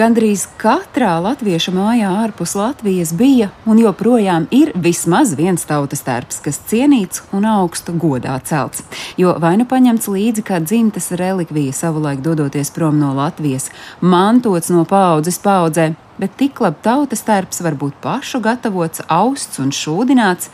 Gandrīz 0.00 0.46
katrā 0.56 1.18
latviešu 1.20 1.74
mājā 1.76 2.08
ārpus 2.22 2.54
Latvijas 2.56 3.10
bija 3.12 3.50
un 3.68 3.76
joprojām 3.82 4.46
ir 4.54 4.70
vismaz 4.72 5.34
viens 5.36 5.66
tautas 5.68 6.00
tērps, 6.06 6.38
kas 6.40 6.56
cienīts 6.70 7.20
un 7.36 7.44
augstu 7.44 7.92
godā 8.00 8.38
celts. 8.48 8.80
Jo 9.20 9.34
vai 9.42 9.58
nu 9.60 9.66
paņemts 9.68 10.08
līdzi 10.08 10.44
kā 10.46 10.62
dzimtes 10.64 11.10
relikvija 11.20 11.76
savulaik 11.76 12.22
dodoties 12.24 12.72
prom 12.72 12.96
no 12.96 13.10
Latvijas, 13.18 13.68
mantots 14.00 14.72
no 14.72 14.86
paudzes 14.88 15.36
paudzē, 15.44 15.90
bet 16.16 16.38
tik 16.40 16.62
labi 16.64 16.80
tautas 16.86 17.26
tērps 17.26 17.60
var 17.66 17.76
būt 17.82 17.98
pašu 18.00 18.40
gatavots, 18.46 19.04
austs 19.04 19.60
un 19.60 19.68
šūdināts, 19.68 20.48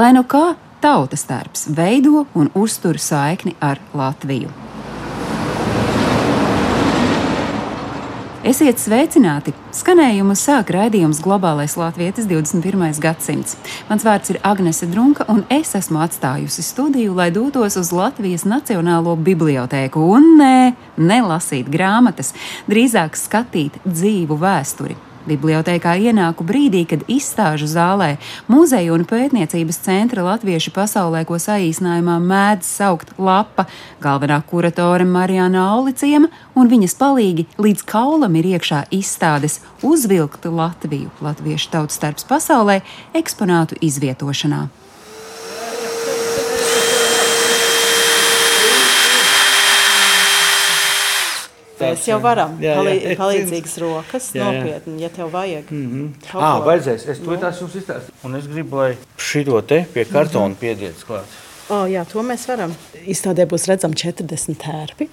lai 0.00 0.14
nu 0.16 0.24
kā 0.24 0.54
tautas 0.80 1.28
tērps 1.28 1.68
veido 1.76 2.24
un 2.32 2.48
uztur 2.54 2.96
saikni 2.96 3.58
ar 3.60 3.82
Latviju. 3.92 4.65
Esiet 8.46 8.78
sveicināti! 8.78 9.50
Skanējumu 9.74 10.36
sāk 10.38 10.68
raidījums 10.70 11.18
Globālais 11.24 11.72
Latvijas 11.74 12.28
21. 12.30 12.84
gadsimts. 13.02 13.56
Mans 13.88 14.06
vārds 14.06 14.30
ir 14.30 14.38
Agnese 14.46 14.86
Drunka, 14.86 15.26
un 15.32 15.42
es 15.50 15.74
esmu 15.74 15.98
atstājusi 16.04 16.62
studiju, 16.62 17.16
lai 17.18 17.32
dotos 17.34 17.74
uz 17.80 17.90
Latvijas 17.90 18.46
Nacionālo 18.46 19.16
bibliotēku 19.18 20.04
un 20.14 20.30
nē, 20.38 20.60
nelasīt 20.94 21.66
grāmatas, 21.74 22.30
drīzāk 22.70 23.18
skatīt 23.18 23.82
dzīvu 23.82 24.38
vēsturi. 24.38 24.94
Bibliotēkā 25.26 25.96
ienāku 26.08 26.46
brīdī, 26.46 26.84
kad 26.88 27.02
izstāžu 27.10 27.66
zālē 27.70 28.14
Muzeja 28.50 28.94
un 28.94 29.04
pētniecības 29.08 29.80
centra 29.82 30.24
latviešu 30.26 30.72
pasaulē, 30.76 31.24
ko 31.26 31.40
saīsinājumā 31.42 32.16
mēdz 32.22 32.70
saukt 32.78 33.12
lapa, 33.18 33.66
galvenā 34.02 34.38
kuratore 34.46 35.06
Marijāna 35.08 35.66
Auliciema 35.74 36.30
un 36.54 36.70
viņas 36.70 36.96
palīgi 37.00 37.48
līdz 37.58 37.84
kaulam 37.90 38.38
ir 38.38 38.52
iekšā 38.54 38.86
izstādes 38.94 39.60
uzvilkta 39.82 40.52
Latviju, 40.54 41.10
latviešu 41.20 41.74
tautas 41.74 41.98
starps 41.98 42.26
pasaulē, 42.28 42.80
eksponātu 43.18 43.80
izvietošanā. 43.82 44.66
Mēs 51.80 52.06
jau 52.08 52.18
varam. 52.24 52.56
Jā, 52.62 52.74
jā. 52.74 52.76
Palī 52.80 53.16
palīdzīgas 53.18 53.74
rokas, 53.82 54.28
Jā, 54.34 54.44
jā. 54.44 54.52
nopietni, 54.60 55.02
ja 55.02 55.10
tev 55.12 55.32
vajag. 55.32 55.70
Mm 55.70 55.88
-hmm. 55.92 56.38
Ah, 56.40 56.60
vajadzēs. 56.64 57.08
Es 57.08 57.18
to 57.18 57.36
tās 57.36 57.60
jums 57.60 57.74
izstāstu. 57.74 58.12
Un 58.24 58.34
es 58.34 58.46
gribu, 58.46 58.76
lai 58.76 58.96
šito 59.16 59.60
te 59.60 59.84
pie 59.92 60.04
kartona 60.04 60.54
piediet 60.54 61.04
klāt. 61.08 61.26
Oh, 61.68 61.90
jā, 61.90 62.04
to 62.06 62.22
mēs 62.22 62.46
varam. 62.48 62.74
Izstādē 63.06 63.46
būs 63.46 63.66
redzami 63.66 63.94
40 63.94 64.54
tērpi. 64.54 65.08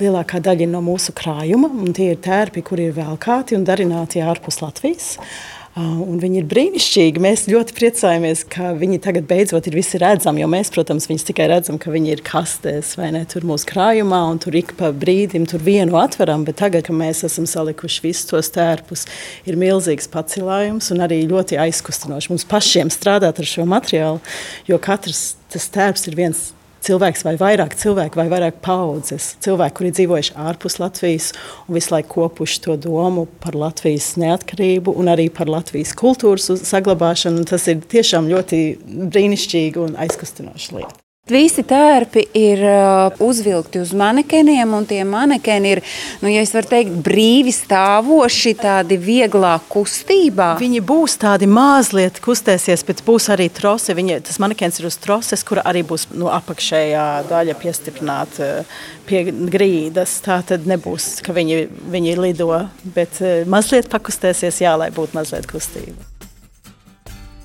Lielākā 0.00 0.40
daļa 0.40 0.60
ir 0.60 0.68
no 0.68 0.80
mūsu 0.80 1.12
krājuma, 1.12 1.70
un 1.70 1.92
tie 1.92 2.10
ir 2.10 2.16
tērpi, 2.16 2.62
kuri 2.62 2.82
ir 2.82 2.92
velkāti 2.92 3.54
un 3.56 3.64
darināti 3.64 4.20
ārpus 4.20 4.60
Latvijas. 4.62 5.16
Uh, 5.18 5.61
un 5.80 6.18
viņi 6.20 6.42
ir 6.42 6.48
brīnišķīgi. 6.50 7.20
Mēs 7.22 7.46
ļoti 7.48 7.74
priecājamies, 7.76 8.44
ka 8.52 8.72
viņi 8.76 8.98
tagad 9.04 9.24
beidzot 9.30 9.68
ir 9.68 9.76
visi 9.78 10.00
redzami. 10.02 10.42
Jo 10.42 10.48
mēs, 10.52 10.70
protams, 10.74 11.08
viņus 11.08 11.26
tikai 11.30 11.48
redzam, 11.48 11.78
ka 11.80 11.92
viņi 11.94 12.12
ir 12.12 12.24
kastēs 12.26 12.92
vai 13.00 13.08
ne 13.16 13.22
tur 13.28 13.46
mūsu 13.48 13.68
krājumā, 13.70 14.20
un 14.28 14.40
tur 14.42 14.56
ik 14.58 14.74
pa 14.76 14.92
brīdim 14.92 15.46
tur 15.48 15.64
vienu 15.64 15.96
atveram. 16.00 16.44
Bet 16.48 16.60
tagad, 16.60 16.84
kad 16.88 16.98
mēs 16.98 17.24
esam 17.28 17.48
salikuši 17.48 18.04
visus 18.04 18.28
tos 18.28 18.52
tērpus, 18.52 19.06
ir 19.48 19.60
milzīgs 19.60 20.10
pacelājums 20.12 20.92
un 20.92 21.04
arī 21.06 21.22
ļoti 21.30 21.60
aizkustinoši 21.64 22.34
mums 22.34 22.48
pašiem 22.48 22.92
strādāt 22.92 23.40
ar 23.40 23.48
šo 23.48 23.64
materiālu, 23.68 24.20
jo 24.68 24.80
katrs 24.82 25.32
tas 25.52 25.68
tērps 25.72 26.08
ir 26.08 26.18
viens 26.18 26.50
cilvēks 26.86 27.24
vai 27.26 27.34
vairāk 27.40 27.76
cilvēku, 27.78 28.18
vai 28.20 28.28
vairāk 28.32 28.58
paudzes. 28.64 29.32
Cilvēki, 29.44 29.76
kuri 29.78 29.92
dzīvojuši 29.98 30.36
ārpus 30.48 30.78
Latvijas 30.82 31.30
un 31.66 31.78
visu 31.78 31.94
laiku 31.94 32.22
kopuši 32.22 32.62
to 32.66 32.76
domu 32.88 33.26
par 33.42 33.56
Latvijas 33.58 34.12
neatkarību 34.20 34.96
un 34.98 35.12
arī 35.12 35.28
par 35.34 35.50
Latvijas 35.52 35.94
kultūras 35.98 36.50
saglabāšanu. 36.68 37.46
Tas 37.48 37.68
ir 37.70 37.84
tiešām 37.94 38.30
ļoti 38.32 38.64
brīnišķīgi 39.12 39.82
un 39.86 39.96
aizkustinoši 40.02 40.78
lieta. 40.78 41.11
Visi 41.30 41.62
tērpi 41.62 42.24
ir 42.34 42.58
uh, 42.66 43.20
uzvilkti 43.22 43.78
uz 43.78 43.92
manekeniem, 43.94 44.72
un 44.74 44.88
tie 44.90 45.04
manekeni 45.06 45.76
ir, 45.76 45.80
nu, 46.18 46.26
ja 46.26 46.42
varu 46.50 46.66
teikt, 46.72 46.96
brīvi 47.06 47.54
stāvoši, 47.54 48.56
tādi 48.58 48.98
vieglā 48.98 49.52
kustībā. 49.70 50.48
Viņi 50.58 50.82
būs 50.82 51.14
tādi 51.22 51.46
mazliet 51.46 52.18
kustēsies, 52.24 52.82
bet 52.90 53.04
būs 53.06 53.30
arī 53.30 53.46
trose. 53.54 53.94
Viņa, 53.94 54.18
tas 54.26 54.42
manekens 54.42 54.82
ir 54.82 54.90
uz 54.90 54.98
troses, 54.98 55.46
kura 55.46 55.62
arī 55.70 55.86
būs 55.86 56.08
no 56.10 56.26
apakšējā 56.34 57.08
daļa 57.30 57.58
piestiprināta 57.62 58.48
eh, 58.58 58.78
pie 59.06 59.28
grīdas. 59.30 60.18
Tā 60.26 60.42
tad 60.42 60.66
nebūs, 60.66 61.20
ka 61.22 61.38
viņi, 61.38 61.68
viņi 61.94 62.18
lido, 62.18 62.50
bet 62.98 63.22
eh, 63.22 63.44
mazliet 63.46 63.86
pakustēsies, 63.94 64.64
jā, 64.66 64.74
lai 64.74 64.90
būtu 64.90 65.22
mazliet 65.22 65.46
kustība. 65.46 66.11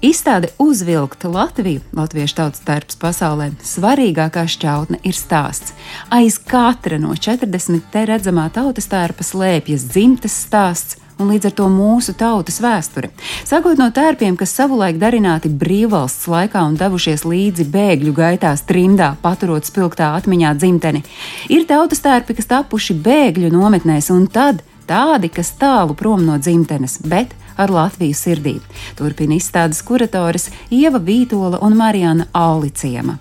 Izstāde 0.01 0.51
uzvilkta 0.61 1.25
Latviju, 1.25 1.81
Latviešu 1.97 2.35
tautas 2.37 2.61
tērps 2.61 2.99
pasaulē. 3.01 3.47
Svarīgākā 3.65 4.43
šķautne 4.45 4.99
ir 5.01 5.17
stāsts. 5.17 5.73
Aiz 6.13 6.37
katra 6.37 6.99
no 7.01 7.15
40 7.17 7.87
te 7.89 8.03
redzamā 8.05 8.45
tautas 8.53 8.85
tērpa 8.91 9.25
slēpjas 9.25 9.87
dzimtes 9.89 10.35
stāsts. 10.45 10.99
Un 11.17 11.31
līdz 11.31 11.49
ar 11.49 11.55
to 11.57 11.65
mūsu 11.73 12.13
tautas 12.13 12.59
vēsture. 12.61 13.09
Sākot 13.41 13.81
no 13.81 13.87
tērpiem, 13.89 14.35
kas 14.37 14.53
savulaik 14.53 14.99
darināti 15.01 15.49
brīvvalsts 15.49 16.29
laikā 16.29 16.61
un 16.61 16.77
devušies 16.77 17.25
līdzi 17.25 17.65
bēgļu 17.73 18.13
gaitās 18.19 18.61
trimdā, 18.69 19.15
paturot 19.23 19.65
spilgtā 19.65 20.11
atmiņā 20.19 20.53
dzimteni, 20.61 21.01
ir 21.49 21.65
tautas 21.65 22.05
tērpi, 22.05 22.37
kas 22.37 22.51
tapuši 22.53 22.99
bēgļu 23.01 23.49
nometnēs, 23.49 24.11
un 24.13 24.29
tad 24.29 24.61
tādi, 24.85 25.33
kas 25.33 25.55
tālu 25.57 25.97
prom 25.97 26.21
no 26.21 26.37
dzimtenes, 26.37 26.99
bet 27.01 27.33
ar 27.57 27.73
Latviju 27.73 28.15
sirdī. 28.17 28.57
Turpina 28.97 29.37
izstādes 29.37 29.83
kuratoris 29.85 30.49
Ieva 30.73 31.01
Vītola 31.03 31.61
un 31.65 31.77
Marijana 31.77 32.29
Auliciema. 32.37 33.17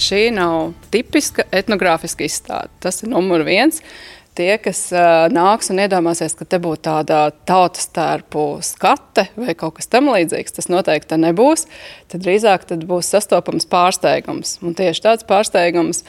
Šī 0.00 0.26
nav 0.34 0.72
tipiska 0.90 1.46
etnogrāfiska 1.54 2.26
izstāde. 2.26 2.72
Tas 2.82 3.02
ir 3.02 3.12
numur 3.12 3.44
viens. 3.46 3.80
Tie, 4.34 4.56
kas 4.58 4.88
uh, 4.90 5.28
nāks 5.30 5.70
un 5.70 5.78
iedomāsies, 5.78 6.32
ka 6.34 6.42
te 6.50 6.58
būtu 6.58 6.82
tāda 6.88 7.18
tautas 7.46 7.86
tērpu 7.94 8.58
skate 8.66 9.28
vai 9.38 9.54
kaut 9.54 9.76
kas 9.76 9.86
tamlīdzīgs, 9.92 10.56
tas 10.56 10.66
noteikti 10.66 11.20
nebūs. 11.22 11.68
Tad 12.10 12.24
drīzāk 12.24 12.66
tad 12.72 12.82
būs 12.90 13.12
sastopams 13.14 13.68
pārsteigums. 13.70 14.56
Un 14.66 14.74
tieši 14.74 15.04
tāds 15.06 15.28
pārsteigums, 15.28 16.02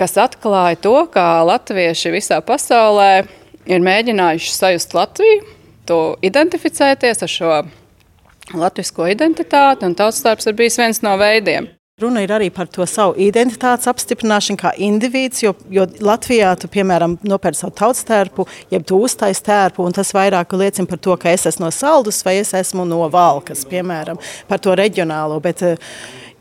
kas 0.00 0.16
atklāja 0.16 0.80
to, 0.80 0.96
kā 1.12 1.28
latvieši 1.44 2.14
visā 2.16 2.40
pasaulē 2.40 3.26
ir 3.68 3.84
mēģinājuši 3.84 4.56
sajust 4.56 4.96
Latviju, 4.96 5.44
to 5.90 6.00
identificēties 6.26 7.26
ar 7.26 7.34
šo 7.34 7.58
latviešu 8.54 9.10
identitāti, 9.10 9.86
un 9.86 9.98
tautas 9.98 10.22
tērps 10.24 10.50
ir 10.50 10.56
bijis 10.58 10.80
viens 10.80 11.04
no 11.06 11.18
veidiem. 11.20 11.68
Runa 12.00 12.22
ir 12.24 12.30
arī 12.32 12.46
par 12.48 12.64
to 12.72 12.86
savu 12.88 13.12
identitātes 13.20 13.88
apstiprināšanu 13.90 14.56
kā 14.62 14.70
indivīds, 14.80 15.42
jo, 15.44 15.52
jo 15.68 15.84
Latvijā 16.00 16.54
tu, 16.56 16.70
piemēram, 16.72 17.18
nopērci 17.28 17.60
savu 17.60 17.74
tautas 17.76 18.06
tērpu, 18.08 18.46
jeb 18.72 18.86
tu 18.88 19.02
uztaisīji 19.04 19.44
tērpu, 19.50 19.84
un 19.84 19.92
tas 19.98 20.14
vairāk 20.16 20.56
liecina 20.56 20.88
par 20.88 21.02
to, 21.04 21.18
ka 21.20 21.28
es 21.34 21.44
esmu 21.50 21.66
no 21.66 21.70
saldus 21.76 22.22
vai 22.24 22.38
es 22.40 22.54
esmu 22.56 22.88
no 22.88 23.04
valkas, 23.12 23.66
piemēram, 23.68 24.20
par 24.48 24.64
to 24.64 24.72
reģionālo. 24.80 25.36
Bet, 25.44 25.60
uh, 25.60 25.76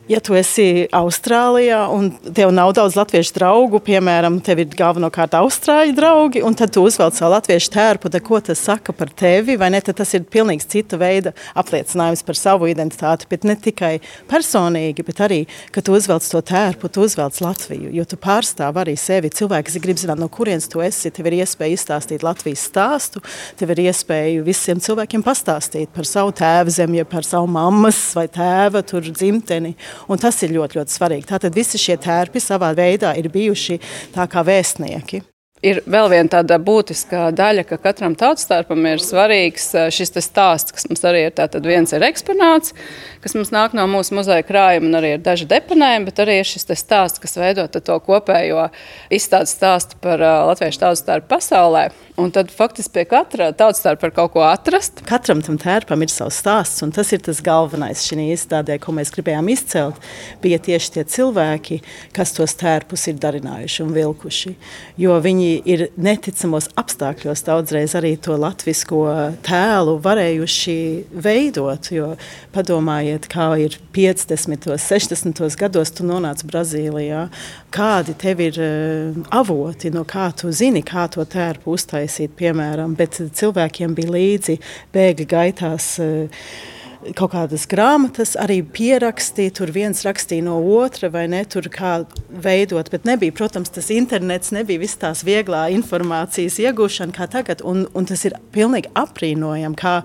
Ja 0.10 0.18
tu 0.26 0.34
esi 0.34 0.88
Austrālijā 0.90 1.84
un 1.94 2.08
tev 2.34 2.50
nav 2.50 2.72
daudz 2.74 2.96
latviešu 2.98 3.36
draugu, 3.36 3.78
piemēram, 3.86 4.40
tev 4.42 4.64
ir 4.64 4.72
galvenokārt 4.74 5.36
austrāļu 5.38 5.94
draugi, 5.94 6.42
un 6.42 6.56
tad 6.58 6.72
tu 6.74 6.82
uzvelc 6.82 7.14
savu 7.14 7.36
latviešu 7.36 7.70
tērpu, 7.76 8.10
tad 8.10 8.26
ko 8.26 8.40
tas 8.42 8.64
saka 8.66 8.90
par 8.98 9.12
tevi? 9.14 9.54
Vai 9.62 9.70
ne? 9.70 9.78
Tad 9.86 10.00
tas 10.00 10.16
ir 10.18 10.26
pilnīgi 10.26 10.66
cita 10.66 10.98
veida 10.98 11.36
apliecinājums 11.54 12.26
par 12.26 12.40
savu 12.40 12.66
identitāti, 12.72 13.28
bet 13.30 13.46
ne 13.46 13.54
tikai 13.54 13.92
personīgi, 14.32 15.06
bet 15.06 15.22
arī, 15.28 15.38
ka 15.70 15.84
tu 15.86 15.94
uzvelc 15.94 16.26
to 16.32 16.42
tērpu, 16.54 16.90
tu 16.90 17.06
uzvelc 17.06 17.38
Latviju, 17.46 17.94
jo 17.94 18.08
tu 18.10 18.18
pārstāv 18.18 18.82
arī 18.82 18.98
sevi. 18.98 19.30
Cilvēki 19.30 19.78
grib 19.86 20.02
zināt, 20.02 20.18
no 20.18 20.26
kurienes 20.34 20.66
tu 20.74 20.82
esi. 20.82 21.14
Tev 21.14 21.30
ir 21.30 21.38
iespēja 21.44 21.78
izstāstīt 21.78 22.26
Latvijas 22.26 22.66
stāstu, 22.72 23.22
tev 23.62 23.76
ir 23.76 23.86
iespēja 23.86 24.42
visiem 24.50 24.82
cilvēkiem 24.82 25.22
pastāstīt 25.22 25.94
par 25.94 26.10
savu 26.10 26.34
tēvu 26.42 26.74
zemi, 26.74 27.06
par 27.06 27.30
savu 27.30 27.54
mammas 27.60 28.02
vai 28.18 28.26
tēva 28.26 28.82
tur 28.82 29.06
dzimteni. 29.06 29.78
Un 30.08 30.22
tas 30.22 30.38
ir 30.46 30.54
ļoti, 30.56 30.80
ļoti 30.80 30.96
svarīgi. 30.96 31.28
Tātad 31.30 31.58
visi 31.58 31.82
šie 31.82 31.98
tērpi 32.00 32.42
savā 32.44 32.72
veidā 32.78 33.16
ir 33.20 33.30
bijuši 33.34 33.80
tā 34.16 34.30
kā 34.32 34.46
vēstnieki. 34.46 35.24
Ir 35.60 35.82
vēl 35.84 36.06
viena 36.08 36.32
tāda 36.32 36.56
būtiska 36.56 37.34
daļa, 37.36 37.66
ka 37.68 37.76
katram 37.84 38.14
tautstarpam 38.16 38.86
ir 38.88 39.02
svarīgs 39.04 39.66
eh, 39.76 39.90
šis 39.92 40.14
stāsts, 40.24 40.72
kas 40.72 40.88
mums 40.88 41.04
arī 41.04 41.26
ir. 41.26 41.34
Tātad 41.36 41.68
viens 41.68 41.92
ir 41.92 42.06
eksponāts, 42.08 42.72
kas 43.20 43.36
mums 43.36 43.52
nāk 43.52 43.76
no 43.76 43.84
mūsu 43.92 44.16
muzeja 44.16 44.46
krājuma, 44.48 44.88
un 44.88 45.00
arī 45.02 45.18
ir 45.18 45.26
daži 45.26 45.50
deponējumi, 45.52 46.08
bet 46.08 46.22
arī 46.24 46.38
ir 46.40 46.48
šis 46.48 46.64
stāsts, 46.80 47.20
kas 47.20 47.36
veido 47.36 47.68
to 47.76 47.98
kopējo 48.06 48.70
izstādes 49.12 49.58
stāstu 49.58 50.00
par 50.00 50.24
uh, 50.24 50.46
latviešu 50.48 50.80
tautstarpu 50.86 51.28
pasaulē. 51.36 51.90
Un 52.20 52.32
tad 52.36 52.52
faktiski 52.52 52.92
pie 52.98 53.06
katra 53.08 53.52
tautstarpa 53.56 54.08
var 54.08 54.16
kaut 54.16 54.34
ko 54.34 54.42
atrast. 54.44 55.04
Katram 55.08 55.44
tam 55.44 55.60
tērpam 55.60 56.04
ir 56.04 56.12
savs 56.12 56.40
stāsts, 56.40 56.84
un 56.84 56.92
tas 56.96 57.12
ir 57.16 57.22
tas 57.24 57.40
galvenais 57.44 58.04
šī 58.08 58.30
izstādē, 58.34 58.76
ko 58.80 58.96
mēs 58.96 59.12
gribējām 59.16 59.52
izcelt. 59.52 60.00
Bija 60.44 60.60
tieši 60.64 60.96
tie 60.98 61.06
cilvēki, 61.16 61.80
kas 62.16 62.36
tos 62.36 62.56
tērpus 62.60 63.08
ir 63.12 63.20
darinājuši 63.24 63.86
un 63.86 63.96
vilkuši. 63.96 64.56
Jo 65.00 65.16
viņi 65.24 65.49
ir 65.70 65.86
neticamos 66.00 66.70
apstākļos 66.80 67.44
daudzreiz 67.48 67.96
arī 67.98 68.14
to 68.22 68.38
latvisko 68.40 69.04
tēlu 69.46 69.98
varējuši 70.04 70.78
veidot. 71.26 71.92
Jo 71.94 72.14
padomājiet, 72.56 73.28
kā 73.32 73.52
ir 73.62 73.78
50, 73.96 74.70
60 74.80 75.60
gados, 75.60 75.94
tu 75.96 76.08
nonāc 76.08 76.44
Brazīlijā, 76.48 77.28
kādi 77.76 78.16
tev 78.20 78.44
ir 78.48 78.60
uh, 78.64 79.22
avoti, 79.42 79.94
no 79.94 80.06
kā 80.08 80.30
tu 80.36 80.54
zini, 80.56 80.84
kā 80.86 81.08
to 81.12 81.26
tērpu 81.26 81.76
uztaisīt, 81.78 82.36
piemēram, 82.40 82.98
bet 83.00 83.22
cilvēkiem 83.40 83.96
bija 83.98 84.18
līdzi 84.18 84.60
bēgļu 84.96 85.32
gaitās. 85.38 85.96
Uh, 86.04 86.78
kaut 87.16 87.32
kādas 87.34 87.66
grāmatas, 87.70 88.36
arī 88.40 88.60
pierakstīja. 88.76 89.54
Tur 89.60 89.72
viens 89.76 90.04
rakstīja 90.06 90.46
no 90.46 90.58
otra, 90.78 91.10
vai 91.14 91.26
ne? 91.32 91.42
Tur 91.48 91.70
kā 91.72 91.94
veidot, 92.30 92.92
bet 92.92 93.08
nebija, 93.08 93.36
protams, 93.36 93.72
tas 93.76 93.90
internets, 93.94 94.54
nebija 94.56 94.82
viss 94.82 95.00
tās 95.00 95.24
vieglā 95.28 95.68
informācijas 95.76 96.60
iegūšana 96.64 97.16
kā 97.16 97.30
tagad. 97.32 97.64
Un, 97.68 97.86
un 97.96 98.10
tas 98.10 98.26
ir 98.28 98.36
pilnīgi 98.56 98.92
aprīnojami, 99.00 99.80
kā 99.80 100.00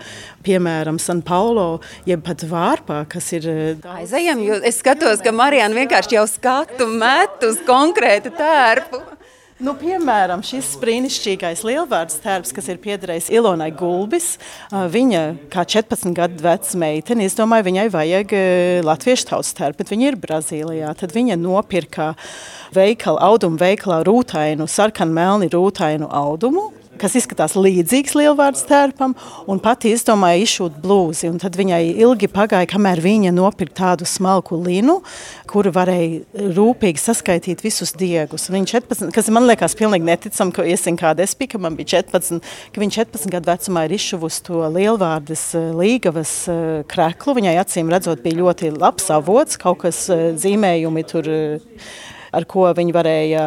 piemēram 0.46 1.00
San 1.02 1.24
Paulo, 1.26 1.80
jeb 2.08 2.24
pat 2.26 2.46
Vārpā, 2.48 3.02
kas 3.10 3.32
ir. 3.36 3.48
Eh, 3.50 3.90
Aizejam, 3.98 4.44
jo 4.46 4.60
es 4.62 4.78
skatos, 4.82 5.22
ka 5.24 5.34
Marijana 5.34 5.82
vienkārši 5.82 6.18
jau 6.18 6.26
skatu 6.30 6.88
met 6.90 7.42
uz 7.46 7.60
konkrētu 7.66 8.34
tērpu. 8.38 9.02
Nu, 9.62 9.70
piemēram, 9.78 10.40
šis 10.42 10.72
brīnišķīgais 10.82 11.60
lielvārds 11.62 12.16
tērps, 12.24 12.50
kas 12.56 12.66
ir 12.72 12.80
piederējis 12.82 13.28
Ilonai 13.38 13.68
Gulbis, 13.70 14.32
viņa 14.72 15.20
kā 15.52 15.62
14 15.62 16.10
gadu 16.16 16.42
veca 16.42 16.80
meitene, 16.82 17.22
es 17.28 17.38
domāju, 17.38 17.68
viņai 17.68 17.84
vajag 17.94 18.34
latviešu 18.82 19.28
tautas 19.30 19.54
tērpu, 19.54 19.84
bet 19.84 19.92
viņa 19.94 20.08
ir 20.10 20.18
Brazīlijā. 20.18 20.90
Tad 20.98 21.14
viņa 21.14 21.38
nopirka 21.38 22.16
veikala, 22.74 23.22
audumu 23.30 23.60
veikalā 23.62 24.00
rūtainu, 24.08 24.66
sarkanmelni 24.66 25.52
rūtainu 25.54 26.10
audumu, 26.10 26.72
kas 27.00 27.16
izskatās 27.18 27.56
līdzīgs 27.58 28.14
lielvārds 28.18 28.64
tērpam, 28.68 29.14
un 29.50 29.60
pati 29.62 29.92
izdomāja 29.94 30.42
izšūt 30.44 30.78
blūzi. 30.82 31.30
Tad 31.42 31.58
viņai 31.58 31.82
ilgi 32.04 32.28
pagāja, 32.32 32.68
kamēr 32.70 33.02
viņa 33.04 33.34
nopirka 33.34 33.76
tādu 33.80 34.08
smalku 34.08 34.58
linu, 34.60 35.00
kuru 35.50 35.72
varēja 35.74 36.50
rūpīgi 36.56 37.02
saskaitīt 37.02 37.64
visus 37.64 37.94
diegus. 37.98 38.48
Viņa 38.52 38.70
14, 38.76 39.12
kas 39.14 39.30
man 39.34 39.48
liekas 39.48 39.76
pilnīgi 39.78 40.08
neticami, 40.08 40.54
ka 40.54 40.66
iesim 40.68 40.98
kāda 41.00 41.24
es 41.26 41.34
biju, 41.38 41.54
ka 41.54 41.62
man 41.66 41.78
bija 41.78 41.98
14, 41.98 42.40
ka 42.74 42.82
viņa 42.82 42.98
14 43.00 43.34
gadu 43.34 43.52
vecumā 43.52 43.86
ir 43.86 43.96
izšuvusi 43.98 44.44
to 44.48 44.62
lielvārdas 44.74 45.44
eh, 45.58 45.70
līgavas 45.76 46.34
eh, 46.52 46.64
kreklu. 46.90 47.36
Viņai 47.40 47.58
acīm 47.62 47.92
redzot 47.92 48.24
bija 48.24 48.40
ļoti 48.40 48.74
labs 48.76 49.10
avots, 49.14 49.60
kaut 49.60 49.82
kas 49.84 50.06
eh, 50.12 50.26
zīmējumi 50.40 51.06
tur 51.10 51.30
ar 52.34 52.46
ko 52.50 52.66
viņi 52.76 52.94
varēja 52.94 53.44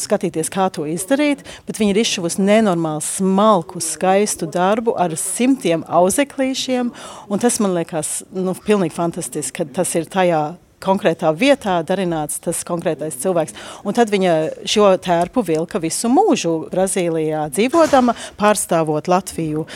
skatīties, 0.00 0.50
kā 0.52 0.68
to 0.74 0.86
izdarīt. 0.88 1.44
Bet 1.68 1.80
viņi 1.80 1.94
ir 1.94 2.02
izšuvusi 2.02 2.44
nenormāli 2.46 3.04
smalku, 3.04 3.82
skaistu 3.84 4.48
darbu 4.50 4.96
ar 5.00 5.14
simtiem 5.18 5.84
auzeklīšiem. 5.86 6.94
Tas 7.40 7.60
man 7.62 7.76
liekas 7.76 8.20
nu, 8.36 8.56
pilnīgi 8.66 8.96
fantastiski, 8.96 9.60
ka 9.60 9.80
tas 9.80 9.94
ir 9.98 10.08
tajā 10.10 10.42
konkrētā 10.82 11.30
vietā 11.36 11.78
darināts 11.86 12.40
tas 12.42 12.62
konkrētais 12.66 13.18
cilvēks. 13.22 13.56
Un 13.84 13.96
tad 13.96 14.10
viņa 14.12 14.34
šo 14.68 14.90
tērpu 15.02 15.44
vilka 15.46 15.80
visu 15.82 16.10
mūžu 16.12 16.54
Brazīlijā 16.72 17.46
dzīvodama, 17.52 18.14
pārstāvot 18.40 19.10
Latviju 19.10 19.66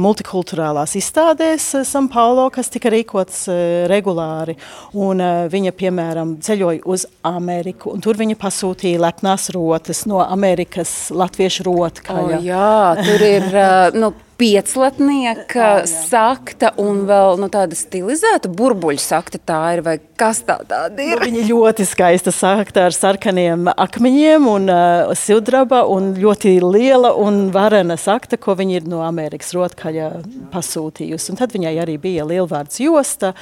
multikulturālās 0.00 0.96
izstādēs 1.00 1.68
San 1.88 2.10
Paulo, 2.12 2.48
kas 2.54 2.72
tika 2.72 2.92
rīkots 2.92 3.44
regulāri. 3.90 4.56
Un 4.98 5.22
viņa, 5.50 5.74
piemēram, 5.76 6.36
ceļoja 6.44 6.84
uz 6.90 7.06
Ameriku, 7.26 7.94
un 7.94 8.02
tur 8.04 8.18
viņa 8.20 8.38
pasūtīja 8.40 9.02
lepnās 9.06 9.50
rotas 9.54 10.04
no 10.10 10.22
Amerikas 10.24 11.12
latviešu 11.14 11.68
rotkaļa. 11.70 12.40
Oh, 12.40 12.44
jā, 12.44 12.74
tur 13.06 13.24
ir, 13.26 13.48
nu, 13.96 14.12
pieclatnieka 14.40 15.68
oh, 15.82 15.88
sakta 15.88 16.72
un 16.80 17.04
vēl 17.08 17.40
nu, 17.40 17.50
tāda 17.52 17.76
stilizēta 17.76 18.48
burbuļu 18.48 19.02
sakta 19.02 19.40
tā 19.50 19.60
ir, 19.76 19.82
vai 19.84 19.96
kas 20.20 20.42
tā 20.48 20.56
tāda 20.64 21.04
ir? 21.04 21.18
Nu, 21.18 21.28
viņa 21.28 21.44
ļoti 21.50 21.86
skaista 21.88 22.32
sakta 22.34 22.86
ar 22.88 22.96
sarkaniem 22.96 23.68
akmeņiem 23.74 24.48
un 24.50 24.68
uh, 24.72 25.12
sildraba 25.18 25.82
un 25.92 26.14
ļoti 26.16 26.56
liela 26.64 27.12
un 27.20 27.50
varena 27.54 27.98
sakta, 28.00 28.38
ko 28.40 28.56
viņa 28.58 28.78
ir 28.78 28.88
no 28.90 29.02
Amerikas 29.04 29.52
rotkaļa 29.56 30.08
pasūtījusi. 30.54 31.32
Un 31.32 31.40
tad 31.40 31.54
viņai 31.54 31.74
arī 31.82 31.96
bija 32.00 32.26
lielvārds 32.28 32.80
josta. 32.82 33.32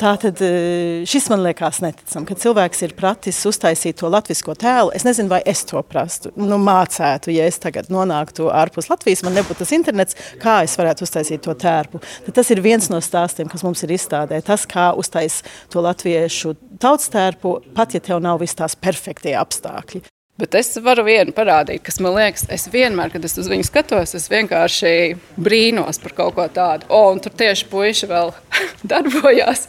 Tātad 0.00 0.40
šis 1.08 1.30
man 1.30 1.44
liekas 1.46 1.80
neticam, 1.84 2.26
ka 2.28 2.36
cilvēks 2.38 2.84
ir 2.86 2.94
pratis 2.98 3.38
uztaisīt 3.48 4.00
to 4.00 4.10
latvisko 4.10 4.54
tēlu. 4.58 4.92
Es 4.96 5.06
nezinu, 5.06 5.30
vai 5.32 5.40
es 5.48 5.62
to 5.68 5.82
prastu, 5.86 6.34
nu 6.40 6.58
mācētu, 6.60 7.32
ja 7.34 7.46
es 7.48 7.60
tagad 7.62 7.90
nonāktu 7.92 8.50
ārpus 8.52 8.90
Latvijas, 8.90 9.24
man 9.26 9.36
nebūtu 9.38 9.62
tas 9.62 9.74
internets, 9.76 10.18
kā 10.40 10.60
es 10.66 10.76
varētu 10.80 11.06
uztaisīt 11.06 11.44
to 11.44 11.54
tērpu. 11.58 12.00
Tad 12.26 12.38
tas 12.40 12.52
ir 12.52 12.62
viens 12.64 12.90
no 12.92 13.00
stāstiem, 13.04 13.50
kas 13.50 13.64
mums 13.66 13.84
ir 13.86 13.96
izstādē. 13.96 14.40
Tas, 14.46 14.66
kā 14.70 14.90
uztaisīt 14.98 15.50
to 15.72 15.82
latviešu 15.84 16.54
tautas 16.80 17.10
tērpu, 17.12 17.58
pat 17.76 17.94
ja 17.96 18.02
tev 18.04 18.22
nav 18.24 18.40
viss 18.42 18.58
tās 18.58 18.78
perfektie 18.78 19.36
apstākļi. 19.38 20.04
Bet 20.40 20.54
es 20.56 20.72
varu 20.80 21.02
vienu 21.04 21.34
parādīt, 21.36 21.82
kas 21.84 21.98
man 22.00 22.14
liekas, 22.16 22.46
es 22.48 22.64
vienmēr, 22.72 23.10
kad 23.12 23.24
es 23.28 23.36
uz 23.36 23.48
viņu 23.50 23.66
skatos, 23.66 24.14
es 24.16 24.30
vienkārši 24.32 24.92
brīnos 25.36 26.00
par 26.00 26.14
kaut 26.16 26.38
ko 26.38 26.46
tādu. 26.54 26.88
O, 26.88 27.02
un 27.12 27.20
tur 27.20 27.34
tieši 27.36 27.68
puiši 27.68 28.08
vēl 28.08 28.32
darbojās. 28.92 29.66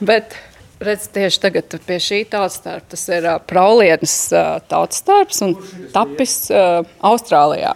Bet 0.00 0.38
redz, 0.84 1.10
tieši 1.12 1.42
tagad 1.42 1.76
pie 1.84 1.98
šī 2.00 2.22
tautas 2.32 2.62
tērpa 2.64 2.94
tas 2.94 3.04
ir 3.12 3.28
uh, 3.28 3.36
Praulienas 3.44 4.16
uh, 4.32 4.56
tautas 4.70 5.04
tērps 5.04 5.44
un 5.44 5.54
tapis 5.92 6.38
uh, 6.48 6.80
Austrālijā. 7.04 7.74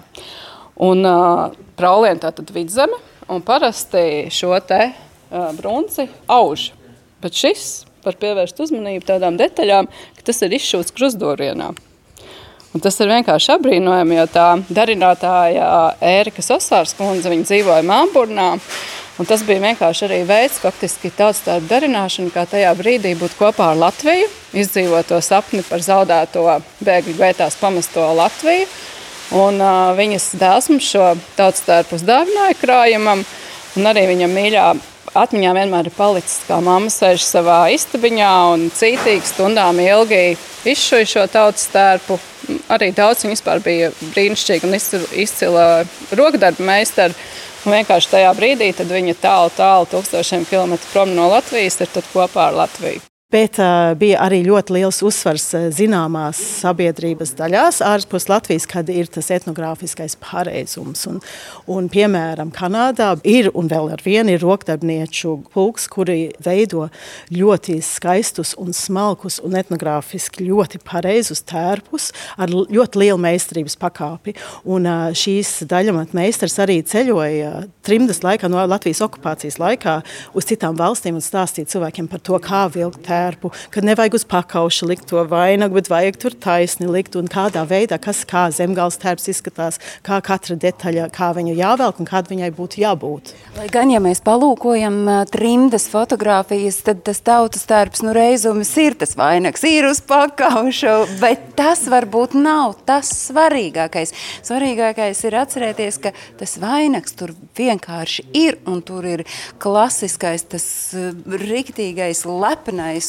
Un 0.89 1.05
uh, 1.05 1.53
Prauliena 1.79 2.19
tātad 2.27 2.51
vidzeme, 2.51 2.97
un 3.31 3.43
parasti 3.47 4.27
šo 4.35 4.57
te 4.67 4.89
uh, 4.91 5.51
brunci 5.55 6.09
auž. 6.27 6.73
Bet 7.23 7.39
šis 7.39 7.69
var 8.03 8.19
pievērst 8.19 8.59
uzmanību 8.63 9.07
tādām 9.07 9.39
detaļām, 9.39 9.87
ka 10.19 10.27
tas 10.27 10.43
ir 10.47 10.57
izšūts 10.59 10.95
krustdorienā. 10.97 11.73
Un 12.77 12.83
tas 12.85 12.99
ir 13.01 13.09
vienkārši 13.09 13.55
apbrīnojami, 13.55 14.19
jo 14.19 14.27
tā 14.29 14.49
darinātāja 14.69 15.69
Ērika 16.05 16.45
Sosārs 16.45 16.93
kundze, 16.99 17.33
dzīvoja 17.33 17.81
Melnburnā, 17.87 18.51
un 19.19 19.29
tas 19.29 19.43
bija 19.47 19.63
vienkārši 19.63 20.05
arī 20.05 20.19
veids, 20.29 20.61
faktiski 20.61 21.11
tāds 21.17 21.41
tāda 21.47 21.65
darināšana, 21.71 22.35
kā 22.35 22.45
tajā 22.51 22.75
brīdī 22.79 23.15
būt 23.19 23.39
kopā 23.39 23.73
ar 23.73 23.81
Latviju, 23.81 24.29
izdzīvot 24.53 25.09
to 25.09 25.23
sapni 25.25 25.65
par 25.67 25.83
zaudēto 25.83 26.45
bēgļu 26.85 27.17
gaitās 27.23 27.57
pamesto 27.59 28.05
Latviju, 28.21 28.69
Un, 29.37 29.59
uh, 29.61 29.91
viņas 29.99 30.31
dēls 30.41 30.71
mums 30.73 30.87
šo 30.89 31.11
tautas 31.37 31.67
tērpu 31.67 31.99
uzdāvināja 31.99 32.57
krājumam, 32.63 33.25
un 33.77 33.91
arī 33.91 34.07
viņa 34.09 34.29
mīļā 34.33 34.69
atmiņā 35.19 35.53
vienmēr 35.57 35.89
ir 35.89 35.97
palicis, 35.97 36.43
kā 36.49 36.59
mamma 36.65 36.93
sēž 36.93 37.25
savā 37.25 37.59
istabiņā 37.75 38.33
un 38.55 38.69
cītīgi 38.75 39.29
stundām 39.29 39.81
ilgi 39.83 40.39
izšuja 40.69 41.11
šo 41.13 41.27
tautas 41.33 41.69
tērpu. 41.73 42.19
Arī 42.73 42.91
daudz 42.97 43.25
viņa 43.25 43.35
vispār 43.35 43.61
bija 43.65 43.91
brīnišķīga 44.15 44.69
un 44.69 44.79
izcila 45.25 45.67
rokdarba 46.17 46.71
meistara. 46.71 47.17
Un 47.67 47.75
vienkārši 47.75 48.13
tajā 48.15 48.31
brīdī 48.39 48.71
viņa 48.79 49.19
tālu, 49.21 49.53
tālu, 49.57 49.91
tūkstošiem 49.93 50.47
kilometru 50.49 50.95
prom 50.95 51.13
no 51.17 51.29
Latvijas 51.35 51.81
ir 51.83 51.93
kopā 52.15 52.49
ar 52.49 52.61
Latviju. 52.63 53.08
Bet 53.29 53.59
uh, 53.61 53.91
bija 54.01 54.23
arī 54.25 54.39
ļoti 54.41 54.73
liels 54.73 55.03
uzsvars 55.05 55.51
zināmās 55.77 56.39
sabiedrības 56.63 57.35
daļās, 57.37 57.83
ārpus 57.85 58.25
Latvijas, 58.31 58.65
kad 58.65 58.89
ir 58.89 59.11
tas 59.13 59.27
etnogrāfiskais 59.37 60.15
pareizums. 60.17 61.03
Un, 61.11 61.19
un, 61.69 61.91
piemēram, 61.93 62.49
Kanādā 62.57 63.11
ir 63.29 63.51
un 63.53 63.69
vēl 63.69 63.91
ar 63.93 64.01
vienu 64.01 64.33
ir 64.33 64.41
rokdarbnieču 64.41 65.35
pulks, 65.53 65.85
kuri 65.93 66.31
veido 66.41 66.87
ļoti 67.29 67.77
skaistus 67.85 68.55
un 68.57 68.73
smalkus 68.73 69.37
un 69.45 69.59
etnogrāfiski 69.61 70.49
ļoti 70.49 70.81
pareizus 70.89 71.45
tērpus 71.53 72.09
ar 72.41 72.49
ļoti 72.49 73.05
lielu 73.05 73.21
meistarības 73.27 73.77
pakāpi. 73.85 74.39
Un, 74.65 74.89
uh, 74.89 75.13
šīs 75.13 75.67
daļamata 75.69 76.17
meistars 76.17 76.57
arī 76.65 76.79
ceļoja 76.81 77.53
trimdas 77.85 78.25
laikā, 78.25 78.49
no 78.49 78.65
Latvijas 78.65 79.05
okupācijas 79.05 79.61
laikā 79.61 80.01
uz 80.33 80.49
citām 80.49 80.81
valstīm 80.81 81.21
un 81.21 81.29
stāstīja 81.29 81.75
cilvēkiem 81.77 82.09
par 82.09 82.25
to, 82.25 82.41
kā 82.49 82.65
vilkt 82.73 83.05
tērpu 83.05 83.18
tērpu, 83.19 83.51
ka 83.75 83.83
nevajag 83.85 84.19
uz 84.19 84.25
pakauša 84.29 84.89
likt 84.89 85.09
to 85.11 85.23
vainagu, 85.29 85.79
bet 85.79 85.91
vajag 85.91 86.19
tur 86.23 86.37
taisni 86.39 86.89
likt 86.91 87.17
un 87.19 87.29
kādā 87.31 87.65
veidā, 87.69 87.99
kas 88.03 88.25
kā 88.29 88.49
zemgals 88.55 88.99
tērps 89.03 89.29
izskatās, 89.33 89.81
kā 90.07 90.21
katra 90.25 90.59
detaļa, 90.61 91.09
kā 91.15 91.31
viņu 91.37 91.57
jāvelk 91.59 92.01
un 92.03 92.09
kāda 92.09 92.33
viņai 92.33 92.51
būtu 92.57 92.83
jābūt. 92.83 93.33
Lai 93.59 93.69
gan, 93.73 93.93
ja 93.93 94.01
mēs 94.03 94.23
palūkojam 94.27 95.01
trimdas 95.33 95.89
fotogrāfijas, 95.91 96.81
tad 96.87 97.03
tas 97.07 97.23
tautas 97.25 97.67
tērps 97.69 98.05
nu 98.07 98.15
reizums 98.17 98.71
ir 98.81 98.97
tas 98.99 99.17
vainags, 99.19 99.65
ir 99.69 99.89
uz 99.91 100.03
pakauša, 100.05 100.95
bet 101.23 101.51
tas 101.59 101.87
varbūt 101.91 102.37
nav 102.39 102.79
tas 102.89 103.11
svarīgākais. 103.29 104.15
Svarīgākais 104.47 105.25
ir 105.27 105.39
atcerēties, 105.43 106.01
ka 106.05 106.15
tas 106.39 106.59
vainags 106.63 107.17
tur 107.19 107.35
vienkārši 107.59 108.29
ir 108.39 108.61
un 108.69 108.83
tur 108.87 109.07
ir 109.09 109.25
klasiskais, 109.63 110.47
tas 110.53 110.69
eh, 110.97 111.11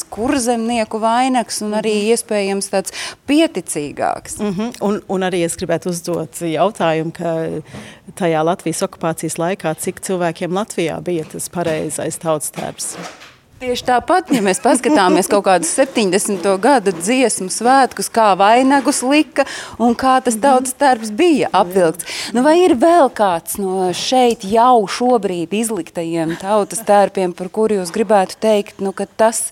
lepnais 0.00 0.04
kurzemnieku 0.08 1.00
vainags 1.00 1.62
un 1.62 1.74
arī 1.74 2.10
iespējams 2.12 2.70
tāds 2.70 2.92
pieticīgāks. 3.26 4.40
Mm 4.40 4.54
-hmm. 4.54 4.72
un, 4.80 5.00
un 5.08 5.20
arī 5.22 5.44
es 5.44 5.56
gribētu 5.56 5.90
uzdot 5.90 6.40
jautājumu, 6.40 7.12
ka 7.12 7.62
tajā 8.16 8.44
Latvijas 8.44 8.82
okupācijas 8.82 9.38
laikā, 9.38 9.74
cik 9.78 10.00
cilvēkiem 10.00 10.52
Latvijā 10.52 11.00
bija 11.00 11.24
tas 11.24 11.48
pareizais 11.48 12.18
tautas 12.18 12.50
tērps? 12.50 12.96
Tieši 13.60 13.84
tāpat, 13.84 14.30
ja 14.32 14.40
mēs 14.40 14.56
paskatāmies 14.64 15.26
kaut 15.28 15.42
kādus 15.44 15.74
70. 15.76 16.46
gada 16.64 16.94
dziesmu 16.96 17.50
svētkus, 17.52 18.06
kā 18.08 18.30
vainagus 18.40 19.02
lika 19.04 19.44
un 19.76 19.92
kā 20.00 20.14
tas 20.24 20.38
tautas 20.40 20.72
tērps 20.80 21.10
bija 21.12 21.50
apvilkts. 21.52 22.08
Nu, 22.32 22.40
vai 22.46 22.54
ir 22.62 22.72
vēl 22.80 23.10
kāds 23.12 23.58
no 23.60 23.90
šeit 23.92 24.46
jau 24.48 24.86
šobrīd 24.88 25.52
izliktajiem 25.58 26.38
tautas 26.40 26.80
tērpiem, 26.88 27.34
par 27.36 27.50
kuru 27.52 27.82
jūs 27.82 27.92
gribētu 27.92 28.38
teikt, 28.40 28.80
nu, 28.80 28.94
ka 28.96 29.04
tas 29.04 29.50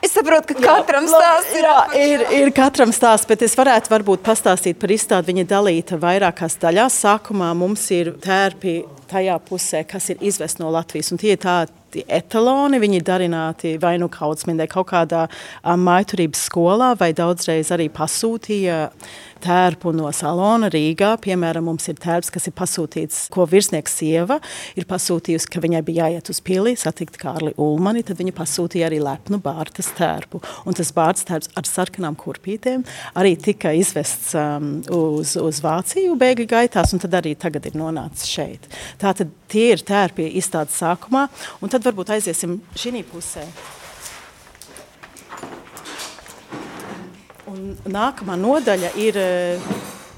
Es 0.00 0.14
saprotu, 0.16 0.54
ka 0.56 0.62
katram 0.64 1.04
stāsts 1.10 1.58
ir. 1.58 1.66
Jā, 1.66 1.80
ir, 2.00 2.22
ir 2.38 2.52
katram 2.56 2.94
stāsts, 2.96 3.28
bet 3.28 3.42
es 3.44 3.52
varētu 3.58 3.92
varbūt 3.92 4.22
pastāstīt 4.24 4.78
par 4.80 4.94
izstādi. 4.94 5.28
Viņa 5.34 5.44
dalīta 5.50 5.98
vairākās 6.00 6.56
daļās. 6.62 6.96
Sākumā 7.02 7.50
mums 7.58 7.84
ir 7.92 8.14
tērpi 8.24 8.78
tajā 9.10 9.36
pusē, 9.44 9.84
kas 9.84 10.08
ir 10.14 10.24
izvest 10.24 10.62
no 10.62 10.72
Latvijas. 10.72 11.12
Un 11.12 11.20
tie 11.20 11.34
ir 11.36 11.44
tādi 11.44 11.79
etaloni, 12.06 12.80
viņi 12.82 13.00
ir 13.00 13.06
darināti 13.06 13.74
vai 13.82 13.96
nu 14.02 14.10
kaudzmindē, 14.12 14.68
kaut 14.70 14.90
kādā 14.92 15.26
maiturības 15.64 16.46
skolā, 16.50 16.92
vai 17.00 17.12
daudzreiz 17.16 17.72
arī 17.74 17.90
pasūtīja 17.92 18.86
tērpu 19.40 19.92
no 19.96 20.10
salona 20.14 20.70
Rīgā. 20.72 21.14
Piemēram, 21.24 21.66
mums 21.70 21.88
ir 21.90 21.98
tērps, 22.00 22.30
kas 22.34 22.48
ir 22.50 22.54
pasūtīts, 22.58 23.22
ko 23.32 23.46
virsnieks 23.48 23.96
sieva 24.00 24.38
ir 24.78 24.86
pasūtījusi, 24.90 25.48
ka 25.50 25.62
viņai 25.64 25.82
bija 25.86 26.08
jāiet 26.08 26.30
uz 26.32 26.40
pili, 26.44 26.76
satikt 26.78 27.18
Kārli 27.20 27.54
Ulmani, 27.60 28.04
tad 28.06 28.20
viņa 28.20 28.34
pasūtīja 28.36 28.90
arī 28.90 29.00
lepnu 29.04 29.40
bārtas 29.42 29.90
tērpu. 29.98 30.42
Un 30.68 30.76
tas 30.76 30.92
bārtas 30.96 31.26
tērps 31.28 31.52
ar 31.58 31.68
sarkanām 31.68 32.18
kurpītēm 32.20 32.84
arī 33.18 33.34
tika 33.40 33.72
izvests 33.76 34.34
um, 34.38 34.72
uz, 34.94 35.36
uz 35.40 35.62
Vāciju 35.64 36.16
bēgļu 36.20 36.48
gaitās, 36.50 36.94
un 36.94 37.02
tad 37.02 37.16
arī 37.20 37.34
tagad 37.38 37.68
ir 37.68 37.78
nonācis 37.80 38.28
šeit. 38.30 38.68
Tātad 39.00 39.32
tie 39.50 39.70
ir 39.74 39.84
tērpi 39.86 40.28
izstādes 40.40 40.78
sākumā, 40.80 41.26
un 41.60 41.72
tad 41.72 41.79
varbūt 41.84 42.14
aiziesim 42.16 42.58
šī 42.78 43.04
pusē. 43.10 43.46
Un 47.50 47.72
nākamā 47.90 48.36
nodaļa 48.38 48.92
ir 49.02 49.16
eh, 49.18 49.70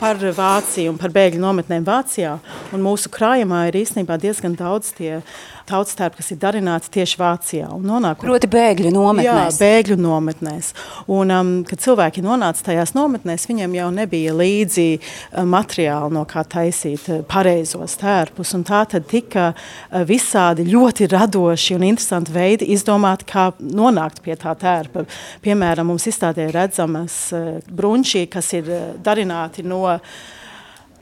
par 0.02 0.19
Vāciju 0.19 0.92
un 0.92 0.99
par 1.00 1.12
bēgļu 1.14 1.40
nometnēm 1.40 1.85
Vācijā. 1.87 2.35
Un 2.75 2.83
mūsu 2.85 3.11
krājumā 3.12 3.69
ir 3.71 3.78
īstenībā 3.85 4.19
diezgan 4.21 4.57
daudz 4.59 4.90
tie 4.99 5.21
tautas 5.69 5.95
tērpi, 5.99 6.16
kas 6.21 6.31
ir 6.35 6.38
darināti 6.42 6.90
tieši 6.99 7.19
Vācijā. 7.21 7.69
un 7.75 7.83
nonākot- 7.85 8.26
Proti 8.26 8.47
bēgļu 8.47 8.90
nometnēs. 8.92 9.25
Jā, 9.25 9.59
bēgļu 9.62 9.97
nometnēs. 10.00 10.73
Un, 11.09 11.31
um, 11.31 11.64
kad 11.64 11.78
cilvēki 11.78 12.23
nonāca 12.23 12.62
tajās 12.62 12.92
nometnēs, 12.95 13.47
viņiem 13.47 13.75
jau 13.75 13.90
nebija 13.90 14.33
līdzi 14.33 14.99
uh, 14.99 15.45
materiāli, 15.45 16.12
no 16.12 16.25
kā 16.25 16.45
taisīt 16.45 17.09
uh, 17.09 17.23
pareizos 17.23 17.97
tērpus. 17.97 18.54
Un 18.54 18.64
Tā 18.73 18.87
tad 18.88 19.07
tika 19.07 19.52
uh, 19.54 20.04
visādi 20.04 20.64
ļoti 20.64 21.09
radoši 21.12 21.75
un 21.76 21.83
interesanti 21.83 22.33
veidi 22.33 22.69
izdomāti, 22.73 23.26
kā 23.28 23.52
nonākt 23.61 24.23
pie 24.23 24.37
tā 24.37 24.54
tērpa. 24.57 25.04
Piemēram, 25.42 25.87
mums 25.87 26.07
izstādē 26.07 26.50
redzamas 26.52 27.33
brunči, 27.69 28.26
kas 28.31 28.52
ir 28.54 28.64
darināti 29.02 29.64
no 29.64 29.99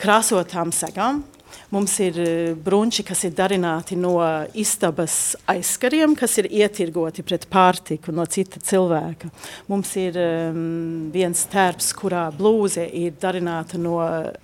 krāsotām 0.01 0.73
segām. 0.75 1.23
Mums 1.71 1.97
ir 2.03 2.19
eh, 2.21 2.53
brunči, 2.55 3.05
kas 3.07 3.25
ir 3.29 3.35
darināti 3.37 3.99
no 3.99 4.17
istabas 4.59 5.37
aizkariem, 5.51 6.17
kas 6.19 6.39
ir 6.43 6.51
ietirgoti 6.51 7.25
pret 7.27 7.47
pārtiku 7.51 8.15
no 8.15 8.27
cita 8.27 8.63
cilvēka. 8.65 9.31
Mums 9.71 9.95
ir 10.01 10.19
um, 10.21 11.11
viens 11.15 11.47
tērps, 11.51 11.93
kurā 11.99 12.29
blūze 12.35 12.87
ir 12.87 13.17
darināta 13.21 13.79
no 13.81 14.01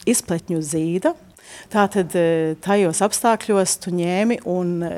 izpletņu 0.07 0.63
zīda. 0.63 1.17
Tātad 1.73 2.15
eh, 2.19 2.55
tajos 2.63 3.03
apstākļos 3.05 3.77
tu 3.83 3.93
ņēmi 3.95 4.39
un 4.51 4.73
e, 4.85 4.91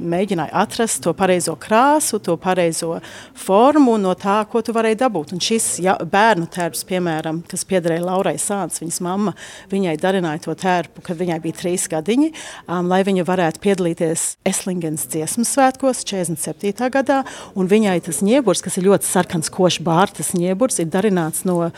mēģināji 0.00 0.52
atrast 0.56 1.02
to 1.04 1.12
pareizo 1.16 1.54
krāsu, 1.60 2.18
to 2.22 2.36
pareizo 2.40 2.98
formu 3.38 3.96
no 4.00 4.12
tā, 4.18 4.40
ko 4.50 4.62
tu 4.64 4.74
varēji 4.76 4.98
dabūt. 5.00 5.34
Un 5.34 5.42
šis 5.44 5.66
ja, 5.84 5.96
bērnu 5.98 6.48
tērps, 6.52 6.82
piemēram, 6.88 7.42
kas 7.50 7.64
piederēja 7.68 8.04
Laurai 8.06 8.36
Sāns, 8.40 8.80
viņas 8.82 9.00
mamma, 9.04 9.34
viņai 9.72 9.96
darināja 10.00 10.44
to 10.46 10.56
tērpu, 10.58 11.04
kad 11.06 11.20
viņai 11.20 11.38
bija 11.44 11.58
trīs 11.62 11.86
gadiņi, 11.90 12.32
um, 12.66 12.90
lai 12.90 13.02
viņa 13.06 13.26
varētu 13.28 13.62
piedalīties 13.64 14.26
Eslingens 14.48 15.06
dziesmu 15.12 15.46
svētkos 15.48 16.04
47. 16.08 16.90
gadā, 16.92 17.22
un 17.54 17.70
viņai 17.70 17.98
tas 18.08 18.22
ņieburs, 18.26 18.64
kas 18.66 18.80
ir 18.80 18.88
ļoti 18.90 19.08
sarkans 19.08 19.52
košs 19.52 19.82
bārtas 19.86 20.34
ņieburs, 20.38 20.82
ir 20.82 20.90
darināts 20.92 21.46
no 21.48 21.62
uh, 21.68 21.72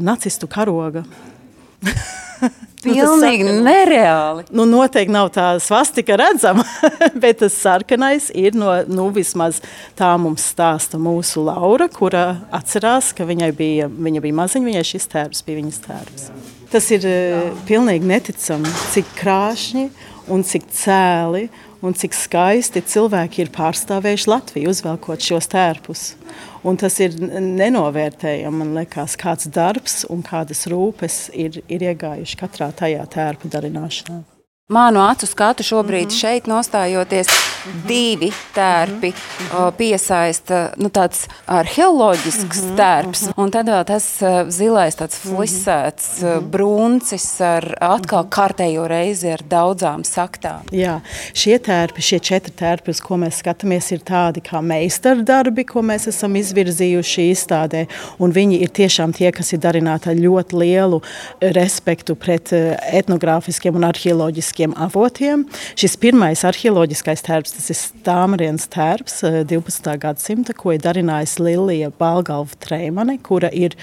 nacistu 0.00 0.50
karoga. 0.50 1.04
Pilnīgi 2.84 3.44
nereāli. 3.60 4.46
Nu, 4.56 4.64
noteikti 4.68 5.12
nav 5.12 5.30
tā 5.34 5.46
svastika 5.62 6.16
redzama, 6.20 6.64
bet 7.22 7.40
tas 7.42 7.56
sarkanais 7.60 8.30
ir 8.32 8.56
no, 8.56 8.72
nu, 8.88 9.08
vismaz 9.14 9.60
tā 9.98 10.12
mums 10.20 10.46
stāsta 10.54 11.00
mūsu 11.00 11.44
Laura, 11.44 11.90
kura 11.92 12.24
atcerās, 12.56 13.12
ka 13.16 13.28
viņai 13.28 13.50
bija, 13.56 13.90
viņa 13.90 14.24
bija 14.24 14.38
maziņa, 14.40 14.70
viņai 14.70 14.86
šis 14.92 15.10
tērps 15.12 15.44
bija 15.46 15.60
viņas 15.60 15.82
tērps. 15.86 16.30
Tas 16.70 16.86
ir 16.94 17.04
uh, 17.08 17.50
pilnīgi 17.68 18.06
neticami, 18.06 18.70
cik 18.94 19.12
krāšņi 19.18 19.88
un 20.30 20.44
cik 20.46 20.70
cēli 20.72 21.48
un 21.84 21.96
cik 21.96 22.16
skaisti 22.16 22.82
cilvēki 22.84 23.44
ir 23.44 23.52
pārstāvējuši 23.54 24.30
Latviju, 24.30 24.72
uzvelkot 24.72 25.24
šos 25.24 25.48
tērpus. 25.52 26.04
Un 26.66 26.76
tas 26.80 26.98
ir 27.00 27.16
nenovērtējami, 27.20 28.62
man 28.62 28.74
liekas, 28.76 29.16
kāds 29.20 29.48
darbs 29.52 30.02
un 30.12 30.24
kādas 30.26 30.66
rūpes 30.70 31.22
ir, 31.32 31.62
ir 31.72 31.88
iegājuši 31.92 32.40
katrā 32.40 32.70
tajā 32.76 33.06
tērpu 33.16 33.50
darināšanā. 33.52 34.20
Mānu 34.70 35.00
acu 35.02 35.26
skatu 35.26 35.64
šobrīd 35.66 36.04
mm 36.06 36.10
-hmm. 36.10 36.20
šeit 36.20 36.44
nostājoties, 36.46 37.26
mm 37.26 37.72
-hmm. 37.72 37.86
divi 37.86 38.32
tērpi 38.54 39.08
mm 39.08 39.46
-hmm. 39.50 39.72
piesaista 39.72 40.70
nu, 40.76 40.88
tāds 40.88 41.26
arheoloģisks 41.46 42.62
mm 42.62 42.68
-hmm. 42.68 42.76
tērps. 42.76 43.22
Mm 43.22 43.28
-hmm. 43.28 43.42
Un 43.42 43.50
tad 43.50 43.66
vēl 43.66 43.84
tas 43.84 44.22
zilais 44.48 44.96
tāds 44.96 45.16
flisēts 45.24 46.22
mm 46.22 46.28
-hmm. 46.28 46.40
bruncis 46.40 47.40
ar 47.40 47.76
atkal 47.80 48.24
kārtējo 48.24 48.88
reizi 48.88 49.28
ar 49.30 49.40
daudzām 49.50 50.04
saktām. 50.04 50.60
Jā, 50.72 51.00
šie 51.34 51.58
tērpi, 51.58 52.00
šie 52.00 52.18
četri 52.18 52.52
tērpi, 52.52 52.90
uz 52.90 53.00
ko 53.00 53.14
mēs 53.14 53.42
skatāmies, 53.42 53.92
ir 53.92 54.00
tādi 54.00 54.40
kā 54.40 54.62
meistardarbi, 54.62 55.64
ko 55.64 55.80
mēs 55.80 56.08
esam 56.08 56.36
izvirzījuši 56.36 57.30
izstādē. 57.30 57.86
Un 58.18 58.32
viņi 58.32 58.60
ir 58.60 58.68
tiešām 58.68 59.12
tie, 59.12 59.32
kas 59.32 59.52
ir 59.52 59.58
darināti 59.58 60.08
ar 60.10 60.14
ļoti 60.14 60.56
lielu 60.56 61.02
respektu 61.40 62.14
pret 62.14 62.52
etnogrāfiskiem 62.92 63.76
un 63.76 63.84
arheoloģiskiem 63.84 64.59
arheoloģiskiem 64.60 64.74
avotiem. 64.76 65.44
Šis 65.78 65.96
pirmais 66.00 66.44
arheoloģiskais 66.44 67.22
tērps, 67.24 67.54
tas 67.56 67.70
ir 67.70 67.78
Stāmarienas 67.78 68.68
tērps 68.68 69.22
12. 69.48 69.98
gadsimta, 69.98 70.54
ko 70.54 70.72
ir 70.72 70.80
darinājusi 70.80 71.42
Lilija 71.42 71.90
Balgalva 71.98 72.56
Treimane, 72.60 73.18
kura 73.22 73.50
ir 73.52 73.76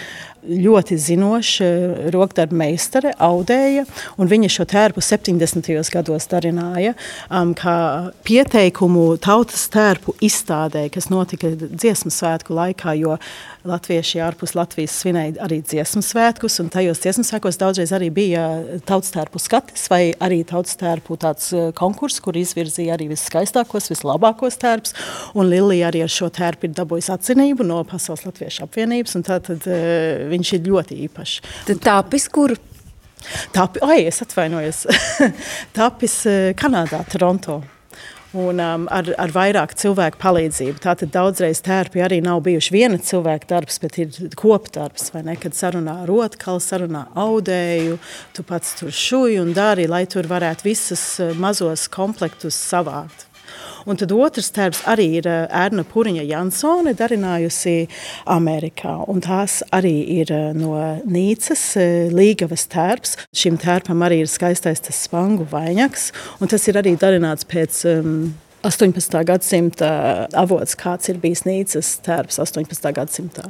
ļoti 0.48 0.98
zinoša 0.98 1.68
rokdarba 2.14 2.56
meistare, 2.56 3.14
audēja, 3.20 3.86
un 4.18 4.30
viņa 4.30 4.50
šo 4.52 4.66
tērpu 4.70 5.04
70. 5.04 5.68
gados 5.92 6.28
darināja 6.32 6.94
um, 7.30 7.54
kā 7.58 8.12
pieteikumu 8.28 9.18
tautas 9.24 9.68
tērpu 9.74 10.16
izstādē, 10.24 10.88
kas 10.94 11.10
notika 11.12 11.52
dziesmu 11.52 12.12
svētku 12.14 12.56
laikā, 12.56 12.96
jo 13.02 13.18
latvieši 13.68 14.22
ārpus 14.24 14.56
Latvijas 14.56 14.96
svinēja 15.02 15.42
arī 15.44 15.60
dziesmu 15.66 16.04
svētkus, 16.06 16.60
un 16.64 16.72
tajos 16.72 17.02
dziesmu 17.04 17.26
svētkos 17.28 17.60
daudzreiz 17.60 17.92
arī 17.96 18.10
bija 18.14 18.48
tautas 18.88 19.12
tērpu 19.16 19.42
skatis 19.44 19.90
vai 19.92 20.14
arī 20.24 20.44
tautas 20.48 20.67
tērpu 20.80 21.16
tāds 21.22 21.52
konkurss, 21.78 22.20
kur 22.24 22.38
izvirzīja 22.38 22.98
arī 22.98 23.08
viskaistākos, 23.14 23.88
vislabākos 23.94 24.60
tērpus, 24.62 24.96
un 25.38 25.48
Lilija 25.52 25.88
arī 25.92 26.04
ar 26.04 26.12
šo 26.12 26.28
tērpu 26.34 26.68
ir 26.68 26.76
dabūjusi 26.78 27.14
atzinību 27.16 27.68
no 27.68 27.84
Pasaules 27.88 28.26
Latviešu 28.28 28.66
apvienības, 28.68 29.16
un 29.16 29.28
tātad 29.28 29.70
uh, 29.72 30.28
viņš 30.34 30.54
ir 30.58 30.68
ļoti 30.68 31.00
īpašs. 31.08 31.40
Tad 31.70 31.86
tāpis, 31.88 32.28
kur 32.34 32.58
Tapi, 33.52 33.82
ai, 33.82 34.04
es 34.08 34.22
atvainojos. 34.22 34.84
Tapis 35.76 36.20
Kanādā, 36.60 37.02
Toronto. 37.10 37.58
Un 38.36 38.60
um, 38.60 38.88
ar, 38.92 39.08
ar 39.20 39.34
vairāk 39.36 39.76
cilvēku 39.80 40.20
palīdzību. 40.22 40.82
Tātad 40.84 41.14
daudzreiz 41.14 41.62
tērpi 41.66 42.04
arī 42.04 42.20
nav 42.24 42.42
bijuši 42.48 42.74
viena 42.74 43.00
cilvēka 43.00 43.50
darbs, 43.52 43.80
bet 43.84 44.00
ir 44.02 44.18
kopdarbs, 44.40 45.12
vai 45.14 45.24
ne, 45.28 45.38
kad 45.40 45.56
sarunā 45.58 46.00
rotkalu, 46.10 46.64
sarunā 46.64 47.06
audēju, 47.18 48.00
tu 48.36 48.48
pats 48.48 48.76
tur 48.80 48.92
šuji 48.92 49.40
un 49.44 49.54
dari, 49.58 49.88
lai 49.88 50.06
tur 50.10 50.28
varētu 50.30 50.68
visus 50.68 51.06
uh, 51.24 51.32
mazos 51.38 51.88
komplektus 51.94 52.58
savākt. 52.58 53.27
Un 53.88 53.96
tad 53.96 54.12
otrs 54.12 54.50
tērps 54.52 54.82
arī 54.92 55.06
ir 55.22 55.28
eh, 55.32 55.46
Erna 55.56 55.86
Puriņa 55.88 56.26
Jansone, 56.28 56.92
darinājusi 56.98 57.76
Amerikā. 58.34 58.98
Un 59.08 59.24
tās 59.24 59.62
arī 59.76 59.96
ir 60.18 60.34
eh, 60.36 60.50
no 60.58 60.74
Nīcas 61.08 61.64
eh, 61.80 62.10
līgavas 62.12 62.68
tērps. 62.74 63.16
Šim 63.32 63.56
tērpam 63.62 64.04
arī 64.04 64.20
ir 64.26 64.32
skaistais 64.32 64.84
tas 64.84 65.00
spangu 65.08 65.48
vainags, 65.52 66.12
un 66.42 66.52
tas 66.52 66.68
ir 66.68 66.82
arī 66.82 66.98
darināts 67.00 67.48
pēc 67.48 67.80
um, 67.94 68.12
18. 68.66 69.20
gadsimta 69.24 69.90
avots, 70.34 70.74
kāds 70.80 71.12
ir 71.12 71.20
bijis 71.22 71.44
Nīcas 71.46 71.92
tērps 72.02 72.40
18. 72.42 72.90
gadsimtā 72.96 73.46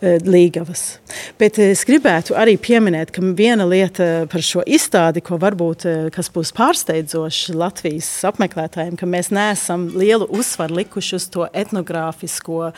e, 0.00 0.16
līgavas. 0.24 0.96
Bet 1.40 1.60
es 1.60 1.84
gribētu 1.84 2.36
arī 2.40 2.54
pieminēt, 2.56 3.12
ka 3.12 3.20
viena 3.36 3.66
lieta 3.68 4.24
par 4.32 4.44
šo 4.44 4.64
izstādi, 4.64 5.20
ko 5.24 5.36
varbūt, 5.42 5.84
e, 5.84 6.24
būs 6.32 6.54
pārsteidzoši 6.56 7.58
Latvijas 7.60 8.08
apmeklētājiem, 8.32 8.96
ka 8.96 9.10
mēs 9.10 9.28
neesam 9.36 9.90
lielu 10.00 10.26
uzsvaru 10.32 10.80
likuši 10.80 11.16
uz 11.20 11.28
to 11.36 11.46
etnogrāfisko 11.52 12.72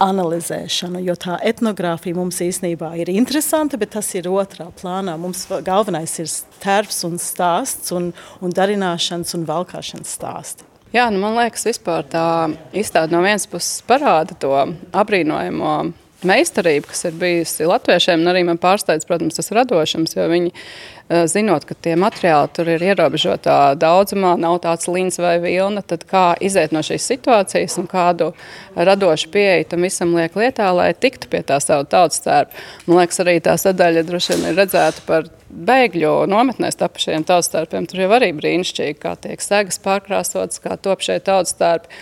analizēšanu, 0.00 1.04
jo 1.04 1.20
tā 1.20 1.36
etnogrāfija 1.44 2.16
mums 2.16 2.40
īstenībā 2.40 2.94
ir 3.04 3.12
interesanta, 3.12 3.76
bet 3.76 3.92
tas 3.98 4.08
ir 4.16 4.32
otrā 4.32 4.70
plānā. 4.80 5.18
Mums 5.20 5.44
galvenais 5.68 6.16
ir 6.24 6.32
tērps 6.64 7.04
un 7.04 7.20
stāsts 7.20 7.92
un, 7.92 8.14
un 8.40 8.54
darināšanas 8.56 9.36
un 9.36 9.44
valkāšanas 9.52 10.16
stāsti. 10.16 10.73
Jā, 10.94 11.08
nu 11.10 11.18
man 11.18 11.34
liekas, 11.40 11.66
vispār 11.66 12.06
tā 12.06 12.24
izstāde 12.76 13.14
no 13.14 13.22
vienas 13.24 13.48
puses 13.50 13.82
parāda 13.88 14.36
to 14.38 14.52
apbrīnojamo 14.94 15.74
meistarību, 16.24 16.86
kas 16.88 17.08
ir 17.08 17.16
bijusi 17.20 17.66
latviešiem, 17.68 18.22
un 18.22 18.30
arī 18.30 18.44
man 18.46 18.60
pārsteidz, 18.62 19.04
protams, 19.08 19.36
tas 19.36 19.50
radošums, 19.52 20.14
jo 20.16 20.28
viņi 20.30 20.54
Eh, 21.04 21.26
zinot, 21.28 21.66
ka 21.68 21.74
tie 21.76 21.98
materiāli 22.00 22.48
tur 22.56 22.68
ir 22.72 22.80
ierobežotā 22.80 23.74
daudzumā, 23.76 24.38
nav 24.40 24.54
tāds 24.64 24.88
līnijas 24.88 25.18
vai 25.20 25.34
vilna, 25.42 25.82
tad 25.84 26.06
kā 26.08 26.30
iziet 26.40 26.72
no 26.72 26.80
šīs 26.80 27.04
situācijas 27.10 27.76
un 27.82 27.90
kādu 27.90 28.30
radošu 28.72 29.28
pieeju 29.34 29.66
tam 29.68 29.84
visam 29.84 30.14
liek 30.16 30.32
lietā, 30.40 30.70
lai 30.72 30.94
tiktu 30.96 31.28
pie 31.28 31.42
tā 31.44 31.58
savu 31.60 31.84
tautas 31.92 32.24
tērpa. 32.24 32.56
Man 32.86 33.02
liekas, 33.02 33.20
arī 33.20 33.36
tā 33.44 33.58
sadaļa 33.60 34.06
droši 34.08 34.32
vien 34.32 34.48
ir 34.48 34.56
redzēta 34.62 35.04
par 35.04 35.28
bēgļu 35.54 36.12
nometnēs 36.30 36.78
tapušajiem 36.80 37.26
tautas 37.28 37.52
tērpiem. 37.52 37.88
Tur 37.90 38.04
jau 38.04 38.12
arī 38.16 38.32
brīnišķīgi, 38.36 39.00
kā 39.02 39.14
tiek 39.20 39.42
segas 39.44 39.80
pārkrāsotas, 39.84 40.62
kā 40.64 40.78
top 40.80 41.04
šie 41.04 41.20
tautas 41.24 41.56
tērpi. 41.60 41.92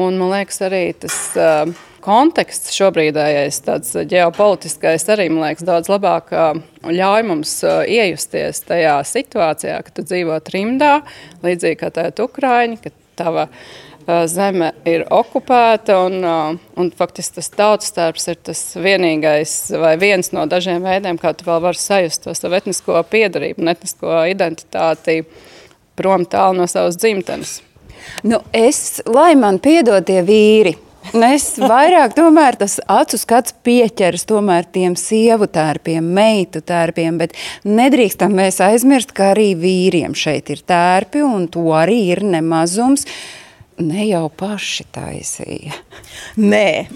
Un 0.00 0.20
man 0.20 0.30
liekas, 0.32 0.60
arī 0.64 0.84
tas 1.02 1.16
uh, 1.36 1.72
konteksts 2.04 2.74
šobrīdējais, 2.76 3.60
tāds 3.66 3.92
ģeopolitiskais, 4.10 5.04
arī 5.12 5.28
liekas, 5.32 5.66
daudz 5.66 5.90
labāk 5.92 6.32
ļauj 6.86 7.26
mums 7.28 7.52
iejusties 7.66 8.64
tajā 8.68 8.96
situācijā, 9.06 9.80
ka 9.84 9.94
tu 9.96 10.04
dzīvo 10.06 10.38
trimdā, 10.46 11.00
līdzīgi 11.44 11.80
kā 11.82 11.92
tajā 11.94 12.14
Ukraiņa, 12.24 12.80
ka 12.84 12.94
tava 13.20 13.48
zeme 14.30 14.72
ir 14.88 15.04
okupēta. 15.10 15.96
Un, 16.06 16.58
un 16.80 16.90
faktiski 16.96 17.38
tas 17.38 17.50
tautas 17.54 17.94
darbs 17.96 18.28
ir 18.32 18.38
tas 18.50 18.60
vienīgais 18.80 19.54
vai 19.80 19.94
viens 20.00 20.32
no 20.36 20.46
dažiem 20.50 20.82
veidiem, 20.84 21.18
kā 21.20 21.34
tu 21.36 21.48
vēl 21.48 21.62
vari 21.64 21.80
sajust 21.80 22.26
to 22.26 22.34
savu 22.36 22.58
etnisko 22.60 23.00
piedarību 23.10 23.66
etnisko 23.70 24.22
identitāti 24.30 25.22
prom 25.98 26.24
tālu 26.28 26.62
no 26.62 26.68
savas 26.70 26.98
dzimtenes. 27.00 27.60
Nu, 28.24 28.40
es, 28.56 29.02
lai 29.06 29.34
man 29.36 29.60
piedod 29.62 30.06
tie 30.08 30.22
vīri, 30.24 30.76
Es 31.10 31.56
vairāk 31.58 32.12
tomēr 32.14 32.58
tas 32.60 32.76
acu 32.86 33.18
skats 33.18 33.54
pieķeras 33.66 34.26
tomēr 34.28 34.66
tiem 34.70 34.94
sievu 35.00 35.48
tērpiem, 35.50 36.04
meitu 36.04 36.60
tērpiem, 36.62 37.16
bet 37.18 37.34
nedrīkstam 37.64 38.36
mēs 38.36 38.60
aizmirst, 38.62 39.14
ka 39.16 39.32
arī 39.32 39.54
vīriem 39.58 40.14
šeit 40.14 40.52
ir 40.52 40.60
tērpi 40.62 41.24
un 41.24 41.48
to 41.50 41.64
arī 41.74 42.02
ir 42.12 42.22
nemazums. 42.22 43.08
Ne 43.80 44.06
jau 44.10 44.26
paši 44.36 44.84
taisīja. 44.92 45.76
Nē, 46.40 46.88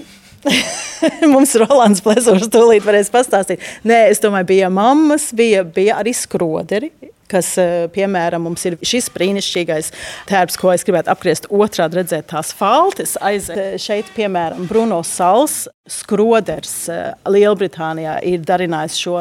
Mums 1.33 1.55
Rolands 1.61 2.03
Plesors 2.05 2.51
tūlīt 2.53 2.85
varēs 2.85 3.11
pastāstīt. 3.13 3.63
Nē, 3.89 4.05
es 4.13 4.21
domāju, 4.23 4.51
bija 4.53 4.71
mammas, 4.73 5.31
bija, 5.37 5.65
bija 5.65 5.99
arī 6.03 6.13
skroderi, 6.17 6.91
kas, 7.35 7.55
eh, 7.59 7.87
piemēram, 7.95 8.47
mums 8.47 8.65
ir 8.69 8.79
šis 8.85 9.11
brīnišķīgais 9.15 9.91
tērps, 10.31 10.59
ko 10.61 10.73
es 10.75 10.87
gribētu 10.87 11.13
apgriezt 11.13 11.51
otrādi, 11.51 12.01
redzēt 12.01 12.31
tās 12.33 12.55
faltes. 12.55 13.17
Aiziet 13.21 13.81
šeit, 13.83 14.13
piemēram, 14.17 14.69
Bruno 14.71 15.03
Sals, 15.07 15.65
skroders 15.91 16.87
eh, 16.89 17.11
Lielbritānijā 17.29 18.17
ir 18.25 18.45
darinājis 18.47 18.97
šo 19.03 19.19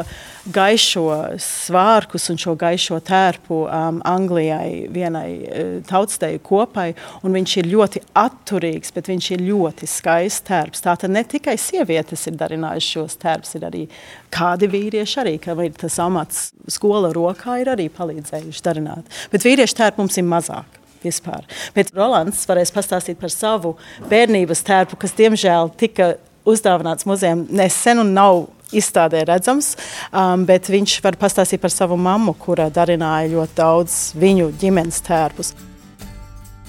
gaišo 0.54 1.08
svārkus 1.40 2.30
un 2.32 2.38
šo 2.40 2.54
gaišo 2.60 2.98
tērpu 3.04 3.62
um, 3.64 4.00
Anglijai 4.04 4.86
vienai 4.92 5.82
tautsteju 5.88 6.42
kopai, 6.44 6.90
un 7.24 7.36
viņš 7.36 7.54
ir 7.62 7.70
ļoti 7.72 8.02
atturīgs, 8.20 8.92
bet 8.92 9.08
viņš 9.08 9.30
ir 9.36 9.44
ļoti 9.48 9.88
skaists 9.88 10.44
tērps. 10.48 10.84
Tātad 10.84 11.12
ne 11.12 11.24
tikai 11.24 11.56
sievietes 11.60 12.26
ir 12.28 12.36
darinājušas 12.40 12.92
šos 12.96 13.18
tērpus, 13.24 13.54
ir 13.56 13.68
arī 13.70 13.84
kādi 14.34 14.68
vīrieši 14.70 15.20
arī, 15.22 15.34
kam 15.42 15.62
ir 15.64 15.74
tas 15.78 15.98
amats 16.02 16.48
skola 16.72 17.12
rokā, 17.14 17.60
ir 17.62 17.70
arī 17.74 17.88
palīdzējuši 17.92 18.64
darināt. 18.64 19.20
Bet 19.32 19.46
vīriešu 19.46 19.78
tērpu 19.80 20.02
mums 20.02 20.18
ir 20.20 20.26
mazāk. 20.28 20.80
Vispār. 21.04 21.42
Bet 21.76 21.90
Rolands 21.92 22.46
varēs 22.48 22.70
pastāstīt 22.72 23.18
par 23.20 23.28
savu 23.28 23.74
bērnības 24.08 24.62
tērpu, 24.64 24.96
kas 25.02 25.12
diemžēl 25.18 25.68
tika 25.76 26.14
uzdāvināts 26.48 27.04
muzejam 27.04 27.42
nesen 27.52 28.00
un 28.00 28.14
nav 28.16 28.46
izstādē 28.74 29.20
redzams, 29.28 29.74
um, 30.08 30.46
bet 30.48 30.70
viņš 30.72 30.96
var 31.04 31.18
pastāstīt 31.20 31.60
par 31.60 31.72
savu 31.72 31.98
mammu, 32.00 32.32
kura 32.40 32.70
darināja 32.72 33.34
ļoti 33.34 33.56
daudz 33.60 34.00
viņu 34.16 34.50
ģimenes 34.60 35.04
tērpus. 35.04 35.52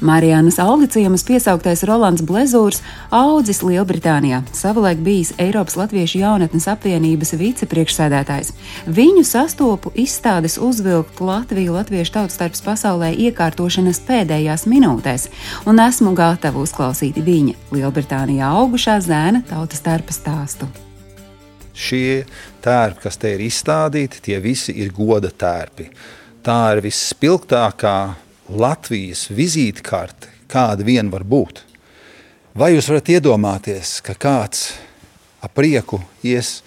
Marijānas 0.02 0.58
Augliciemas 0.60 1.24
piesauktais 1.24 1.80
Rolands 1.88 2.20
Blezūrs 2.28 2.82
audzis 3.16 3.62
Lielbritānijā, 3.64 4.42
savulaik 4.52 5.00
bijis 5.00 5.32
Eiropas 5.40 5.78
Latviešu 5.80 6.20
jaunatnes 6.20 6.68
apvienības 6.68 7.32
vicepriekšsēdētājs. 7.40 8.52
Viņu 8.92 9.24
sastopu 9.24 9.94
izstādes 9.96 10.58
uzvilkt 10.60 11.22
Latviju 11.24 11.78
latviešu 11.78 12.12
tautstarps 12.18 12.66
pasaulē 12.66 13.14
iekārtošanas 13.30 14.02
pēdējās 14.04 14.68
minūtēs, 14.68 15.30
un 15.64 15.80
esmu 15.80 16.12
gatava 16.18 16.60
uzklausīt 16.60 17.22
viņa 17.24 17.56
Lielbritānijā 17.72 18.52
augušā 18.52 18.98
zēna 19.00 19.46
tautas 19.48 19.80
starpa 19.80 20.12
stāstu. 20.12 20.68
Šie 21.72 22.26
tērpi, 22.64 23.00
kas 23.08 23.16
te 23.20 23.32
ir 23.36 23.48
izstādīti, 23.48 24.20
tie 24.28 24.44
visi 24.44 24.76
ir 24.76 24.92
goda 24.96 25.32
tērpi. 25.32 25.88
Tā 26.44 26.60
ir 26.76 26.84
visspilgtākā 26.84 28.25
Latvijas 28.46 29.26
vizītkarte, 29.34 30.30
kāda 30.52 30.86
vien 30.86 31.10
var 31.10 31.24
būt. 31.26 31.64
Vai 32.54 32.76
jūs 32.76 32.88
varat 32.92 33.10
iedomāties, 33.16 33.98
ka 34.06 34.14
kāds 34.14 34.76
ar 35.42 35.50
prieku 35.50 35.98
ies 36.22 36.60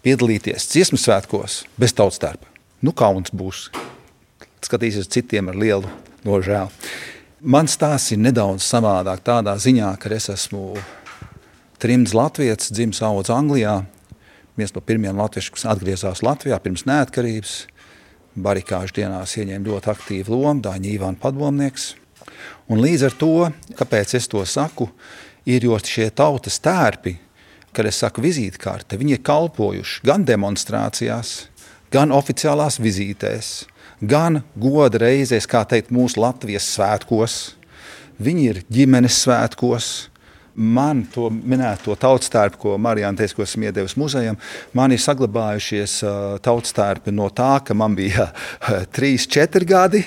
piedalīties 0.00 0.70
dziesmu 0.72 0.96
svētkos 0.96 1.64
bez 1.76 1.92
tautas 1.92 2.16
starpa? 2.16 2.48
Nu, 2.80 2.94
kauns 2.96 3.34
būs. 3.36 3.68
Skatīsies 4.64 5.10
citiem 5.12 5.50
ar 5.52 5.58
lielu 5.60 5.90
nožēlu. 6.24 6.72
Mans 7.40 7.76
stāsts 7.76 8.14
ir 8.14 8.20
nedaudz 8.20 8.64
savādāk 8.64 9.20
tādā 9.24 9.52
ziņā, 9.60 9.92
ka 10.00 10.08
es 10.16 10.30
esmu 10.32 10.74
trimds 11.80 12.16
latvietis, 12.16 12.72
dzimis 12.72 13.00
augs 13.04 13.32
Anglijā, 13.32 13.82
viens 14.56 14.72
no 14.72 14.80
pirmajiem 14.84 15.20
latviešiem, 15.20 15.56
kas 15.56 15.68
atgriezās 15.76 16.24
Latvijā 16.24 16.56
pirms 16.64 16.88
neatkarības– 16.88 17.58
barikāžu 18.34 19.00
dienās 19.00 19.36
ieņēma 19.38 19.66
ļoti 19.66 19.90
aktīvu 19.92 20.36
lomu, 20.36 20.62
Dāņa 20.64 20.92
Ivāna 20.92 21.20
padomnieks. 21.20 21.94
Un 22.70 22.82
līdz 22.82 23.08
ar 23.08 23.16
to, 23.18 23.34
kāpēc 23.78 24.14
es 24.18 24.28
to 24.30 24.42
saku, 24.46 24.88
ir 25.48 25.66
jo 25.66 25.78
šie 25.78 26.10
tautas 26.14 26.60
tērpi, 26.62 27.16
kad 27.74 27.86
es 27.86 28.00
saku 28.02 28.22
vizītkarte, 28.24 28.98
viņi 28.98 29.16
ir 29.18 29.24
kalpojuši 29.26 30.04
gan 30.06 30.26
demonstrācijās, 30.26 31.34
gan 31.90 32.14
oficiālās 32.14 32.78
vizītēs, 32.82 33.50
gan 34.00 34.42
goda 34.58 35.02
reizēs, 35.04 35.48
kā 35.50 35.64
teikt, 35.68 35.92
mūsu 35.94 36.22
Latvijas 36.22 36.68
svētkos. 36.74 37.40
Viņi 38.20 38.46
ir 38.50 38.62
ģimenes 38.68 39.22
svētkos, 39.24 40.09
man 40.60 41.04
to 41.12 41.28
minēto 41.32 41.96
tautstērpu, 41.98 42.60
ko 42.60 42.76
Marijāna 42.80 43.18
teica, 43.22 43.38
ko 43.38 43.46
esmu 43.46 43.68
iedevis 43.68 43.96
muzejam, 44.00 44.38
man 44.76 44.92
ir 44.92 45.00
saglabājušies 45.02 45.96
uh, 46.04 46.18
tautstērpi 46.44 47.14
no 47.16 47.30
tā, 47.32 47.56
ka 47.64 47.76
man 47.76 47.96
bija 47.98 48.28
uh, 48.30 48.84
3-4 48.96 49.68
gadi. 49.68 50.04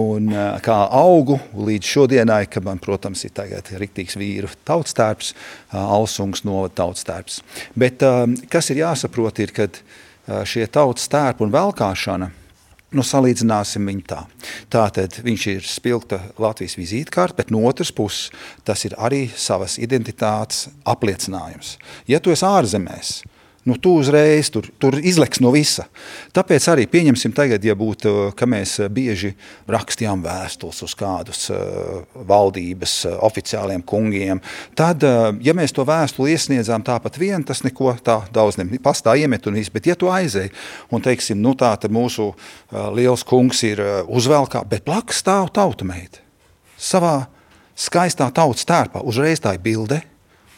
Un, 0.00 0.30
uh, 0.32 0.56
kā 0.64 0.78
augu 0.96 1.36
līdz 1.52 1.88
šodienai, 1.94 2.46
kad 2.48 2.64
man, 2.64 2.80
protams, 2.80 3.26
ir 3.28 3.34
tagad 3.36 3.68
riktīgs 3.76 4.16
vīru 4.16 4.48
tautstērps, 4.64 5.34
Alsungs 5.76 6.46
novada 6.48 6.78
tautstērps. 6.80 7.42
Bet 7.76 8.04
uh, 8.08 8.24
kas 8.52 8.72
ir 8.72 8.86
jāsaprot, 8.86 9.44
ir, 9.44 9.52
kad 9.52 9.82
šie 10.46 10.68
tautstērpi 10.70 11.42
un 11.42 11.50
velkāšana 11.50 12.28
Nu, 12.92 13.00
salīdzināsim 13.06 13.86
viņu 13.88 14.02
tā. 14.10 14.18
Tātad 14.72 15.16
viņš 15.24 15.44
ir 15.54 15.64
spilgta 15.64 16.18
Latvijas 16.42 16.76
vizītkārta, 16.76 17.38
bet 17.40 17.52
no 17.54 17.62
otras 17.68 17.92
puses 17.94 18.28
tas 18.68 18.84
ir 18.84 18.96
arī 19.00 19.24
savas 19.32 19.78
identitātes 19.80 20.66
apliecinājums. 20.84 21.78
Ja 22.10 22.20
tu 22.20 22.34
esi 22.34 22.44
ārzemēs, 22.44 23.14
Nu, 23.62 23.76
tu 23.78 23.92
uzreiz 24.00 24.48
tur, 24.50 24.66
tur 24.82 24.96
izleks 24.98 25.38
no 25.38 25.52
visa. 25.54 25.84
Tāpēc 26.34 26.64
arī 26.72 26.88
pieņemsim 26.90 27.30
tagad, 27.36 27.62
ja 27.62 27.76
būtu, 27.78 28.32
ka 28.34 28.46
mēs 28.50 28.80
bieži 28.90 29.36
rakstījām 29.70 30.24
vēstules 30.24 30.80
uz 30.82 30.94
kādus 30.98 31.44
uh, 31.54 32.00
valdības 32.26 32.94
uh, 33.06 33.20
oficiāliem 33.22 33.84
kungiem, 33.86 34.40
tad, 34.78 35.06
ja 35.46 35.54
mēs 35.54 35.74
to 35.76 35.86
vēstuli 35.86 36.34
iesniedzām 36.34 36.82
tāpat 36.82 37.20
vien, 37.22 37.44
tas 37.46 37.62
neko 37.62 37.94
tā 38.02 38.18
daudz 38.34 38.58
nepastā 38.58 39.14
iemet 39.20 39.46
un 39.46 39.60
viss, 39.60 39.70
bet 39.70 39.86
ja 39.86 39.94
tu 39.98 40.10
aizēji 40.10 40.50
un 40.90 41.04
teiksim, 41.04 41.38
nu 41.38 41.54
tā 41.58 41.70
tad 41.78 41.94
mūsu 41.94 42.32
liels 42.96 43.22
kungs 43.22 43.62
ir 43.68 43.82
uzvelkā, 44.10 44.64
bet 44.66 44.82
blakus 44.88 45.22
stāv 45.22 45.52
tautumeita. 45.54 46.18
Savā 46.82 47.28
skaistā 47.78 48.26
tautas 48.34 48.66
tērpā, 48.66 49.04
uzreiz 49.06 49.38
tā 49.42 49.54
ir 49.54 49.62
bilde, 49.62 50.02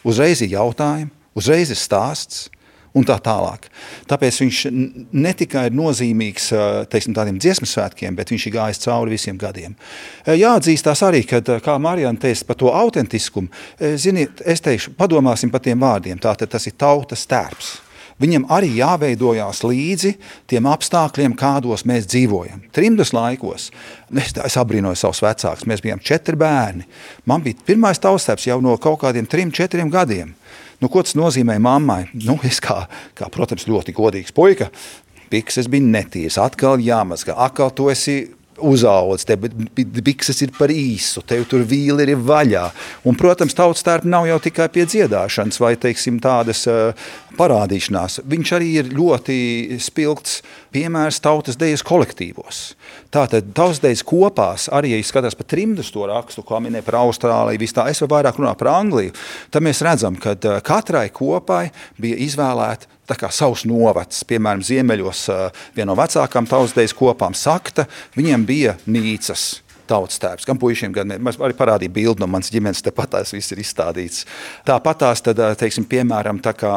uzreiz 0.08 0.40
ir 0.40 0.54
jautājumi, 0.56 1.12
uzreiz 1.36 1.72
ir 1.72 1.80
stāsts, 1.80 2.48
un 2.94 3.06
tā 3.06 3.16
tālāk. 3.22 3.68
Tāpēc 4.10 4.40
viņš 4.44 4.60
ne 5.12 5.32
tikai 5.36 5.66
ir 5.68 5.76
nozīmīgs 5.78 6.50
teiksim, 6.92 7.14
tādiem 7.16 7.40
dziesmu 7.42 7.68
svētkiem, 7.68 8.16
bet 8.18 8.30
viņš 8.32 8.48
ir 8.48 8.54
gājis 8.54 8.82
cauri 8.86 9.16
visiem 9.16 9.38
gadiem. 9.40 9.74
Jāatzīstās 10.26 11.04
arī, 11.06 11.24
ka, 11.28 11.42
kā 11.64 11.78
Marijana 11.82 12.20
teica 12.22 12.50
par 12.50 12.60
to 12.60 12.70
autentiskumu, 12.74 13.50
ziniet, 14.00 14.44
es 14.46 14.62
teikšu, 14.64 14.94
padomāsim 14.98 15.52
par 15.52 15.64
tiem 15.64 15.82
vārdiem. 15.82 16.22
Tātad 16.22 16.54
tas 16.54 16.70
ir 16.70 16.78
tautas 16.78 17.26
tērps. 17.30 17.74
Viņam 18.22 18.46
arī 18.54 18.70
jāveidojās 18.78 19.64
līdzi 19.66 20.14
tiem 20.50 20.68
apstākļiem, 20.70 21.34
kādos 21.38 21.82
mēs 21.88 22.06
dzīvojam. 22.10 22.62
Trimdas 22.74 23.10
laikos 23.16 23.70
es, 24.14 24.34
es 24.38 24.58
abrīnoju 24.60 24.98
savus 25.00 25.22
vecākus. 25.24 25.66
Mēs 25.70 25.82
bijām 25.82 26.02
četri 26.04 26.38
bērni. 26.38 26.86
Man 27.26 27.42
bija 27.42 27.58
pirmais 27.66 27.98
taustēps 28.02 28.46
jau 28.46 28.60
no 28.62 28.76
kaut 28.78 29.00
kādiem 29.02 29.26
trim, 29.30 29.50
četriem 29.54 29.90
gadiem. 29.90 30.34
Nu, 30.82 30.90
ko 30.92 31.02
tas 31.02 31.16
nozīmē 31.18 31.56
mammai? 31.62 32.04
Nu, 32.14 32.36
es 32.46 32.60
kā, 32.62 32.84
kā, 33.18 33.30
protams, 33.32 33.66
ļoti 33.70 33.94
godīgs 33.96 34.34
puika. 34.34 34.70
Pikses 35.32 35.66
bija 35.70 35.86
netīras, 35.86 36.38
atkal 36.38 36.82
jāmazgā, 36.84 37.34
atkal 37.40 37.72
tu 37.74 37.88
esi 37.90 38.28
uzaugs, 38.62 39.26
tev 39.26 39.48
bikses 39.74 40.42
ir 40.44 40.52
par 40.56 40.72
īsu, 40.72 41.22
tev 41.26 41.46
tur 41.50 41.64
vīli 41.68 42.06
ir 42.06 42.20
vaļā. 42.20 42.64
Un, 43.08 43.18
protams, 43.18 43.56
tautas 43.56 43.84
tērpa 43.86 44.10
nav 44.10 44.28
jau 44.28 44.38
tikai 44.46 44.68
pie 44.72 44.86
dziedāšanas 44.88 45.60
vai, 45.62 45.74
teiksim, 45.80 46.20
tādas 46.22 46.64
parādīšanās. 47.38 48.20
Viņš 48.30 48.52
arī 48.56 48.70
ir 48.78 48.90
ļoti 48.94 49.36
spilgts 49.82 50.40
piemērs 50.74 51.20
tautas 51.24 51.58
dejas 51.58 51.82
kolektīvos. 51.86 52.62
Tātad 53.14 53.50
tautas 53.56 53.82
dejas 53.82 54.04
kopās, 54.06 54.68
arī, 54.74 54.94
ja 54.94 55.06
skatās 55.06 55.36
par 55.38 55.48
trimdus 55.50 55.92
to 55.94 56.06
rakstu, 56.10 56.46
kā 56.46 56.62
minēja 56.62 56.86
par 56.86 57.00
Austrāliju, 57.02 57.62
vis 57.62 57.74
tā, 57.74 57.88
es 57.90 58.02
vēl 58.02 58.12
vairāk 58.14 58.40
runāju 58.40 58.60
par 58.62 58.72
Angliju, 58.74 59.14
tad 59.54 59.66
mēs 59.66 59.82
redzam, 59.86 60.18
ka 60.20 60.36
katrai 60.64 61.08
kopai 61.14 61.68
bija 62.00 62.20
izvēlēta 62.26 62.93
savs 63.30 63.64
novacs, 63.68 64.24
piemēram, 64.24 64.62
Ziemeļos 64.64 65.26
viena 65.74 65.90
no 65.92 65.98
vecākām 65.98 66.46
tautsdejas 66.46 66.94
kopām 66.96 67.34
sakta, 67.34 67.86
viņiem 68.16 68.46
bija 68.46 68.76
mīcas. 68.86 69.60
Tautas 69.84 70.16
tēvs, 70.16 70.46
gan 70.48 70.56
puišiem, 70.56 70.94
gan 70.96 71.10
mēs 71.20 71.36
arī 71.36 71.52
parādīja 71.52 71.92
bildi 71.92 72.22
no 72.22 72.26
manas 72.26 72.48
ģimenes, 72.48 72.80
tepat 72.80 73.18
tās 73.18 73.34
viss 73.34 73.52
ir 73.52 73.58
izstādīts. 73.60 74.24
Tāpat 74.64 75.02
tās, 75.02 75.20
tad, 75.20 75.42
teiksim, 75.60 75.84
piemēram, 75.84 76.40
tā 76.40 76.54
kā 76.56 76.72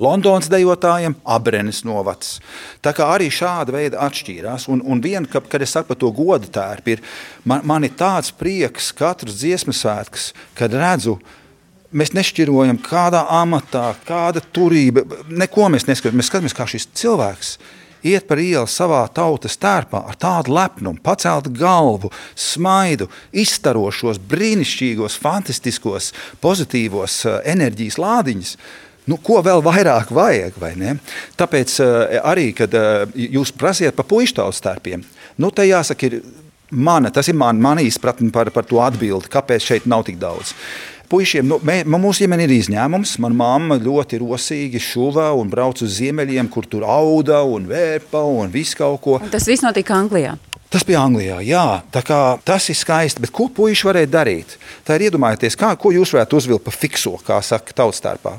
Londonas 0.00 0.48
dejotājiem 0.52 1.14
Abrenes 1.24 1.82
novacs. 1.84 2.38
Tā 2.84 2.92
kā 2.96 3.08
arī 3.14 3.30
šāda 3.32 3.72
veida 3.72 4.04
atšķīrās. 4.04 4.68
Un, 4.72 4.80
un 4.84 5.00
vien, 5.00 5.24
ka, 5.28 5.40
kad 5.40 5.64
es 5.64 5.72
saku 5.76 5.94
par 5.94 6.00
to 6.00 6.12
godu 6.16 6.48
tērpu, 6.52 6.94
ir 6.94 7.02
man, 7.44 7.64
man 7.68 7.88
ir 7.88 7.92
tāds 8.00 8.32
prieks 8.32 8.92
katrs 8.96 9.40
dziesmas 9.40 9.80
svētks, 9.80 10.30
kad 10.56 10.76
redzu, 10.76 11.16
uh, 11.16 11.39
Mēs 11.90 12.12
nešķirojam, 12.14 12.78
kādā 12.84 13.24
amatā, 13.34 13.88
kāda 14.06 14.42
turība. 14.54 15.02
Neko 15.26 15.66
mēs 15.74 15.88
neskatāmies. 15.88 16.20
Mēs 16.20 16.28
skatāmies, 16.30 16.54
kā 16.54 16.66
šis 16.70 16.86
cilvēks 17.00 17.56
iet 18.06 18.26
par 18.28 18.40
ielu 18.40 18.68
savā 18.70 19.02
tautas 19.12 19.58
tērpā 19.60 20.02
ar 20.08 20.18
tādu 20.20 20.54
lepnumu, 20.56 21.00
paceltu 21.04 21.52
galvu, 21.52 22.10
smaidu, 22.38 23.10
izstarošos, 23.32 24.20
brīnišķīgos, 24.30 25.18
fantastiskos, 25.20 26.12
pozitīvos 26.42 27.24
eh, 27.26 27.40
enerģijas 27.54 27.98
lādiņus. 28.00 28.54
Nu, 29.10 29.18
ko 29.24 29.40
vēl 29.42 29.62
vairāk 29.64 30.12
vajag? 30.14 30.60
Tāpēc 31.40 31.74
eh, 31.82 32.20
arī, 32.22 32.50
kad 32.56 32.76
eh, 32.76 33.18
jūs 33.36 33.52
prasiet 33.56 33.98
par 33.98 34.08
puikas 34.08 34.36
tautas 34.38 34.62
tērpiem, 34.64 35.04
nu, 35.42 35.50
te 35.50 35.66
jāsaka, 35.68 36.08
ir 36.08 36.22
mana, 36.70 37.10
tas 37.10 37.28
ir 37.28 37.36
man, 37.36 37.60
mana 37.60 37.82
izpratne 37.84 38.30
par, 38.32 38.52
par 38.54 38.68
to 38.68 38.80
atbildi, 38.84 39.32
kāpēc 39.32 39.72
šeit 39.72 39.90
nav 39.90 40.06
tik 40.06 40.20
daudz 40.22 40.54
puišiem, 41.10 41.48
nu, 41.50 41.58
mē, 41.66 41.82
mūsu 41.90 42.24
ģimene 42.24 42.46
ir 42.46 42.54
izņēmums. 42.56 43.16
Manā 43.22 43.38
mamma 43.40 43.78
ļoti 43.80 44.20
rosīgi 44.22 44.82
šuva 44.82 45.30
un 45.38 45.50
brauca 45.52 45.84
uz 45.86 45.98
ziemeļiem, 45.98 46.50
kur 46.52 46.68
tur 46.70 46.86
auga 46.88 47.42
un 47.46 47.66
vērpa 47.70 48.22
un 48.26 48.52
viss 48.52 48.78
kaut 48.78 49.02
ko. 49.04 49.18
Un 49.20 49.32
tas 49.32 49.48
viss 49.50 49.66
notika 49.66 49.98
Anglijā. 49.98 50.36
Tas 50.70 50.84
bija 50.86 51.00
Anglijā, 51.02 51.40
jā. 51.42 51.64
Tas 51.90 52.68
ir 52.70 52.78
skaisti. 52.78 53.24
Bet 53.24 53.32
ko 53.34 53.48
puiši 53.50 53.88
varēja 53.88 54.12
darīt? 54.12 54.54
Tā 54.86 54.94
ir 54.94 55.08
iedomājieties, 55.08 55.58
kā, 55.58 55.72
ko 55.74 55.90
jūs 55.94 56.14
varētu 56.14 56.38
uzvilkt 56.38 56.68
pa 56.68 56.74
fikso, 56.74 57.16
kā 57.26 57.40
saka 57.42 57.74
tautstārpā. 57.82 58.36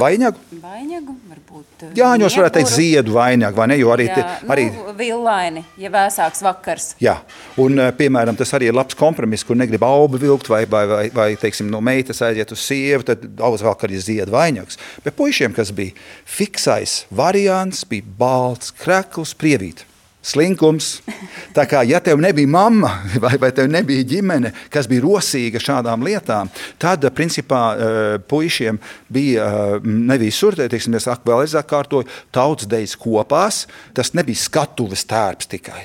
Vainagu? 0.00 0.40
Vainagu, 0.62 1.14
varbūt. 1.30 1.84
Eh, 1.86 1.92
Jāņos 1.98 2.36
varētu 2.38 2.58
teikt 2.58 2.72
ziedu 2.72 3.14
vainagu, 3.16 3.56
vai 3.58 3.68
ne? 3.70 3.78
Jo 3.80 3.92
arī, 3.94 4.08
jā, 4.10 4.26
arī 4.50 4.66
nu, 4.72 4.94
villaini, 4.98 5.64
ja 5.80 5.90
vēsāks 5.94 6.44
vakars. 6.44 6.90
Jā, 7.02 7.16
un 7.62 7.78
eh, 7.78 7.92
piemēram, 7.96 8.36
tas 8.38 8.54
arī 8.56 8.70
ir 8.70 8.76
labs 8.76 8.98
kompromiss, 8.98 9.46
kur 9.46 9.58
negrib 9.60 9.86
aubu 9.86 10.20
vilkt 10.22 10.50
vai, 10.52 10.64
vai, 10.70 10.84
vai, 10.90 11.06
vai 11.14 11.30
teiksim, 11.40 11.70
no 11.72 11.80
meitas 11.84 12.22
aiziet 12.26 12.52
uz 12.54 12.62
sievu, 12.64 13.06
tad 13.10 13.24
daudz 13.38 13.64
vēl 13.64 13.88
arī 13.88 14.02
ziedu 14.02 14.34
vainags. 14.34 14.80
Bet 15.06 15.18
puišiem, 15.18 15.54
kas 15.56 15.72
bija 15.74 15.96
fiksais 16.24 17.04
variants, 17.14 17.86
bija 17.88 18.06
balts 18.18 18.74
krekls 18.82 19.36
prievīt 19.38 19.86
slinkums. 20.24 20.98
Tā 21.54 21.66
kā 21.68 21.82
ja 21.86 22.00
tev 22.04 22.20
nebija 22.22 22.50
mamma 22.50 22.90
vai, 23.24 23.36
vai 23.40 23.52
tev 23.54 23.68
nebija 23.72 24.06
ģimene, 24.14 24.52
kas 24.72 24.88
bija 24.90 25.04
rosīga 25.04 25.62
šādām 25.62 26.04
lietām, 26.06 26.50
tad 26.82 27.04
principā 27.14 27.62
eh, 27.74 28.02
puišiem 28.28 28.80
bija 29.12 29.46
eh, 29.46 29.88
ne 29.88 30.18
visur, 30.20 30.56
teiksim, 30.58 30.96
es 30.98 31.08
vēl 31.08 31.44
aizāk 31.44 31.68
kārtoju, 31.70 32.08
tautas 32.34 32.70
dejas 32.70 32.96
kopās, 33.00 33.64
tas 33.94 34.14
nebija 34.16 34.40
skatuves 34.40 35.06
tērps 35.10 35.50
tikai. 35.52 35.82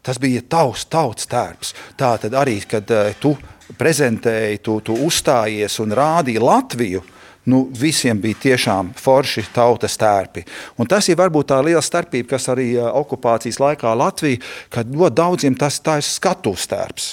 Tas 0.00 0.16
bija 0.16 0.40
tavs 0.48 0.86
tautas 0.88 1.28
tērps. 1.28 1.74
Tā 2.00 2.14
tad 2.22 2.36
arī, 2.38 2.60
kad 2.68 2.88
eh, 2.94 3.12
tu 3.20 3.34
prezentēji, 3.78 4.62
tu, 4.64 4.80
tu 4.84 4.96
uzstājies 5.06 5.76
un 5.82 5.92
rādīji 5.94 6.42
Latviju, 6.42 7.02
nu, 7.50 7.64
visiem 7.76 8.20
bija 8.20 8.38
tiešām 8.46 8.92
forši 8.98 9.48
tautas 9.54 9.98
tērpi. 10.00 10.44
Un 10.78 10.88
tas 10.90 11.08
ir 11.10 11.18
varbūt 11.20 11.50
tā 11.52 11.58
liela 11.64 11.82
starpība, 11.84 12.36
kas 12.36 12.48
arī 12.52 12.72
okupācijas 12.78 13.60
laikā 13.62 13.96
Latvijā, 13.98 14.40
kad 14.72 14.94
ļoti 14.94 15.18
daudziem 15.22 15.58
tas 15.58 15.82
ir 15.82 16.06
skatuves 16.06 16.70
tērps. 16.70 17.10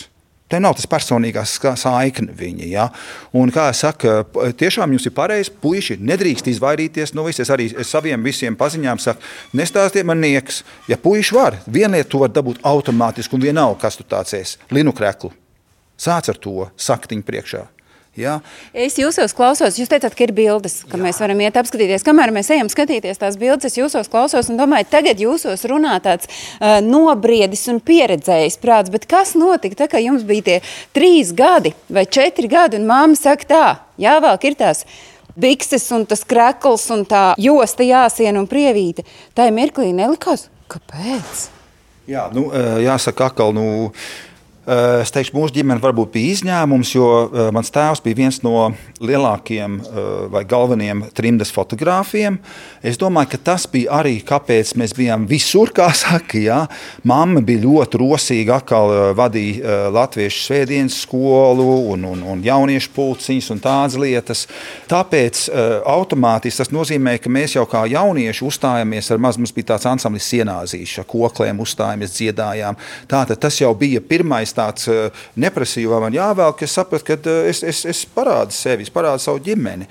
Te 0.47 0.60
nav 0.63 0.78
tas 0.78 0.88
personīgās 0.88 1.58
saikne 1.60 2.32
viņa. 2.36 2.67
Ja? 2.71 2.86
Un, 3.36 3.52
kā 3.52 3.65
jau 3.67 3.76
saku, 3.82 4.13
tiešām 4.56 4.93
jums 4.95 5.10
ir 5.10 5.15
pareizi, 5.15 5.52
puiši 5.63 5.97
nedrīkst 6.00 6.47
izvairīties 6.54 7.12
no 7.17 7.26
visiem. 7.28 7.43
Es 7.43 7.52
arī 7.52 7.67
saviem 7.84 8.23
visiem 8.23 8.56
paziņām 8.56 9.02
saku, 9.04 9.28
nestāstiet 9.60 10.08
man 10.08 10.23
nieks. 10.23 10.62
Ja 10.88 10.95
puiši 11.04 11.36
var, 11.36 11.60
viena 11.67 11.97
lieta 11.97 12.13
tu 12.13 12.23
vari 12.23 12.38
dabūt 12.38 12.63
automātiski 12.63 13.36
un 13.36 13.43
vienalga, 13.43 13.82
kas 13.84 14.00
tu 14.00 14.08
tāds 14.08 14.38
esi, 14.39 14.62
linu 14.71 14.95
kreklu. 14.95 15.34
Sāc 16.00 16.32
ar 16.32 16.39
to 16.39 16.69
saktiņu 16.80 17.28
priekšā. 17.28 17.67
Ja? 18.17 18.39
Es 18.73 18.97
jūsos 18.97 19.36
klausos, 19.38 19.77
jūs 19.77 19.91
teicāt, 19.91 20.15
ka 20.17 20.25
ir 20.25 20.34
bildes, 20.36 20.80
ka 20.89 20.97
Jā. 20.97 21.03
mēs 21.06 21.19
varam 21.21 21.41
iet 21.43 21.58
apskatīties. 21.60 22.06
Kamēr 22.06 22.34
mēs 22.34 22.49
ejam 22.56 22.69
skatīties 22.71 23.21
tās 23.21 23.38
bildes, 23.38 23.69
es 23.69 23.77
jūsos 23.77 24.10
klausos 24.10 24.49
un 24.49 24.58
domāju, 24.58 24.89
tagad 24.89 25.21
jūsos 25.21 25.65
runā 25.69 25.99
tāds 26.03 26.25
uh, 26.30 26.80
nobriedis 26.82 27.67
un 27.71 27.77
pieredzējis 27.86 28.58
prāts. 28.63 28.93
Bet 28.93 29.06
kas 29.10 29.36
notika, 29.38 29.84
tā, 29.84 29.89
ka 29.91 30.01
jums 30.01 30.25
bija 30.27 30.47
tie 30.47 30.58
trīs 30.97 31.34
gadi 31.38 31.75
vai 31.93 32.08
četri 32.10 32.49
gadi 32.49 32.82
un 32.82 32.89
māma 32.89 33.17
saka 33.17 33.51
tā, 33.51 33.67
jāvelk 34.01 34.49
ir 34.49 34.58
tās 34.58 34.84
bikses 35.38 35.86
un 35.93 36.08
tas 36.10 36.25
krekls 36.25 36.88
un 36.93 37.06
tā 37.06 37.27
josta 37.38 37.86
jāsien 37.86 38.39
un 38.39 38.49
prievīte. 38.49 39.06
Tā 39.38 39.45
ir 39.49 39.53
mirklī 39.53 39.91
nelikās, 39.93 40.47
kāpēc? 40.73 41.45
Jā, 42.08 42.30
nu, 42.32 42.47
jāsaka, 42.82 43.27
akal, 43.34 43.51
nu, 43.53 43.67
Es 44.67 45.13
teikšu, 45.15 45.32
mūsu 45.32 45.53
ģimene 45.56 45.80
varbūt 45.80 46.10
bija 46.12 46.34
izņēmums, 46.36 46.89
jo 46.91 47.08
eh, 47.23 47.45
mans 47.56 47.71
tēvs 47.71 48.01
bija 48.03 48.17
viens 48.17 48.41
no 48.43 48.65
lielākajiem 48.99 49.77
eh, 49.80 50.08
vai 50.34 50.41
galvenajiem 50.43 51.06
trimdas 51.15 51.53
fotogrāfiem. 51.56 52.36
Es 52.84 52.99
domāju, 52.99 53.30
ka 53.32 53.39
tas 53.53 53.63
bija 53.71 54.01
arī 54.01 54.17
kāpēc 54.27 54.73
mēs 54.75 54.91
bijām 54.97 55.23
visur, 55.30 55.71
kā 55.71 55.88
saka. 55.95 56.41
Jā. 56.43 56.58
Mamma 57.08 57.39
bija 57.47 57.63
ļoti 57.63 58.01
rosīga, 58.01 58.58
atkal 58.60 58.91
eh, 58.91 59.06
vadīja 59.15 59.62
eh, 59.62 59.86
latviešu 59.95 60.43
svētdienas 60.49 60.99
skolu 61.06 61.69
un, 61.93 62.03
un, 62.12 62.27
un 62.34 62.43
jauniešu 62.43 62.91
pulciņas 62.97 63.49
un 63.56 63.63
tādas 63.63 63.95
lietas. 64.03 64.43
Tāpēc 64.91 65.45
eh, 65.47 65.77
automātiski 65.88 66.60
tas 66.65 66.73
nozīmē, 66.75 67.15
ka 67.23 67.32
mēs 67.32 67.56
jau 67.56 67.63
kā 67.71 67.86
jaunieši 67.88 68.45
uzstājāmies 68.51 69.13
ar 69.15 69.23
maz, 69.23 69.39
mums 69.39 69.56
bija 69.56 69.71
tāds 69.71 69.88
ansamblis 69.93 70.27
sienāzīšu, 70.27 71.06
ar 71.06 71.10
kokliem 71.15 71.63
uzstājāmies, 71.63 72.19
dziedājām. 72.19 72.75
Tātad 73.08 73.39
tas 73.47 73.63
jau 73.63 73.71
bija 73.80 74.03
pirmais 74.03 74.56
tāds 74.57 74.87
eh, 74.91 75.23
neprasīju, 75.39 75.91
vai 75.93 76.01
man 76.07 76.15
jāvēl, 76.15 76.53
ka 76.57 76.65
es 76.67 76.75
sapratu, 76.77 77.05
ka 77.07 77.17
eh, 77.17 77.49
es, 77.51 77.61
es, 77.65 77.83
es 77.89 78.03
parādu 78.13 78.55
sevi, 78.55 78.87
es 78.87 78.93
parādu 78.93 79.23
savu 79.23 79.41
ģimeni. 79.45 79.87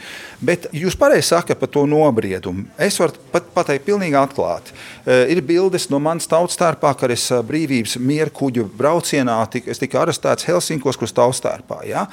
Bet 0.47 0.69
jūs 0.77 0.99
pareizi 0.99 1.31
sakat 1.31 1.61
par 1.61 1.71
to 1.73 1.87
nobriedumu. 1.89 2.67
Es 2.83 2.99
varu 3.01 3.17
pat 3.33 3.49
pateikt 3.55 3.87
pilnīgi 3.89 4.19
atklāti. 4.21 4.75
Eh, 5.07 5.25
Ir 5.37 5.43
bildes 5.47 5.89
no 5.93 6.01
manas 6.03 6.29
tautas 6.31 6.57
starpā, 6.57 6.93
kad 6.99 7.13
es 7.13 7.25
brīvības 7.47 7.97
mieru 8.03 8.33
kuģu 8.35 8.67
braucienā 8.79 9.39
tika, 9.53 9.71
es 9.73 9.83
tika 9.83 10.01
arestēts 10.05 10.47
Helsinkos, 10.49 10.99
kurš 11.01 11.17
tautas 11.17 11.43
starpā. 11.43 11.83
Ja? 11.89 12.07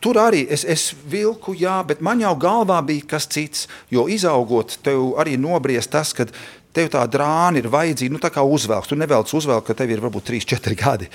Tur 0.00 0.20
arī 0.22 0.46
es, 0.50 0.64
es 0.64 0.90
vilku, 1.10 1.54
jā, 1.58 1.80
bet 1.86 2.02
man 2.04 2.22
jau 2.22 2.34
galvā 2.40 2.80
bija 2.86 3.08
kas 3.16 3.28
cits, 3.30 3.66
jo 3.92 4.06
izaugot 4.10 4.78
tev 4.84 5.14
arī 5.20 5.36
nobriest 5.40 5.92
tas, 5.92 6.14
kad 6.16 6.32
Tev 6.70 6.90
tā 6.92 7.02
drāna 7.10 7.58
ir 7.58 7.66
vajadzīga, 7.70 8.14
nu 8.14 8.20
tā 8.22 8.30
kā 8.30 8.44
uzvelks. 8.46 8.90
Tu 8.90 8.98
nevelc 8.98 9.32
uzvelk, 9.34 9.64
ka 9.66 9.74
tev 9.74 9.90
ir 9.90 10.02
varbūt 10.04 10.28
3, 10.30 10.44
4 10.52 10.76
gadi. 10.78 11.08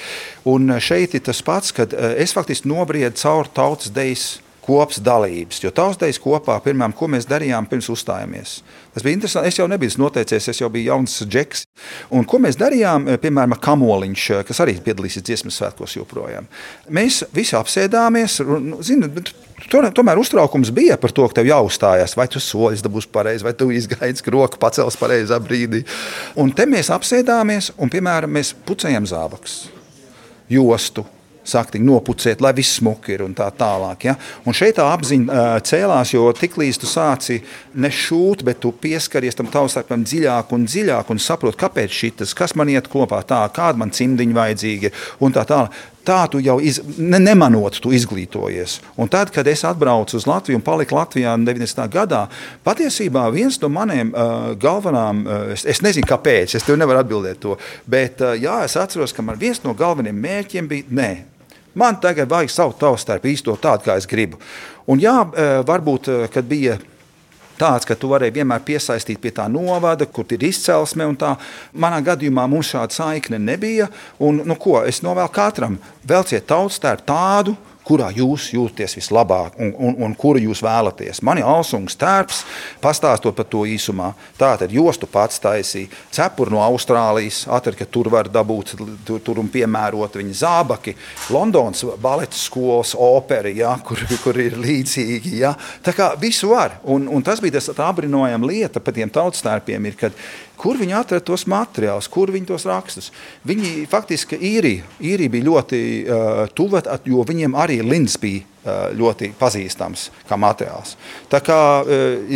Un 0.51 0.67
eh, 0.73 0.81
šeit 0.83 1.15
ir 1.15 1.23
tas 1.23 1.39
pats, 1.45 1.71
kad 1.75 1.95
eh, 1.95 2.17
es 2.23 2.35
faktiski 2.35 2.67
nobriedu 2.71 3.15
cauri 3.21 3.53
tautas 3.55 3.93
dejas 3.95 4.25
kopas 4.65 4.99
dalības. 5.03 5.61
Jo 5.63 5.71
tautas 5.75 5.99
dejas 6.01 6.19
kopā, 6.21 6.57
pirmām, 6.65 6.93
ko 6.95 7.09
mēs 7.11 7.27
darījām 7.29 7.69
pirms 7.69 7.89
uzstājāmies. 7.93 8.57
Tas 8.95 9.05
bija 9.05 9.17
interesanti. 9.17 9.51
Es 9.51 9.59
jau 9.59 9.67
nebiju 9.69 9.97
noteicies, 10.01 10.49
es 10.51 10.61
jau 10.61 10.69
biju 10.73 10.89
jauns 10.91 11.19
džeks. 11.23 11.65
Un 12.15 12.25
ko 12.25 12.39
mēs 12.41 12.57
darījām, 12.59 13.09
eh, 13.09 13.19
piemēram, 13.21 13.57
Kamoliņš, 13.61 14.27
kas 14.47 14.61
arī 14.65 14.77
piedalīsies 14.81 15.25
dziesmas 15.25 15.59
svētkos 15.61 15.97
joprojām. 15.99 16.47
Mēs 16.89 17.23
visi 17.33 17.55
apsēdāmies, 17.55 18.39
un, 18.45 18.75
nu, 18.75 19.09
bet 19.09 19.33
Tomēr, 19.71 20.19
uztraukums 20.19 20.69
bija 20.75 20.97
par 20.99 21.13
to, 21.15 21.23
ka 21.31 21.39
tev 21.39 21.47
jāuzstājas, 21.47 22.17
vai 22.19 22.27
tu 22.27 22.41
soļus 22.43 22.83
dabūsi 22.83 23.07
pareizi, 23.07 23.45
vai 23.47 23.53
tu 23.55 23.69
izgaidi, 23.71 24.21
ka 24.21 24.33
roka 24.35 24.59
pacels 24.59 24.99
pareizā 24.99 25.39
brīdī. 25.39 25.85
Un 26.35 26.51
te 26.51 26.67
mēs 26.67 26.91
apsēdāmies 26.91 27.71
un, 27.79 27.89
piemēram, 27.89 28.35
mēs 28.35 28.51
pucējam 28.67 29.07
zābakus, 29.07 29.69
jostu. 30.51 31.05
Saktiņi 31.45 31.85
nopucēt, 31.85 32.41
lai 32.41 32.53
viss 32.57 32.79
smuki 32.79 33.15
ir 33.15 33.25
un 33.25 33.35
tā 33.37 33.47
tālāk. 33.53 34.07
Ja? 34.09 34.15
Un 34.45 34.57
šeit 34.57 34.77
tā 34.79 34.87
apziņa 34.93 35.61
cēlās, 35.65 36.13
jo 36.15 36.27
tiklīdz 36.35 36.81
tu 36.81 36.89
sāci 36.89 37.39
ne 37.77 37.91
šūt, 37.93 38.43
bet 38.47 38.61
tu 38.63 38.73
pieskaries 38.73 39.37
tam 39.37 39.49
taustākam 39.53 40.05
dziļāk 40.05 40.53
un 40.55 40.65
dziļāk 40.69 41.11
un 41.13 41.21
saproti, 41.21 41.61
kāpēc 41.61 41.99
šis, 42.01 42.33
kas 42.37 42.55
man 42.57 42.71
iet 42.73 42.89
kopā 42.91 43.21
tā, 43.27 43.43
kāda 43.53 43.81
man 43.81 43.93
cimdiņa 43.95 44.39
vajadzīga 44.41 44.95
un 45.23 45.35
tā 45.35 45.45
tālāk. 45.49 45.83
Tā 46.05 46.19
tu 46.29 46.37
jau 46.43 46.59
iz, 46.61 46.77
ne, 47.01 47.17
nemanot, 47.17 47.79
tu 47.81 47.89
izglītojies. 47.95 48.77
Un 49.01 49.09
tad, 49.09 49.31
kad 49.33 49.47
es 49.49 49.63
atbraucu 49.65 50.19
uz 50.19 50.27
Latviju 50.29 50.59
un 50.59 50.65
paliku 50.65 50.99
Latvijā 50.99 51.33
90. 51.41 51.87
gadā, 51.89 52.25
patiesībā 52.65 53.25
viens 53.33 53.57
no 53.63 53.71
maniem 53.73 54.11
uh, 54.13 54.51
galvenām, 54.61 55.23
uh, 55.25 55.39
es, 55.55 55.65
es 55.65 55.81
nezinu, 55.81 56.05
kāpēc, 56.09 56.53
es 56.59 56.67
tev 56.67 56.77
nevaru 56.77 57.01
atbildēt 57.01 57.41
to, 57.41 57.57
bet 57.89 58.21
uh, 58.21 58.35
jā, 58.37 58.59
es 58.67 58.77
atceros, 58.77 59.15
ka 59.17 59.25
man 59.25 59.41
viens 59.41 59.63
no 59.65 59.73
galvenajiem 59.77 60.21
mērķiem 60.27 60.69
bija, 60.69 60.93
nē, 60.93 61.09
man 61.75 61.99
tagad 62.01 62.31
vajag 62.31 62.51
savu 62.51 62.75
taustāru 62.79 63.31
īsto 63.31 63.55
tādu, 63.61 63.87
kā 63.87 63.99
es 63.99 64.09
gribu. 64.09 64.41
Un 64.87 65.01
jā, 65.03 65.15
uh, 65.25 65.61
varbūt, 65.67 66.11
uh, 66.11 66.27
kad 66.33 66.47
bija 66.47 66.79
tāds, 67.59 67.87
ka 67.87 67.95
tu 67.95 68.09
vari 68.11 68.31
vienmēr 68.35 68.63
piesaistīt 68.65 69.21
pie 69.21 69.31
tā 69.35 69.47
novada, 69.51 70.07
kur 70.07 70.27
ir 70.35 70.43
izcelsme. 70.47 71.07
Manā 71.73 72.01
gadījumā 72.05 72.47
mums 72.51 72.73
šāda 72.73 72.95
saikne 72.95 73.39
nebija. 73.39 73.87
Un, 74.19 74.43
nu, 74.47 74.57
ko, 74.59 74.81
es 74.87 75.01
novēlu 75.05 75.31
katram, 75.35 75.79
velciet 76.07 76.47
tautas 76.49 76.81
tērpu 76.83 77.07
tādu, 77.09 77.55
kurā 77.85 78.09
jūs 78.15 78.49
jūtaties 78.55 78.97
vislabāk 78.97 79.59
un, 79.61 79.73
un, 79.77 79.97
un 80.07 80.15
kuru 80.17 80.41
jūs 80.41 80.63
vēlaties. 80.65 81.21
Man 81.25 81.39
ir 81.39 81.47
Alsungs 81.49 81.97
tērps, 81.99 82.41
pastāstot 82.83 83.35
par 83.37 83.47
to 83.49 83.63
īsumā. 83.69 84.11
Tā 84.39 84.55
tad 84.59 84.73
jostu 84.73 85.07
pats 85.11 85.41
taisīja, 85.43 85.91
cepuri 86.15 86.53
no 86.53 86.63
Austrālijas, 86.65 87.43
atrada, 87.45 87.79
ka 87.81 87.89
tur 87.89 88.09
var 88.13 88.29
dabūt, 88.31 88.75
tur, 89.05 89.21
tur 89.23 89.41
un 89.41 89.51
piemērot 89.51 90.17
viņa 90.19 90.39
zābaki, 90.41 90.95
Londonas 91.33 91.85
baleta 92.01 92.37
skolas 92.37 92.95
opera, 92.97 93.51
ja, 93.53 93.75
kur, 93.85 94.01
kur 94.23 94.39
ir 94.41 94.57
līdzīgi. 94.61 95.35
Ja. 95.41 95.53
Tā 95.85 95.93
kā 95.95 96.11
visu 96.21 96.51
var. 96.53 96.79
Un, 96.91 97.09
un 97.11 97.23
tas 97.25 97.41
bija 97.43 97.59
tas 97.59 97.69
apbrīnojama 97.75 98.49
lieta 98.49 98.81
par 98.83 98.95
tiem 98.95 99.11
tautas 99.13 99.43
tērpiem, 99.45 99.91
ir, 99.91 99.99
kad 99.99 100.15
Kur 100.59 100.79
viņi 100.79 100.95
atrada 100.97 101.25
tos 101.25 101.45
materiālus, 101.51 102.07
kur 102.11 102.31
viņi 102.33 102.49
tos 102.49 102.65
rakstus? 102.69 103.11
Viņi 103.47 103.85
faktiski 103.91 104.39
īrija, 104.39 104.85
īrija 105.03 105.33
bija 105.33 105.49
ļoti 105.49 105.79
uh, 106.03 106.43
tuva, 106.55 106.83
jo 107.05 107.23
viņiem 107.27 107.57
arī 107.59 107.81
Lins 107.83 108.17
bija 108.21 108.45
ļoti 108.65 109.31
pazīstams 109.39 110.09
kā 110.29 110.37
materiāls. 110.39 110.95
Tā 111.29 111.41
kā 111.45 111.59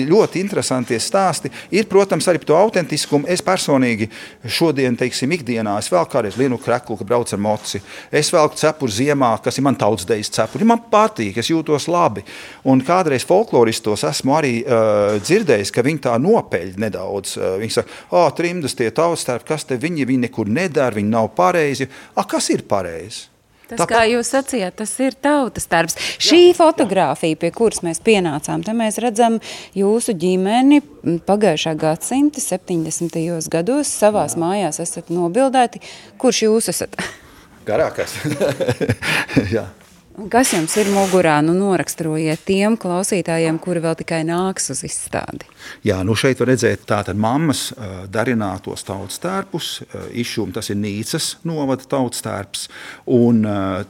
ļoti 0.10 0.42
interesanti 0.44 1.00
stāsti. 1.02 1.52
Ir, 1.74 1.88
protams, 1.90 2.28
arī 2.30 2.42
to 2.46 2.58
autentiskumu. 2.58 3.28
Es 3.30 3.42
personīgi 3.46 4.10
šodien, 4.46 4.98
teiksim, 5.00 5.32
ikdienā 5.36 5.78
es 5.82 5.90
vēl 5.92 6.06
kādreiz 6.10 6.38
lienu 6.40 6.60
kreklu, 6.62 6.98
ka 7.00 7.08
braucu 7.08 7.36
ar 7.36 7.42
moci. 7.42 7.82
Es 8.12 8.32
velku 8.34 8.60
cepuri 8.60 8.96
ziemā, 9.00 9.32
kas 9.44 9.60
ir 9.60 9.66
man 9.66 9.78
tautsdejas 9.80 10.32
cepuri. 10.36 10.68
Man 10.70 10.84
patīk, 10.92 11.40
es 11.42 11.52
jūtos 11.52 11.90
labi. 11.92 12.26
Un 12.70 12.84
kādreiz 12.86 13.26
folkloristos 13.28 14.06
esmu 14.10 14.36
arī 14.38 14.54
uh, 14.62 15.18
dzirdējis, 15.24 15.74
ka 15.74 15.86
viņi 15.86 16.06
tā 16.10 16.16
nopeļ 16.22 16.78
nedaudz. 16.82 17.36
Uh, 17.40 17.58
viņi 17.62 17.80
saka, 17.80 18.00
ah, 18.12 18.28
oh, 18.28 18.30
trimdas 18.36 18.78
tie 18.78 18.92
tautstērpi, 18.96 19.50
kas 19.50 19.68
te 19.70 19.80
viņi, 19.82 20.08
viņi 20.10 20.28
nekur 20.28 20.52
nedara, 20.52 20.98
viņi 20.98 21.14
nav 21.14 21.34
pareizi. 21.38 21.90
Ah, 22.16 22.28
kas 22.30 22.52
ir 22.54 22.66
pareizi? 22.70 23.28
Tas, 23.70 23.84
Tāpat... 23.84 23.92
kā 23.94 24.04
jūs 24.10 24.32
sacījāt, 24.34 24.76
tas 24.82 24.94
ir 25.06 25.16
tautas 25.22 25.70
darbs. 25.70 25.98
Šī 26.18 26.42
jā, 26.48 26.58
fotografija, 26.58 27.36
jā. 27.36 27.42
pie 27.44 27.52
kuras 27.54 27.84
mēs 27.86 28.02
pienācām, 28.06 28.64
te 28.66 28.74
mēs 28.74 28.98
redzam 29.04 29.38
jūsu 29.78 30.16
ģimeni 30.18 30.82
pagājušā 31.30 31.76
gadsimta 31.80 32.42
70. 32.42 33.20
gados. 33.54 33.94
Savās 34.02 34.34
jā. 34.34 34.42
mājās 34.42 34.82
esat 34.82 35.14
nobildēti. 35.14 35.84
Kurš 36.22 36.46
jūs 36.48 36.72
esat? 36.74 36.98
Garākais. 37.70 38.18
jā. 39.56 39.68
Kas 40.28 40.50
jums 40.52 40.74
ir 40.76 40.90
mugurā? 40.92 41.38
Nu, 41.46 41.54
noraksturojiet 41.56 42.42
tiem 42.44 42.74
klausītājiem, 42.82 43.56
kuri 43.64 43.80
vēl 43.84 43.96
tikai 44.02 44.20
nāks 44.28 44.68
uz 44.74 44.82
izstādi. 44.84 45.48
Jā, 45.86 46.02
nu 46.04 46.16
šeit 46.18 46.42
var 46.42 46.50
redzēt 46.52 46.84
tātad 46.90 47.16
mammas 47.16 47.70
darinātos 48.12 48.84
tautas 48.88 49.22
tērpus. 49.24 49.70
Izšūm 50.12 50.52
tas 50.56 50.72
ir 50.74 50.80
Nīcas 50.82 51.30
novada 51.48 51.88
tautas 51.88 52.26
tērps. 52.26 52.66
Un, 53.16 53.46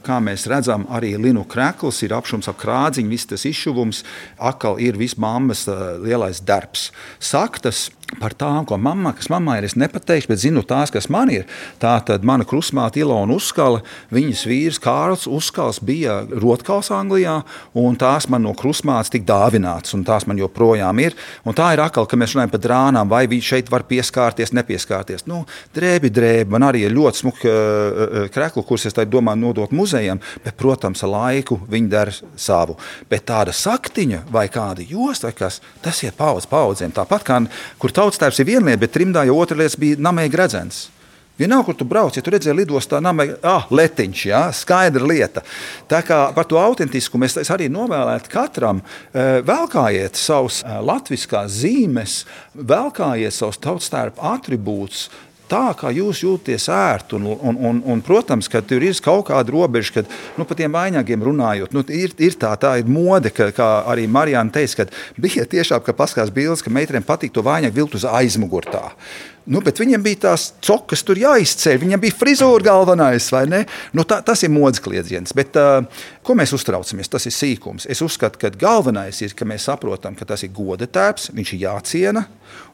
kā 0.06 0.20
mēs 0.22 0.46
redzam, 0.50 0.86
arī 0.94 1.16
Linu 1.18 1.42
krekls 1.50 2.02
ir 2.06 2.14
apšums 2.14 2.50
ap 2.52 2.60
krādziņu, 2.62 3.10
viss 3.10 3.30
tas 3.32 3.46
izšuvums. 3.50 4.04
Akal 4.38 4.78
ir 4.78 5.00
viss 5.00 5.18
mammas 5.18 5.66
lielais 6.04 6.44
darbs. 6.46 6.92
Saktas 7.18 7.88
par 8.18 8.34
tām, 8.34 8.64
ko 8.66 8.78
mamma, 8.80 9.12
kas 9.16 9.28
mammai 9.30 9.60
ir, 9.60 9.68
es 9.68 9.76
nepateikšu, 9.78 10.30
bet 10.32 10.42
zinu 10.42 10.64
tās, 10.66 10.90
kas 10.92 11.08
man 11.12 11.30
ir. 11.32 11.46
Tā 11.82 11.92
tad 12.06 12.24
mana 12.26 12.46
krusmāte 12.48 13.00
Ilona 13.02 13.36
Uzskala, 13.36 13.82
viņas 14.14 14.42
vīrs 14.48 14.80
Kārls 14.82 15.28
Uzskals 15.30 15.78
bija 15.84 16.20
rotkals 16.30 16.90
Anglijā, 16.94 17.40
un 17.78 17.98
tās 18.00 18.26
man 18.32 18.44
no 18.46 18.54
krusmātes 18.58 19.12
tika 19.14 19.28
dāvināts, 19.30 19.94
un 19.96 20.02
tās 20.08 20.26
man 20.26 20.40
joprojām 20.40 21.02
ir. 21.04 21.16
Un 21.46 21.56
tā 21.56 21.70
ir 21.76 21.84
akal, 21.84 22.08
ka 22.10 22.18
mēs 22.18 22.34
runājam 22.34 22.54
par 22.54 22.64
drānām, 22.64 23.10
vai 23.12 23.22
viņi 23.30 23.46
šeit 23.52 23.70
var 23.72 23.86
pieskārties, 23.88 24.54
nepieskārties. 24.58 25.26
Nu, 25.30 25.44
drēbi, 25.76 26.10
drēbi, 26.10 26.50
man 26.50 26.66
arī 26.66 26.84
ir 26.86 26.96
ļoti 26.96 27.22
smuki 27.22 27.50
uh, 27.50 28.16
krekli, 28.34 28.66
kurus 28.66 28.88
es 28.90 28.98
domāju 29.00 29.44
nodot 29.44 29.72
muzejam, 29.76 30.20
bet, 30.44 30.56
protams, 30.58 31.04
ar 31.06 31.14
laiku 31.14 31.60
viņi 31.70 31.90
dara 31.92 32.14
savu. 32.40 32.76
Bet 33.10 33.28
tāda 33.30 33.54
saktiņa 33.56 34.24
vai 34.32 34.48
kāda 34.52 34.84
josta, 34.86 35.30
vai 35.30 35.36
kas, 35.36 35.60
tas 35.84 36.02
ir 36.04 36.16
paudz 36.18 36.48
paudzēm. 36.50 36.94
Tāpat 36.96 37.26
kā, 37.26 37.38
kur 37.80 37.94
tautstēps 38.00 38.40
ir 38.40 38.48
viena 38.48 38.70
lieta, 38.72 38.86
bet 38.86 38.96
trimdā 38.96 39.26
jau 39.28 39.36
otra 39.40 39.60
lieta 39.60 39.78
bija 39.80 40.00
namēji 40.00 40.32
gredzens. 40.32 40.88
Vienalga, 41.40 41.70
kur 41.70 41.76
tu 41.80 41.86
brauc, 41.88 42.12
ja 42.12 42.20
tu 42.20 42.32
redzēji 42.34 42.58
lidostā, 42.58 42.98
namai, 43.00 43.30
ah, 43.48 43.64
letiņš, 43.72 44.24
jā, 44.28 44.40
skaidra 44.52 45.06
lieta. 45.08 45.40
Tā 45.88 46.02
kā 46.04 46.18
par 46.36 46.44
to 46.44 46.58
autentiskumu 46.60 47.24
es, 47.24 47.38
es 47.40 47.48
arī 47.54 47.70
novēlētu 47.72 48.28
katram, 48.28 48.82
velkājiet 49.48 50.20
savus 50.20 50.60
latviskās 50.60 51.62
zīmes, 51.62 52.18
velkājiet 52.52 53.32
savus 53.32 53.56
tautstērpu 53.64 54.20
atribūtus, 54.34 55.06
tā, 55.50 55.64
kā 55.78 55.92
jūs 55.94 56.22
jūtaties 56.24 56.68
ērti. 56.72 57.18
Un, 57.18 57.28
un, 57.34 57.58
un, 57.70 57.82
un, 57.94 58.02
protams, 58.04 58.48
ka 58.50 58.62
tur 58.64 58.84
ir 58.86 58.96
kaut 59.04 59.26
kāda 59.30 59.54
robeža, 59.54 60.00
kad 60.00 60.14
nu, 60.38 60.46
par 60.46 60.58
tiem 60.58 60.72
vainagiem 60.74 61.26
runājot. 61.26 61.74
Nu, 61.76 61.84
ir, 61.86 62.14
ir 62.22 62.38
tā, 62.40 62.52
tā 62.60 62.76
ir 62.80 62.90
mode, 62.90 63.32
ka, 63.34 63.50
kā 63.56 63.70
arī 63.90 64.06
Marijāna 64.10 64.54
teica, 64.54 64.84
ka 64.86 65.20
bija 65.20 65.46
tiešām, 65.48 65.82
ka 65.84 65.96
paskatās 65.96 66.32
bildes, 66.34 66.64
ka 66.64 66.72
meitenēm 66.74 67.06
patīk 67.06 67.34
to 67.34 67.44
vainagu 67.46 67.80
vilkt 67.82 67.98
uz 68.00 68.06
aizmugurtā. 68.08 68.90
Nu, 69.48 69.62
bet 69.64 69.80
viņam 69.80 70.02
bija 70.04 70.18
tās 70.26 70.50
cokas, 70.64 71.02
tur 71.06 71.18
jāizceļ. 71.20 71.78
Viņam 71.80 72.02
bija 72.02 72.16
frizūra 72.16 72.66
galvenais, 72.66 73.30
vai 73.32 73.44
ne? 73.48 73.62
Nu, 73.96 74.04
tā, 74.08 74.20
tas 74.26 74.44
ir 74.44 74.52
modes 74.52 74.82
kliedziens. 74.84 75.32
Bet, 75.36 75.56
uh, 75.56 75.86
ko 76.26 76.36
mēs 76.38 76.52
uztraucamies? 76.56 77.08
Tas 77.10 77.26
ir 77.28 77.34
sīkums. 77.34 77.88
Es 77.90 78.02
uzskatu, 78.04 78.40
ka 78.42 78.52
galvenais 78.60 79.22
ir, 79.24 79.34
ka 79.36 79.48
mēs 79.48 79.68
saprotam, 79.70 80.18
ka 80.18 80.28
tas 80.28 80.44
ir 80.46 80.52
goda 80.56 80.88
tēps, 80.90 81.30
viņš 81.36 81.54
ir 81.56 81.64
jāciena. 81.64 82.26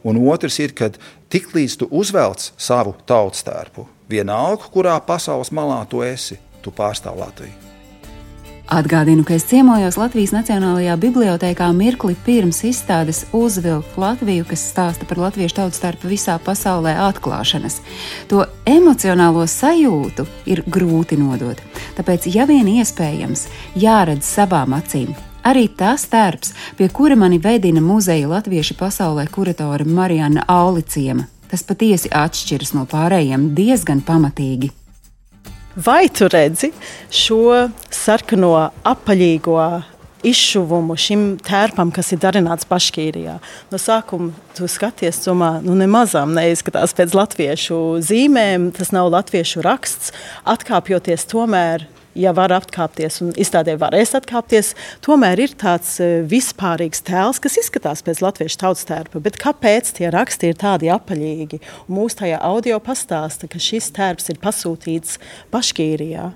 Un 0.07 0.19
otrs 0.27 0.59
ir, 0.63 0.75
ka 0.77 0.91
tiklīdz 1.33 1.79
tu 1.83 1.91
uzvelc 1.95 2.51
savu 2.57 2.97
tautas 3.07 3.47
tērpu, 3.47 3.87
vienalga, 4.11 4.71
kurā 4.73 4.99
pasaules 5.07 5.55
malā 5.55 5.85
tu 5.91 6.03
esi, 6.07 6.41
tu 6.63 6.75
pārstāv 6.75 7.23
Latviju. 7.23 7.66
Atgādinu, 8.67 9.23
ka 9.23 9.37
es 9.39 9.45
ciemojos 9.47 9.95
Latvijas 9.95 10.33
Nacionālajā 10.35 10.97
bibliotekā 10.99 11.69
mirkli 11.71 12.17
pirms 12.27 12.65
izstādes 12.67 13.21
Uzvilkt 13.31 13.95
Latviju, 13.95 14.43
kas 14.49 14.65
stāsta 14.73 15.07
par 15.07 15.21
latviešu 15.23 15.55
tautas 15.61 15.79
starpu 15.79 16.11
visā 16.11 16.35
pasaulē 16.43 16.97
atklāšanas. 17.05 17.77
To 18.27 18.43
emocionālo 18.67 19.45
sajūtu 19.47 20.27
ir 20.51 20.65
grūti 20.67 21.15
nodot. 21.21 21.61
Tāpēc, 21.95 22.27
ja 22.35 22.49
vien 22.51 22.67
iespējams, 22.67 23.45
jāredz 23.79 24.27
savām 24.27 24.75
acīm. 24.75 25.15
Arī 25.47 25.69
tas 25.71 26.09
tērps, 26.11 26.51
pie 26.75 26.89
kura 26.91 27.15
mani 27.15 27.39
vedina 27.39 27.79
muzeja 27.79 28.27
latviešu 28.33 28.75
pasaulē 28.81 29.29
kuratore 29.31 29.87
Marijana 29.87 30.43
Auliciema, 30.51 31.29
tas 31.47 31.63
patiesi 31.63 32.11
atšķiras 32.11 32.75
no 32.75 32.83
pārējiem 32.91 33.53
diezgan 33.55 34.03
pamatīgi. 34.03 34.73
Vai 35.77 36.09
tu 36.09 36.25
redzi 36.33 36.71
šo 37.13 37.69
sarkano 37.93 38.55
apaļīgo 38.89 39.59
izšuvumu 40.25 40.95
šim 40.97 41.27
tērpam, 41.45 41.91
kas 41.93 42.15
ir 42.17 42.23
darināts 42.23 42.65
Baškīrijā? 42.71 43.35
No 43.69 43.81
sākuma 43.81 44.33
tu 44.57 44.65
skaties, 44.73 45.19
domā, 45.27 45.59
nu 45.61 45.77
nemazām 45.77 46.33
neizskatās 46.39 46.97
pēc 46.97 47.13
latviešu 47.19 47.81
zīmēm, 48.09 48.71
tas 48.79 48.89
nav 48.97 49.11
latviešu 49.13 49.61
raksts. 49.67 50.15
Atkāpjoties 50.49 51.29
tomēr 51.29 51.85
ja 52.17 52.33
var 52.37 52.55
atkāpties 52.57 53.21
un 53.25 53.33
izstādē 53.39 53.77
varēs 53.81 54.15
atkāpties, 54.19 54.73
tomēr 55.05 55.43
ir 55.45 55.55
tāds 55.59 55.97
e, 56.01 56.09
vispārīgs 56.29 57.03
tēls, 57.07 57.41
kas 57.43 57.59
izskatās 57.61 58.03
pēc 58.07 58.23
latviešu 58.25 58.61
tautas 58.63 58.87
tērpa. 58.89 59.21
Bet 59.23 59.39
kāpēc 59.41 59.93
tie 59.99 60.09
raksti 60.13 60.51
ir 60.51 60.59
tādi 60.61 60.91
apaļīgi? 60.93 61.61
Mūsu 61.93 62.23
tajā 62.23 62.41
audio 62.45 62.79
pastāsta, 62.83 63.49
ka 63.51 63.61
šis 63.63 63.91
tērps 63.97 64.31
ir 64.33 64.41
pasūtīts 64.43 65.19
Baškīrijā. 65.53 66.31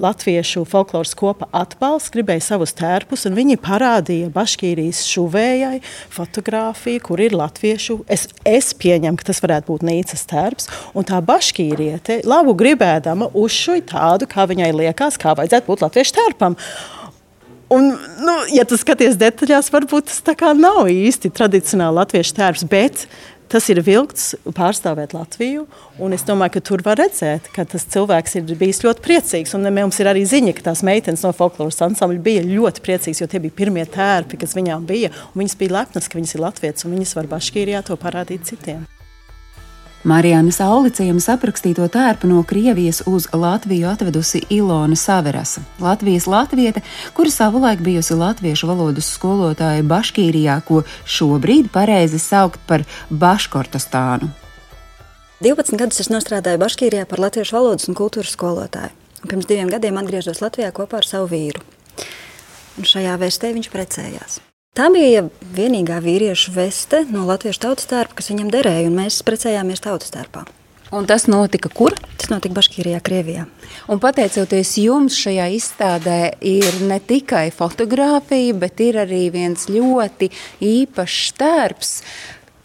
Latviešu 0.00 0.64
folkloras 0.68 1.14
kopa 1.18 1.48
atbalsts 1.54 2.12
gribēja 2.14 2.46
savus 2.50 2.74
tērpus, 2.78 3.26
un 3.28 3.38
viņi 3.38 3.58
parādīja 3.62 4.30
Baškīrijas 4.34 5.04
šuvējai 5.10 5.80
fotografiju, 6.14 7.02
kur 7.08 7.22
ir 7.22 7.36
latviešu. 7.36 8.00
Es, 8.10 8.28
es 8.46 8.72
pieņemu, 8.78 9.18
ka 9.18 9.30
tas 9.30 9.42
varētu 9.44 9.70
būt 9.72 9.86
Nīcas 9.86 10.26
tērps, 10.30 10.70
un 10.94 11.06
tā 11.06 11.20
Baškīriete 11.24 12.20
labu 12.28 12.56
gribēdama 12.58 13.30
uzšuja 13.34 13.86
tādu, 13.94 14.28
kā 14.30 14.46
viņai 14.50 14.70
liekas, 14.74 15.18
kā 15.24 15.34
vajadzētu 15.38 15.72
būt 15.72 15.88
latviešu 15.88 16.18
tērpam. 16.20 16.58
Un, 17.74 17.94
nu, 18.22 18.34
ja 18.54 18.66
tu 18.68 18.76
skaties 18.78 19.16
detaļās, 19.18 19.72
varbūt 19.72 20.12
tas 20.12 20.42
nav 20.60 20.84
īsti 20.92 21.32
tradicionāli 21.34 21.96
latviešu 21.96 22.36
tērps, 22.36 22.66
bet 22.70 23.06
tas 23.50 23.66
ir 23.72 23.80
vilks 23.84 24.32
pārstāvēt 24.56 25.14
Latviju. 25.16 25.66
Es 26.14 26.24
domāju, 26.26 26.56
ka 26.56 26.64
tur 26.68 26.84
var 26.86 26.98
redzēt, 27.00 27.50
ka 27.54 27.66
tas 27.68 27.86
cilvēks 27.94 28.38
ir 28.40 28.54
bijis 28.60 28.82
ļoti 28.84 29.04
priecīgs. 29.04 29.54
Un 29.58 29.68
mums 29.74 30.00
ir 30.02 30.10
arī 30.10 30.24
ziņa, 30.28 30.56
ka 30.56 30.68
tās 30.70 30.84
meitenes 30.86 31.24
no 31.26 31.32
folkloras 31.36 31.82
ansambļa 31.86 32.24
bija 32.24 32.46
ļoti 32.48 32.84
priecīgas, 32.84 33.22
jo 33.22 33.30
tie 33.30 33.42
bija 33.44 33.58
pirmie 33.62 33.86
tērpi, 33.86 34.40
kas 34.42 34.56
viņām 34.58 34.88
bija. 34.90 35.12
Viņas 35.38 35.60
bija 35.60 35.78
lepnas, 35.80 36.10
ka 36.10 36.20
viņas 36.20 36.36
ir 36.36 36.44
latviešu 36.48 36.88
un 36.88 36.98
viņas 36.98 37.16
var 37.20 37.30
Baškīrijā 37.36 37.86
to 37.88 38.00
parādīt 38.00 38.50
citiem. 38.50 38.84
Marijānas 40.04 40.58
Aulicījums 40.60 41.30
aprakstīto 41.32 41.86
tērpu 41.88 42.28
no 42.28 42.42
Krievijas 42.44 42.98
uz 43.08 43.24
Latviju 43.32 43.88
atvedusi 43.88 44.42
Ilona 44.52 44.98
Saverasa, 45.00 45.62
Latvijas 45.80 46.26
latviete, 46.28 46.82
kura 47.16 47.32
savulaik 47.32 47.80
bijusi 47.80 48.18
latviešu 48.20 48.68
valodas 48.68 49.08
skolotāja 49.16 49.80
Baškīrijā, 49.88 50.58
ko 50.68 50.82
šobrīd 51.08 51.72
pareizi 51.72 52.20
saukt 52.20 52.60
par 52.68 52.84
Baškortostānu. 53.08 54.28
12 55.40 55.80
gadus 55.80 56.04
es 56.04 56.12
strādāju 56.12 56.60
Baškīrijā 56.60 57.08
par 57.08 57.24
latviešu 57.24 57.56
valodas 57.56 57.88
un 57.88 57.96
kultūras 57.96 58.36
skolotāju. 58.36 58.92
Un 59.24 59.30
pirms 59.32 59.48
diviem 59.48 59.72
gadiem 59.72 59.96
atgriezos 59.96 60.44
Latvijā 60.44 60.68
kopā 60.76 61.00
ar 61.00 61.08
savu 61.08 61.32
vīru. 61.32 61.64
Un 62.76 62.84
šajā 62.84 63.16
vēstē 63.24 63.56
viņš 63.56 63.72
precējās. 63.72 64.42
Tā 64.74 64.88
bija 64.90 65.20
vienīgā 65.54 66.00
vīriešu 66.02 66.50
veste 66.56 67.04
no 67.06 67.22
latviešu 67.28 67.60
tautas 67.62 67.86
tērpa, 67.86 68.16
kas 68.18 68.32
viņam 68.32 68.48
derēja, 68.50 68.88
un 68.88 68.96
mēs 68.98 69.20
precējāmies 69.22 69.84
tautas 69.84 70.10
tērpā. 70.10 70.42
Un 70.90 71.06
tas 71.06 71.28
notika 71.30 71.70
kur? 71.70 71.94
Tas 72.18 72.32
notika 72.32 72.56
Baškīrijā, 72.56 72.98
Krievijā. 73.06 73.44
Un 73.86 74.02
pateicoties 74.02 74.72
jums, 74.82 75.14
šajā 75.14 75.46
izstādē 75.54 76.18
ir 76.42 76.80
ne 76.90 76.98
tikai 76.98 77.52
fotografija, 77.54 78.58
bet 78.58 78.82
ir 78.82 78.98
arī 79.04 79.28
viens 79.30 79.68
ļoti 79.70 80.32
īpašs 80.66 81.38
tērps, 81.38 81.94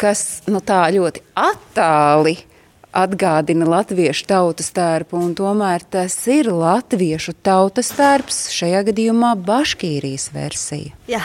kas 0.02 0.26
nu, 0.50 0.66
tā 0.66 0.88
ļoti 0.98 1.22
attāli 1.38 2.40
atgādina 2.96 3.68
latviešu 3.70 4.26
tautas 4.30 4.72
tērpu, 4.76 5.20
un 5.20 5.36
tomēr 5.38 5.86
tas 5.90 6.16
ir 6.32 6.52
latviešu 6.54 7.38
tautas 7.46 7.94
tērps, 7.98 8.48
šajā 8.56 8.84
gadījumā 8.90 9.36
Baškīrijas 9.48 10.32
versija. 10.36 10.96
Jā 11.12 11.24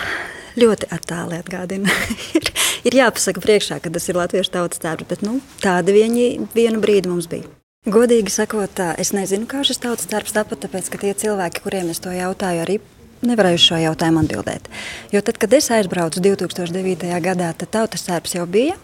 ļoti 0.61 0.89
attāli 0.95 1.39
atgādina. 1.41 1.91
ir, 2.39 2.49
ir 2.87 2.99
jāpasaka 3.01 3.43
priekšā, 3.43 3.81
ka 3.83 3.93
tas 3.95 4.09
ir 4.11 4.19
latviešu 4.19 4.55
tautas 4.55 4.83
tērps, 4.83 5.09
bet 5.11 5.25
nu, 5.27 5.41
tādi 5.63 5.97
viņi 5.97 6.29
vienu 6.55 6.83
brīdi 6.85 7.11
mums 7.11 7.27
bija. 7.31 7.49
Godīgi 7.85 8.33
sakot, 8.33 8.81
es 8.97 9.11
nezinu, 9.13 9.45
kā 9.51 9.61
šis 9.67 9.83
tautas 9.83 10.09
tērps 10.09 10.33
tāpat, 10.33 10.63
tāpēc, 10.63 10.87
ka 10.89 11.01
tie 11.03 11.13
cilvēki, 11.21 11.61
kuriem 11.67 11.91
es 11.93 12.01
to 12.01 12.15
jautāju, 12.15 12.63
arī 12.65 12.79
nevarēju 13.29 13.63
šo 13.65 13.81
jautājumu 13.83 14.25
atbildēt. 14.25 14.69
Jo 15.15 15.23
tad, 15.25 15.39
kad 15.43 15.57
es 15.57 15.71
aizbraucu 15.75 16.23
2009. 16.25 17.09
gadā, 17.25 17.53
tad 17.59 17.73
tautas 17.75 18.07
tērps 18.09 18.37
jau 18.39 18.47
bija, 18.51 18.77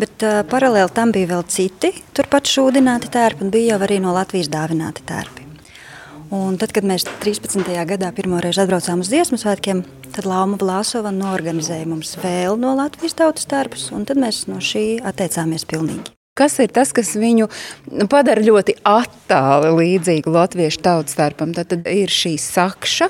bet 0.00 0.24
uh, 0.26 0.42
paralēli 0.50 0.94
tam 0.96 1.14
bija 1.14 1.34
vēl 1.34 1.46
citi 1.50 1.92
turpat 2.16 2.48
šūdināti 2.50 3.12
tērpi 3.12 3.46
un 3.46 3.52
bija 3.54 3.74
jau 3.74 3.82
arī 3.88 4.00
no 4.02 4.14
Latvijas 4.16 4.52
dāvināti 4.52 5.04
tērpi. 5.06 5.46
Un 6.34 6.56
tad, 6.58 6.72
kad 6.74 6.82
mēs 6.82 7.04
13. 7.22 7.62
gadā 7.86 8.08
pirmoreiz 8.14 8.58
atbraucām 8.58 9.04
uz 9.04 9.12
dziesmu 9.12 9.38
svētkiem, 9.38 9.84
tad 10.10 10.26
Lapa 10.26 10.58
Vlāsova 10.58 11.14
norganizēja 11.14 11.86
mums 11.86 12.16
vēl 12.18 12.58
no 12.58 12.74
Latvijas 12.74 13.14
tautas 13.20 13.46
darbus, 13.46 13.92
un 13.94 14.08
tad 14.08 14.18
mēs 14.18 14.48
no 14.50 14.58
šī 14.58 14.88
atteicāmies 15.06 15.68
pilnīgi. 15.70 16.15
Kas 16.36 16.58
ir 16.60 16.68
tas, 16.68 16.90
kas 16.92 17.14
viņu 17.16 17.46
padara 18.12 18.42
ļoti 18.44 18.74
attāli 18.84 19.70
līdzīgu 19.72 20.34
latviešu 20.34 20.82
tautas 20.84 21.14
starpam? 21.16 21.54
Tad, 21.56 21.70
tad 21.70 21.88
ir 21.88 22.12
šī 22.12 22.34
sakša, 22.42 23.08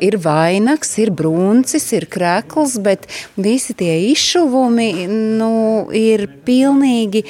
ir 0.00 0.16
vainags, 0.24 0.94
ir 1.02 1.12
brūncis, 1.12 1.90
ir 1.98 2.08
krekls, 2.08 2.78
bet 2.80 3.04
visi 3.36 3.76
tie 3.76 3.92
izšuvumi 4.08 5.04
nu, 5.10 5.50
ir 5.92 6.24
pilnīgi 6.48 7.26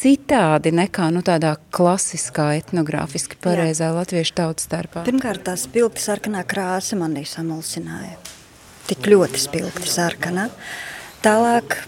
citādi 0.00 0.72
nekā 0.74 1.12
nu, 1.14 1.22
tādā 1.22 1.54
klasiskā, 1.70 2.48
etnogrāfiski 2.58 3.38
pareizā 3.38 3.92
Jā. 3.92 3.96
latviešu 4.00 4.34
tautas 4.40 4.66
starpā? 4.66 5.04
Pirmkārt, 5.06 5.44
tā 5.46 5.54
spilgti 5.60 6.02
sarkanā 6.02 6.42
krāsa 6.48 6.98
manī 6.98 7.22
samulsināja. 7.28 8.18
Tik 8.90 9.06
ļoti 9.14 9.46
spilgti 9.46 9.94
sarkanā. 9.94 10.48
Tālāk 11.22 11.78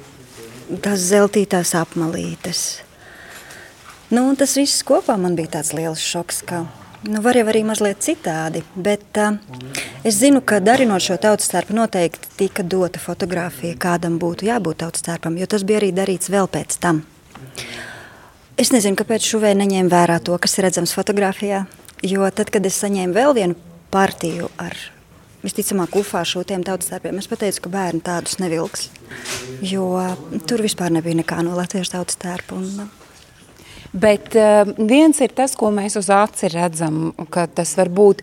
tās 0.81 1.05
zeltītās 1.11 1.75
apmalītes. 1.79 2.83
Nu, 4.13 4.27
tas 4.37 4.55
viss 4.59 4.85
kopā 4.85 5.17
man 5.21 5.37
bija 5.39 5.59
tāds 5.59 5.73
liels 5.77 6.01
šoks, 6.05 6.43
ka 6.49 6.65
nu, 7.09 7.23
var 7.25 7.37
jau 7.39 7.47
arī 7.49 7.63
mazliet 7.65 8.03
citādi. 8.05 8.61
Bet 8.75 9.21
uh, 9.21 9.39
es 10.05 10.19
zinu, 10.21 10.43
ka 10.45 10.61
darinot 10.61 11.05
šo 11.05 11.17
tautas 11.21 11.49
starpu 11.49 11.77
noteikti 11.77 12.35
tika 12.45 12.65
dota 12.65 13.01
fotografija, 13.01 13.79
kādam 13.81 14.19
būtu 14.23 14.49
jābūt 14.51 14.83
tautas 14.85 15.05
starpam, 15.05 15.39
jo 15.41 15.49
tas 15.49 15.65
bija 15.65 15.81
arī 15.81 15.93
darīts 15.97 16.33
vēl 16.33 16.51
pēc 16.53 16.77
tam. 16.83 17.03
Es 18.61 18.69
nezinu, 18.75 18.99
kāpēc 19.01 19.25
šuvēja 19.25 19.57
neņēma 19.63 19.93
vērā 19.93 20.19
to, 20.25 20.37
kas 20.39 20.59
ir 20.59 20.69
redzams 20.69 20.93
fotografijā. 20.93 21.65
Jo 22.05 22.29
tad, 22.35 22.51
kad 22.53 22.67
es 22.69 22.77
saņēmu 22.83 23.17
vēl 23.17 23.37
vienu 23.39 23.57
partiju 23.95 24.51
ar 24.61 24.77
visticamāk 25.43 25.99
ufā 26.01 26.25
šūtiem 26.29 26.65
tautas 26.67 26.93
darbiem, 26.93 27.21
es 27.21 27.31
pateicu, 27.31 27.65
ka 27.65 27.75
bērni 27.77 28.03
tādus 28.07 28.39
nevilks. 28.43 28.89
Jo 29.67 29.87
tur 30.49 30.65
vispār 30.65 30.95
nebija 30.95 31.23
nekā 31.23 31.43
no 31.47 31.57
latviešu 31.59 31.97
tautas 31.99 32.21
tērpa. 32.23 32.59
Un, 32.59 32.91
Bet 33.93 34.33
uh, 34.41 34.65
viens 34.89 35.19
ir 35.21 35.35
tas, 35.37 35.53
ko 35.53 35.69
mēs 35.69 35.99
uz 36.01 36.09
aci 36.13 36.49
redzam, 36.49 37.11
ka 37.29 37.45
tas 37.45 37.75
varbūt 37.77 38.23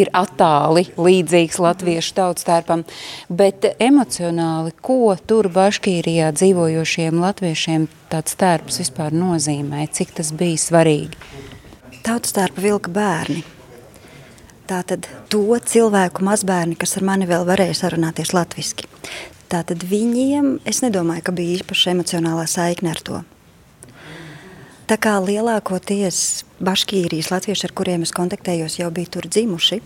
ir 0.00 0.08
attāli 0.16 0.86
līdzīgs 0.96 1.60
latviešu 1.60 2.14
tautas 2.16 2.48
tērpam, 2.48 2.86
bet 3.28 3.68
emocionāli, 3.76 4.72
ko 4.80 5.12
tur 5.28 5.50
Baškīrijā 5.52 6.32
dzīvojošiem 6.38 7.20
latviešiem 7.20 7.86
tāds 8.08 8.40
tērps 8.40 8.80
vispār 8.80 9.12
nozīmē, 9.12 9.84
cik 9.92 10.16
tas 10.16 10.32
bija 10.32 10.64
svarīgi? 10.64 11.20
Tautas 12.00 12.32
tērpa 12.40 12.64
vilka 12.64 12.96
bērni. 12.96 13.44
Tātad 14.70 15.08
to 15.32 15.42
cilvēku 15.66 16.22
mazbērni, 16.22 16.76
kas 16.78 16.94
ar 17.00 17.06
mani 17.08 17.26
vēl 17.26 17.42
varēja 17.48 17.74
sarunāties 17.80 18.30
latviski. 18.36 18.86
Tātad 19.50 19.82
viņiem, 19.82 20.60
es 20.68 20.78
nedomāju, 20.84 21.24
ka 21.26 21.34
bija 21.34 21.58
īpaša 21.58 21.96
emocionālā 21.96 22.44
saikne 22.46 22.92
ar 22.92 23.00
to. 23.02 23.22
Tā 24.86 24.94
kā 24.98 25.16
lielākoties 25.22 26.44
Baškīrijas 26.62 27.32
latvieši, 27.34 27.66
ar 27.66 27.74
kuriem 27.74 28.06
es 28.06 28.14
kontaktējos, 28.14 28.78
jau 28.78 28.92
bija 28.94 29.10
tur 29.18 29.26
dzimuši, 29.26 29.80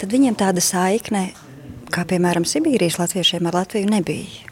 tad 0.00 0.12
viņiem 0.12 0.36
tāda 0.36 0.64
saikne, 0.64 1.30
kā 1.92 2.04
piemēram 2.08 2.44
Sibīrijas 2.48 3.00
latviešiem 3.00 3.48
ar 3.48 3.62
Latviju, 3.62 3.88
nebija. 3.88 4.48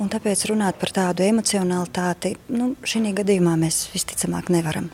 Un 0.00 0.12
tāpēc 0.12 0.48
runāt 0.48 0.80
par 0.80 0.92
tādu 0.96 1.24
emocionalitāti, 1.28 2.38
nu, 2.52 2.74
šī 2.84 3.12
gadījumā 3.20 3.56
mēs 3.60 3.86
visticamāk 3.92 4.52
nevaram. 4.52 4.88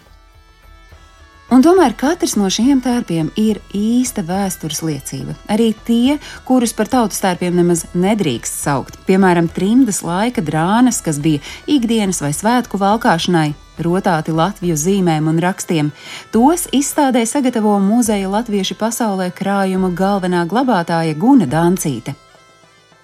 Un 1.52 1.60
tomēr 1.60 1.92
katrs 2.00 2.32
no 2.40 2.46
šiem 2.48 2.78
tērpiem 2.80 3.26
ir 3.36 3.58
īsta 3.76 4.22
vēstures 4.24 4.78
liecība. 4.86 5.34
Arī 5.52 5.74
tie, 5.84 6.14
kurus 6.48 6.72
par 6.72 6.88
tautas 6.88 7.20
tērpiem 7.20 7.58
nemaz 7.58 7.82
nedrīkst 7.92 8.62
saukt, 8.62 8.94
piemēram, 9.04 9.50
trimdas 9.52 9.98
laika 10.00 10.40
drānas, 10.40 11.02
kas 11.04 11.18
bija 11.20 11.42
ikdienas 11.68 12.22
vai 12.24 12.30
svētku 12.32 12.80
valkāšanai, 12.80 13.50
rotāti 13.84 14.32
Latviju 14.32 14.78
zīmēm 14.80 15.28
un 15.28 15.42
rakstiem. 15.44 15.90
Tos 16.32 16.70
izstādē 16.72 17.26
sagatavo 17.28 17.74
muzeja 17.84 18.30
Latviešu 18.32 18.78
pasaulē 18.80 19.28
krājuma 19.36 19.90
galvenā 19.92 20.46
glabātāja 20.48 21.18
Guna 21.20 21.44
Dancīte. 21.44 22.14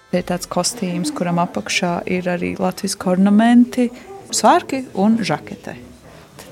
Ir 0.09 0.25
tāds 0.25 0.49
kostīms, 0.49 1.13
kuram 1.13 1.37
apakšā 1.45 1.99
ir 2.09 2.31
arī 2.33 2.55
latviešu 2.57 3.13
ornamenti, 3.13 3.91
svārki 4.33 4.87
un 4.97 5.19
žakete. 5.21 5.88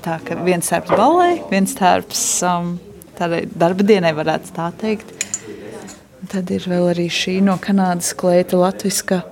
Tā 0.04 0.18
kā 0.24 0.36
viens 0.46 0.68
tērps 0.70 0.92
balē, 0.94 1.30
viens 1.50 1.72
tērps 1.78 2.26
um, 2.46 2.76
tādai 3.18 3.42
darba 3.50 3.86
dienai, 3.86 4.14
varētu 4.16 4.54
tā 4.56 4.68
teikt. 4.78 5.10
Tad 6.28 6.50
ir 6.54 6.64
vēl 6.68 6.92
arī 6.92 7.08
šī 7.12 7.38
no 7.44 7.56
Kanādas 7.62 8.12
kleita 8.18 8.58
latviska 8.60 9.22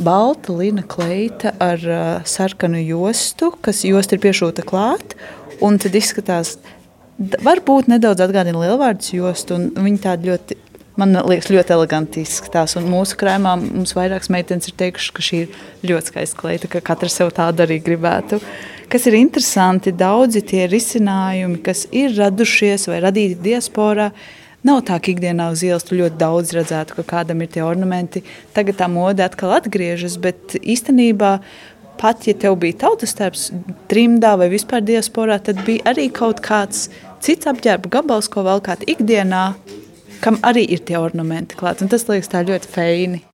balta 0.00 0.52
lina 0.52 0.82
kleita 0.82 1.54
ar 1.62 1.78
uh, 1.86 2.24
sarkanu 2.26 2.80
jostu, 2.82 3.52
kas 3.62 3.84
josta 3.86 4.16
ir 4.16 4.24
piešūta 4.24 4.64
klāt. 4.66 5.14
Un 5.62 5.78
tad 5.78 5.94
izskatās, 5.94 6.56
varbūt 7.18 7.88
nedaudz 7.92 8.24
atgādina 8.24 8.64
lielvārdus 8.64 9.14
jostu, 9.14 9.56
un 9.56 9.86
viņi 9.86 10.00
tādi 10.02 10.32
ļoti, 10.32 10.58
man 11.00 11.14
liekas, 11.22 11.52
ļoti 11.54 11.76
eleganti 11.76 12.24
izskatās. 12.26 12.74
Un 12.80 12.90
mūsu 12.90 13.18
krājumā 13.20 13.54
mums 13.62 13.94
vairākas 13.96 14.32
meitenes 14.34 14.68
ir 14.68 14.76
teikušas, 14.82 15.14
ka 15.14 15.24
šī 15.24 15.44
ir 15.46 15.92
ļoti 15.92 16.12
skaista 16.12 16.40
kleita, 16.42 16.70
ka 16.72 16.82
katra 16.84 17.12
sev 17.12 17.30
tādu 17.36 17.64
arī 17.66 17.78
gribētu. 17.84 18.42
Kas 18.94 19.08
ir 19.10 19.16
interesanti, 19.18 19.90
daudzi 19.90 20.38
tie 20.46 20.68
risinājumi, 20.70 21.58
kas 21.66 21.80
ir 21.90 22.12
radušies 22.14 22.86
vai 22.92 23.02
radīti 23.02 23.40
diasporā, 23.50 24.12
Nav 24.64 24.78
tā, 24.88 24.96
ka 24.96 25.10
ikdienā 25.12 25.50
uz 25.52 25.60
ielas 25.60 25.84
ļoti 25.90 26.16
daudz 26.16 26.54
redzētu, 26.56 26.94
ka 26.96 27.02
kādam 27.04 27.42
ir 27.44 27.50
tie 27.52 27.60
ornamenti. 27.60 28.22
Tagad 28.56 28.78
tā 28.78 28.86
mode 28.88 29.20
atkal 29.20 29.52
atgriežas, 29.58 30.14
bet 30.16 30.54
īstenībā 30.56 31.34
pat 32.00 32.24
ja 32.24 32.32
tev 32.32 32.56
bija 32.62 32.78
tautas 32.86 33.12
tērps 33.18 33.50
trimdā 33.92 34.32
vai 34.40 34.48
vispār 34.54 34.80
diasporā, 34.88 35.36
tad 35.44 35.60
bija 35.68 35.84
arī 35.92 36.08
kaut 36.08 36.40
kāds 36.46 36.86
cits 37.20 37.50
apģērba 37.52 37.92
gabals, 37.98 38.32
ko 38.32 38.46
valkāt 38.48 38.88
ikdienā, 38.88 39.44
kam 40.24 40.40
arī 40.40 40.64
ir 40.64 40.80
tie 40.88 40.96
ornamenti 40.96 41.60
klāt. 41.60 41.84
Un 41.84 41.92
tas 41.92 42.08
liekas 42.08 42.32
tā 42.32 42.40
ļoti 42.48 42.72
feini. 42.78 43.24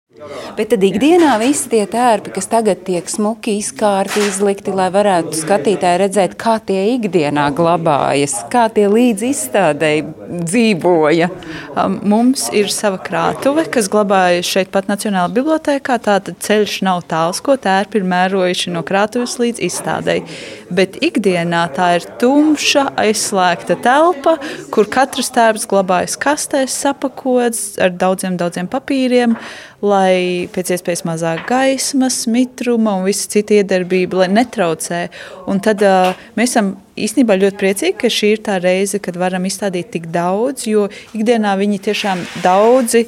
Bet 0.57 0.69
tad 0.73 0.83
ikdienā 0.85 1.37
visi 1.41 1.71
tie 1.73 1.85
tērpi, 1.89 2.33
kas 2.35 2.49
tagad 2.51 2.83
tiek 2.85 3.07
smuki 3.09 3.55
izkārti, 3.57 4.21
izlikti, 4.29 4.73
lai 4.77 4.91
varētu 4.93 5.33
skatītāji 5.39 6.01
redzēt, 6.03 6.35
kā 6.41 6.59
tie 6.67 6.83
ikdienā 6.97 7.47
glabājas, 7.57 8.35
kā 8.53 8.67
tie 8.75 8.85
līdz 8.91 9.25
izstādēji 9.31 10.05
dzīvoja. 10.45 11.31
Um, 11.73 11.97
mums 12.13 12.49
ir 12.57 12.69
sava 12.75 13.01
krātuve, 13.01 13.65
kas 13.73 13.89
glabājas 13.93 14.51
šeit 14.51 14.73
pat 14.75 14.91
Nacionālajā 14.91 15.33
bibliotēkā. 15.39 15.97
Tātad 16.05 16.37
ceļš 16.45 16.77
nav 16.85 17.07
tāls, 17.09 17.41
ko 17.45 17.57
tērpi 17.57 18.03
ir 18.03 18.09
mērojuši 18.13 18.75
no 18.77 18.85
krātuves 18.87 19.39
līdz 19.41 19.65
izstādēji. 19.71 20.27
Bet 20.69 21.01
ikdienā 21.01 21.65
tā 21.77 21.95
ir 21.97 22.09
tumša, 22.21 22.91
aizslēgta 23.01 23.79
telpa, 23.81 24.37
kur 24.75 24.91
katrs 24.93 25.33
tērps 25.33 25.67
glabājas 25.71 26.21
kastēs, 26.21 26.77
sapakots 26.85 27.81
ar 27.81 27.97
daudziem, 27.97 28.37
daudziem 28.41 28.69
papīriem 28.71 29.39
lai 29.81 30.49
pēc 30.53 30.75
iespējas 30.77 31.05
mazāk 31.09 31.47
gaismas, 31.49 32.23
mitruma 32.31 32.99
un 32.99 33.07
visas 33.09 33.31
citas 33.33 33.61
iedarbība, 33.61 34.23
lai 34.23 34.31
netraucē. 34.35 35.03
Un 35.51 35.61
tad 35.65 35.85
uh, 35.87 36.13
mēs 36.37 36.55
esam 36.55 36.75
īstenībā 37.01 37.39
ļoti 37.41 37.61
priecīgi, 37.61 37.99
ka 38.01 38.13
šī 38.13 38.35
ir 38.37 38.43
tā 38.47 38.61
reize, 38.63 39.01
kad 39.03 39.19
varam 39.21 39.49
izstādīt 39.49 39.93
tik 39.95 40.11
daudz, 40.13 40.69
jo 40.69 40.89
ikdienā 41.17 41.57
viņi 41.61 41.85
tiešām 41.89 42.27
daudzi 42.45 43.07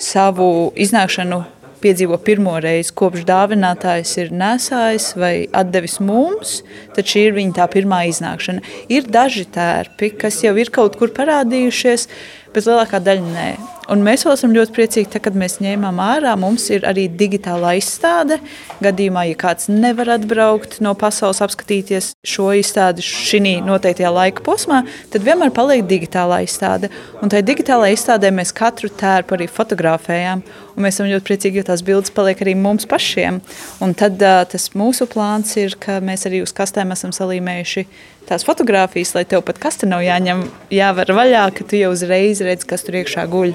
savu 0.00 0.72
iznākšanu 0.80 1.44
piedzīvo 1.84 2.16
pirmo 2.24 2.54
reizi, 2.64 2.94
kopš 2.96 3.26
dāvinātājs 3.28 4.14
ir 4.22 4.32
nesājis 4.32 5.10
vai 5.20 5.34
devis 5.68 5.98
mums, 6.00 6.62
tad 6.96 7.08
šī 7.10 7.26
ir 7.28 7.36
viņa 7.36 7.58
tā 7.58 7.66
pirmā 7.74 8.04
iznākšana. 8.08 8.64
Ir 8.94 9.10
daži 9.12 9.44
tērpi, 9.52 10.14
kas 10.22 10.40
jau 10.46 10.54
ir 10.60 10.72
kaut 10.74 10.96
kur 11.00 11.12
parādījušies, 11.16 12.08
bet 12.54 12.68
lielākā 12.68 13.02
daļa 13.04 13.30
nē. 13.34 13.48
Un 13.92 14.00
mēs 14.00 14.22
vēl 14.24 14.32
esam 14.32 14.54
ļoti 14.54 14.72
priecīgi, 14.72 15.10
tā, 15.12 15.20
kad 15.20 15.34
mēs 15.36 15.58
ņēmām 15.60 15.98
ārā. 16.00 16.32
Mums 16.40 16.70
ir 16.72 16.86
arī 16.88 17.04
digitāla 17.12 17.74
izstāde. 17.76 18.38
Gadījumā, 18.84 19.26
ja 19.28 19.36
kāds 19.40 19.68
nevar 19.68 20.14
atbraukt 20.14 20.78
no 20.84 20.94
pasaules, 20.96 21.42
apskatīties 21.44 22.14
šo 22.24 22.48
izstādi 22.56 23.04
šī 23.04 23.42
noteiktajā 23.66 24.12
laika 24.14 24.44
posmā, 24.46 24.82
tad 25.12 25.26
vienmēr 25.26 25.52
paliek 25.52 25.84
digitālā 25.90 26.40
izstāde. 26.46 26.88
Un 27.20 27.32
tajā 27.32 27.44
digitālajā 27.50 27.98
izstādē 27.98 28.32
mēs 28.32 28.54
katru 28.56 28.88
tērpu 28.88 29.36
arī 29.36 29.50
fotografējām. 29.52 30.44
Un 30.74 30.86
mēs 30.86 30.96
esam 30.96 31.10
ļoti 31.10 31.28
priecīgi, 31.28 31.60
jo 31.60 31.68
tās 31.68 31.84
bildes 31.84 32.14
paliek 32.14 32.40
arī 32.40 32.56
mums 32.58 32.88
pašiem. 32.88 33.42
Un 33.84 33.92
tad 33.98 34.16
uh, 34.24 34.40
tas 34.48 34.70
mūsu 34.78 35.06
plāns 35.12 35.52
ir, 35.60 35.76
ka 35.78 36.00
mēs 36.04 36.24
arī 36.30 36.40
uz 36.46 36.56
kastēm 36.56 36.96
esam 36.96 37.12
salīmējuši 37.14 37.84
tās 38.28 38.44
fotogrāfijas, 38.46 39.14
lai 39.16 39.24
tev 39.28 39.44
pat 39.46 39.60
kas 39.62 39.80
te 39.80 39.88
nav 39.90 40.02
jāņem, 40.04 40.44
jāver 40.74 41.14
vaļā, 41.16 41.46
ka 41.56 41.66
tu 41.68 41.78
jau 41.78 41.92
uzreiz 41.94 42.42
redzi, 42.44 42.68
kas 42.70 42.86
tur 42.86 43.00
iekšā 43.00 43.26
guļ. 43.30 43.54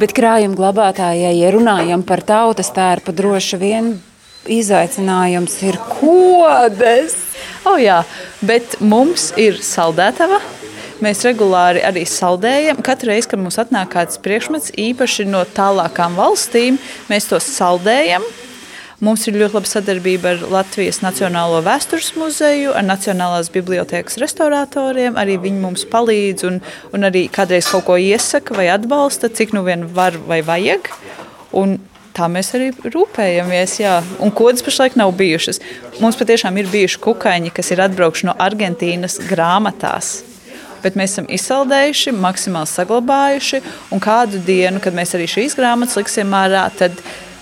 Bet 0.00 0.14
krājuma 0.16 0.58
glabātājai, 0.58 1.32
ja 1.38 1.50
runājam 1.54 2.04
par 2.06 2.22
tautas 2.26 2.72
tērpu, 2.76 3.14
droši 3.16 3.60
vien 3.60 3.92
izaicinājums 4.50 5.58
ir 5.66 5.78
kodes. 5.98 7.16
Oh, 7.68 7.76
jā, 7.80 8.00
bet 8.44 8.78
mums 8.80 9.30
ir 9.40 9.60
saldētava. 9.64 10.40
Mēs 11.00 11.22
regulāri 11.24 11.80
arī 11.84 12.04
saldējam. 12.08 12.82
Katru 12.84 13.08
reizi, 13.12 13.30
kad 13.32 13.40
mums 13.40 13.56
atnāk 13.60 13.94
kāds 13.94 14.20
priekšmets, 14.20 14.74
īpaši 14.76 15.24
no 15.28 15.46
tālākām 15.48 16.16
valstīm, 16.18 16.76
mēs 17.08 17.30
tos 17.30 17.48
saldējam. 17.54 18.24
Mums 19.00 19.22
ir 19.30 19.38
ļoti 19.40 19.56
laba 19.56 19.68
sadarbība 19.68 20.34
ar 20.34 20.42
Latvijas 20.52 20.98
Nacionālo 21.00 21.62
vēstures 21.64 22.10
muzeju, 22.20 22.74
ar 22.76 22.84
Nacionālās 22.84 23.48
bibliotekas 23.52 24.18
restauratoriem. 24.20 25.14
Arī 25.16 25.38
viņi 25.40 25.62
mums 25.62 25.86
palīdz 25.88 26.44
un, 26.44 26.58
un 26.92 27.08
arī 27.08 27.22
kādreiz 27.32 27.70
kaut 27.72 27.86
ko 27.86 27.96
iesaka 27.96 28.58
vai 28.58 28.66
atbalsta, 28.68 29.30
cik 29.32 29.54
nu 29.56 29.62
vien 29.64 29.86
var 29.96 30.18
vai 30.28 30.42
vajag. 30.44 30.90
Un 31.56 31.78
tā 32.12 32.28
mēs 32.28 32.52
arī 32.58 32.66
rūpējamies. 32.76 33.78
Jā. 33.80 33.94
Un 34.20 34.34
kodas 34.36 34.66
pašlaik 34.66 34.98
nav 35.00 35.14
bijušas. 35.16 35.62
Mums 36.04 36.20
patiešām 36.20 36.60
ir 36.60 36.68
bijuši 36.68 37.00
kukaiņi, 37.00 37.54
kas 37.56 37.72
ir 37.72 37.80
atbraukuši 37.86 38.28
no 38.28 38.36
Argentīnas 38.36 39.16
grāmatās. 39.30 40.18
Bet 40.84 41.00
mēs 41.00 41.16
esam 41.16 41.32
izsaldējuši, 41.32 42.12
maksimāli 42.20 42.68
saglabājuši. 42.68 43.64
Un 43.96 44.04
kādu 44.04 44.44
dienu, 44.44 44.84
kad 44.84 44.92
mēs 44.92 45.16
arī 45.16 45.24
šīs 45.38 45.56
grāmatas 45.56 45.96
liksim 45.96 46.36
ārā, 46.36 46.68
tad 46.76 47.00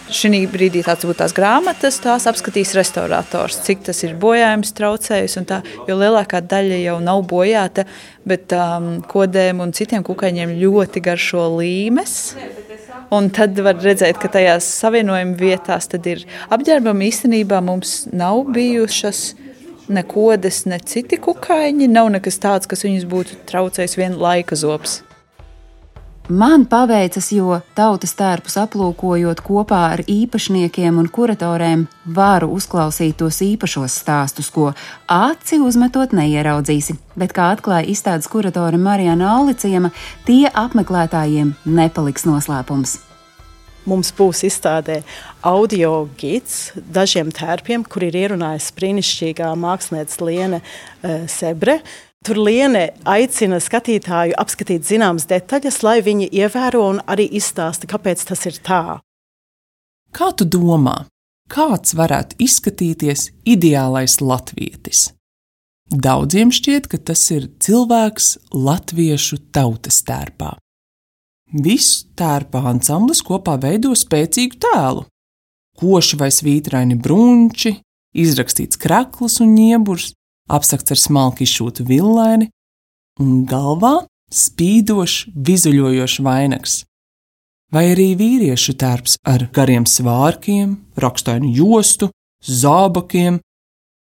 Šī 0.09 0.46
brīdī 0.48 0.80
tāds 0.86 1.04
būtu 1.04 1.18
tās 1.20 1.34
grāmatas, 1.36 1.98
tās 2.00 2.24
apskatīs 2.30 2.72
restaurators, 2.76 3.59
cik 3.66 3.82
tas 3.88 3.98
ir 4.06 4.14
bojājums, 4.20 4.72
traucējis. 4.76 5.36
Tā, 5.48 5.59
jo 5.88 5.96
lielākā 6.00 6.40
daļa 6.48 6.78
jau 6.80 6.94
nav 7.04 7.24
bojāta, 7.28 7.84
bet 8.28 8.54
um, 8.56 9.02
kodēm 9.04 9.61
un 9.64 9.74
citiem 9.76 10.06
kukaiņiem 10.06 10.54
ļoti 10.62 11.02
garšo 11.04 11.44
līmes. 11.59 12.14
Un 13.12 13.28
tad 13.32 13.56
var 13.64 13.76
redzēt, 13.80 14.16
ka 14.20 14.30
tajās 14.32 14.68
savienojuma 14.80 15.36
vietās 15.36 15.88
ir 15.98 16.24
apģērbam 16.52 17.04
īstenībā 17.04 17.61
mums 17.64 18.06
nav 18.12 18.46
bijušas 18.52 19.34
ne 19.88 20.04
kodas, 20.09 20.64
ne 20.68 20.78
citi 20.78 21.20
kukaiņi. 21.20 21.88
Nav 21.88 22.12
nekas 22.16 22.40
tāds, 22.40 22.68
kas 22.68 22.84
viņus 22.84 23.09
būtu 23.09 23.42
traucējis 23.48 23.96
vien 24.00 24.16
laika 24.20 24.56
zops. 24.56 25.02
Man 26.29 26.66
paveicas, 26.68 27.31
jo 27.33 27.55
tautas 27.72 28.12
tērpus 28.12 28.59
aplūkojot 28.61 29.41
kopā 29.41 29.79
ar 29.95 30.03
īpašniekiem 30.12 30.99
un 31.01 31.07
kuratoriem, 31.09 31.87
varu 32.05 32.51
uzklausīt 32.53 33.16
tos 33.22 33.39
īpašos 33.47 33.97
stāstus, 34.03 34.51
ko 34.53 34.74
aci 35.09 35.57
uzmetot 35.64 36.12
neieraudzīsi. 36.12 36.99
Bet, 37.16 37.33
kā 37.33 37.49
atklāja 37.55 37.89
izstādes 37.89 38.29
kuratore 38.29 38.76
Marijana 38.76 39.31
Auliciema, 39.39 39.89
tie 40.29 40.51
apmeklētājiem 40.53 41.55
nepaliks 41.64 42.29
noslēpums. 42.29 42.99
Mums 43.89 44.11
būs 44.12 44.43
izstādē 44.45 44.99
audio 45.49 46.11
gids 46.20 46.74
dažiem 46.76 47.31
tērpiem, 47.33 47.87
kur 47.89 48.05
ir 48.05 48.20
ierunājusi 48.20 48.76
brīnišķīgā 48.76 49.55
mākslinieca 49.57 50.29
Liene 50.29 50.61
uh, 50.61 51.24
Sebre. 51.24 51.79
Tur 52.26 52.40
Liene 52.42 52.88
aicina 53.06 53.60
skatītāju 53.62 54.34
apskatīt 54.38 54.86
zināmas 54.88 55.28
detaļas, 55.30 55.82
lai 55.86 56.00
viņi 56.04 56.30
ievēro 56.40 56.82
un 56.90 56.98
arī 57.06 57.28
izstāsta, 57.38 57.86
kāpēc 57.90 58.24
tas 58.28 58.42
ir 58.50 58.58
tā. 58.64 58.98
Kā 60.12 60.32
tu 60.34 60.48
domā, 60.48 61.04
kāds 61.52 61.94
varētu 61.94 62.40
izskatīties 62.42 63.30
ideālais 63.46 64.18
latvietis? 64.20 65.12
Daudziem 65.88 66.50
šķiet, 66.52 66.88
ka 66.90 66.98
tas 67.00 67.22
ir 67.32 67.48
cilvēks 67.64 68.34
latviešu 68.52 69.38
tautas 69.56 70.02
tērpā. 70.04 70.56
Visu 71.48 72.10
tērpa 72.18 72.60
ansamblis 72.68 73.22
kopā 73.24 73.54
veido 73.62 73.94
spēcīgu 73.96 74.58
tēlu. 74.60 75.06
Koši 75.80 76.18
vai 76.20 76.28
svītraini 76.34 76.98
brunči, 77.00 77.78
izrakstīts 78.12 78.76
krakls 78.80 79.38
un 79.40 79.54
ņieburs, 79.56 80.12
apsakts 80.49 80.94
ar 80.94 81.01
smalki 81.01 81.46
izšūtu 81.46 81.86
villaini, 81.88 82.49
un 83.22 83.44
galvā 83.49 84.07
spīdošs, 84.32 85.32
vizuļojošs 85.34 86.20
vainags. 86.24 86.82
Vai 87.72 87.90
arī 87.92 88.14
vīriešu 88.16 88.74
tērps 88.80 89.18
ar 89.28 89.44
gariem 89.53 89.84
svārkiem, 89.84 90.76
rakstainu 90.96 91.51
jostu, 91.53 92.09
zābakiem, 92.40 93.42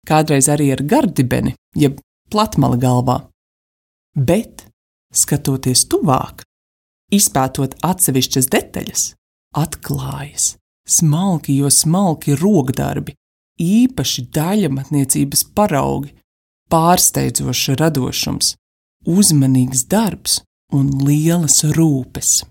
kādreiz 0.07 0.47
arī 0.53 0.71
ar 0.77 0.85
gardibeni, 0.87 1.57
jeb 1.75 1.99
platmali 2.31 2.79
galvā. 2.83 3.19
Bet, 4.15 4.67
skatoties 5.15 5.87
tuvāk, 5.91 6.45
izpētot 7.15 7.75
atsevišķas 7.83 8.51
detaļas, 8.55 9.05
atklājas 9.59 10.53
smalki, 10.89 11.59
jo 11.61 11.71
smalki 11.71 12.37
rokdarbi, 12.39 13.15
īpaši 13.59 14.29
daļamatniecības 14.35 15.45
paraugi, 15.57 16.15
pārsteidzošs 16.73 17.75
radošums, 17.81 18.55
uzmanīgs 19.09 19.87
darbs 19.91 20.41
un 20.75 20.91
lielas 21.05 21.63
rūpes. 21.77 22.43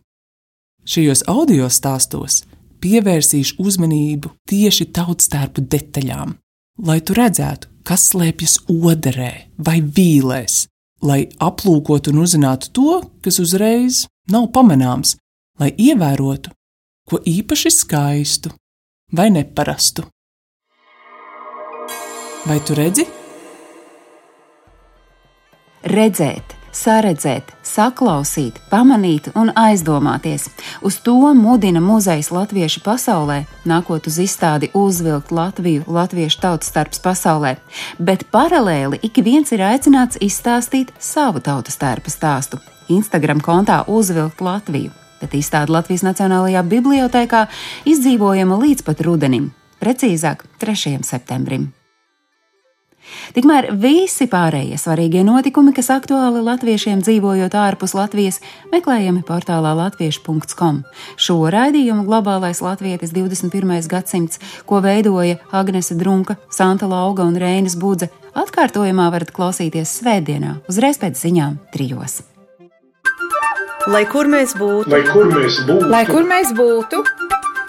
Šajos 0.88 1.26
audio 1.28 1.68
stāstos 1.70 2.42
pievērsīšu 2.82 3.58
uzmanību 3.62 4.32
tieši 4.50 4.90
tautstērpu 4.96 5.66
detaļām, 5.74 6.36
lai 6.88 7.00
tu 7.02 7.18
redzētu, 7.18 7.70
kas 7.88 8.10
slēpjas 8.12 8.60
oderē 8.72 9.32
vai 9.58 9.80
vīlēs, 9.82 10.68
lai 11.04 11.26
aplūkotu 11.44 12.14
un 12.14 12.22
uzzinātu 12.24 12.72
to, 12.74 13.00
kas 13.24 13.42
uzreiz 13.44 14.06
nav 14.32 14.50
pamanāms, 14.56 15.16
lai 15.60 15.74
ievērotu 15.74 16.54
ko 17.08 17.20
īpaši 17.24 17.72
skaistu 17.72 18.52
vai 19.16 19.30
neparastu. 19.32 20.04
Vai 22.48 22.60
tu 22.68 22.76
redzi? 22.76 23.08
Redzēt, 25.86 26.56
saredzēt, 26.74 27.52
saklausīt, 27.62 28.56
pamanīt 28.72 29.30
un 29.38 29.52
aizdomāties. 29.54 30.48
Uz 30.82 30.98
to 31.06 31.34
mudina 31.38 31.82
muzejs 31.84 32.32
latviešu 32.34 32.82
pasaulē, 32.86 33.44
nākot 33.70 34.10
uz 34.10 34.18
izstādi 34.24 34.72
uzvilkt 34.74 35.32
Latviju, 35.32 35.86
latviešu 35.86 36.42
tautas 36.42 36.72
starps 36.74 37.02
pasaulē, 37.04 37.58
bet 38.00 38.26
paralēli 38.34 38.98
ik 39.06 39.22
viens 39.22 39.54
ir 39.54 39.62
aicināts 39.70 40.18
izstāstīt 40.18 40.94
savu 40.98 41.46
tautas 41.46 41.78
starpa 41.78 42.10
stāstu. 42.10 42.58
Instagram 42.90 43.42
kontā 43.44 43.84
uzvilkt 43.86 44.42
Latviju, 44.42 44.90
bet 45.22 45.38
izstāde 45.38 45.74
Latvijas 45.78 46.08
Nacionālajā 46.10 46.66
bibliotēkā 46.66 47.48
izdzīvojama 47.86 48.58
līdz 48.66 48.88
pat 48.88 49.06
rudenim, 49.06 49.52
precīzāk 49.78 50.48
3. 50.58 51.04
septembrim. 51.06 51.70
Tikmēr 53.36 53.70
visi 53.80 54.28
pārējie 54.32 54.78
svarīgie 54.80 55.24
notikumi, 55.28 55.74
kas 55.76 55.90
aktuāli 55.94 56.44
latviešiem 56.46 57.02
dzīvojot 57.06 57.58
ārpus 57.58 57.96
Latvijas, 57.98 58.40
meklējami 58.74 59.24
portālā 59.28 59.74
latviešu.com. 59.78 60.84
Šo 61.16 61.38
raidījumu 61.54 62.08
globālais 62.08 62.62
latvietis 62.64 63.14
21. 63.16 63.76
gadsimts, 63.92 64.42
ko 64.66 64.82
veidoja 64.86 65.42
Agnese 65.52 65.98
Drunka, 66.00 66.38
Santa 66.50 66.90
Lauga 66.90 67.28
un 67.28 67.38
Reinas 67.40 67.78
Budze, 67.80 68.12
atkārtojumā 68.38 69.10
varat 69.14 69.34
klausīties 69.36 70.00
svētdienā, 70.02 70.60
uzreiz 70.70 71.00
pēc 71.02 71.20
ziņām 71.20 71.62
trijos. 71.74 72.22
Lai 73.88 74.04
kur 74.12 74.28
mēs 74.28 74.52
būtu, 74.60 74.92
Lai 74.92 75.04
kur 75.08 75.30
mēs 75.32 75.62
būtu, 75.64 75.88
Lai 75.88 76.04
kur 76.10 76.26
mēs 76.28 76.50
būtu, 76.58 77.04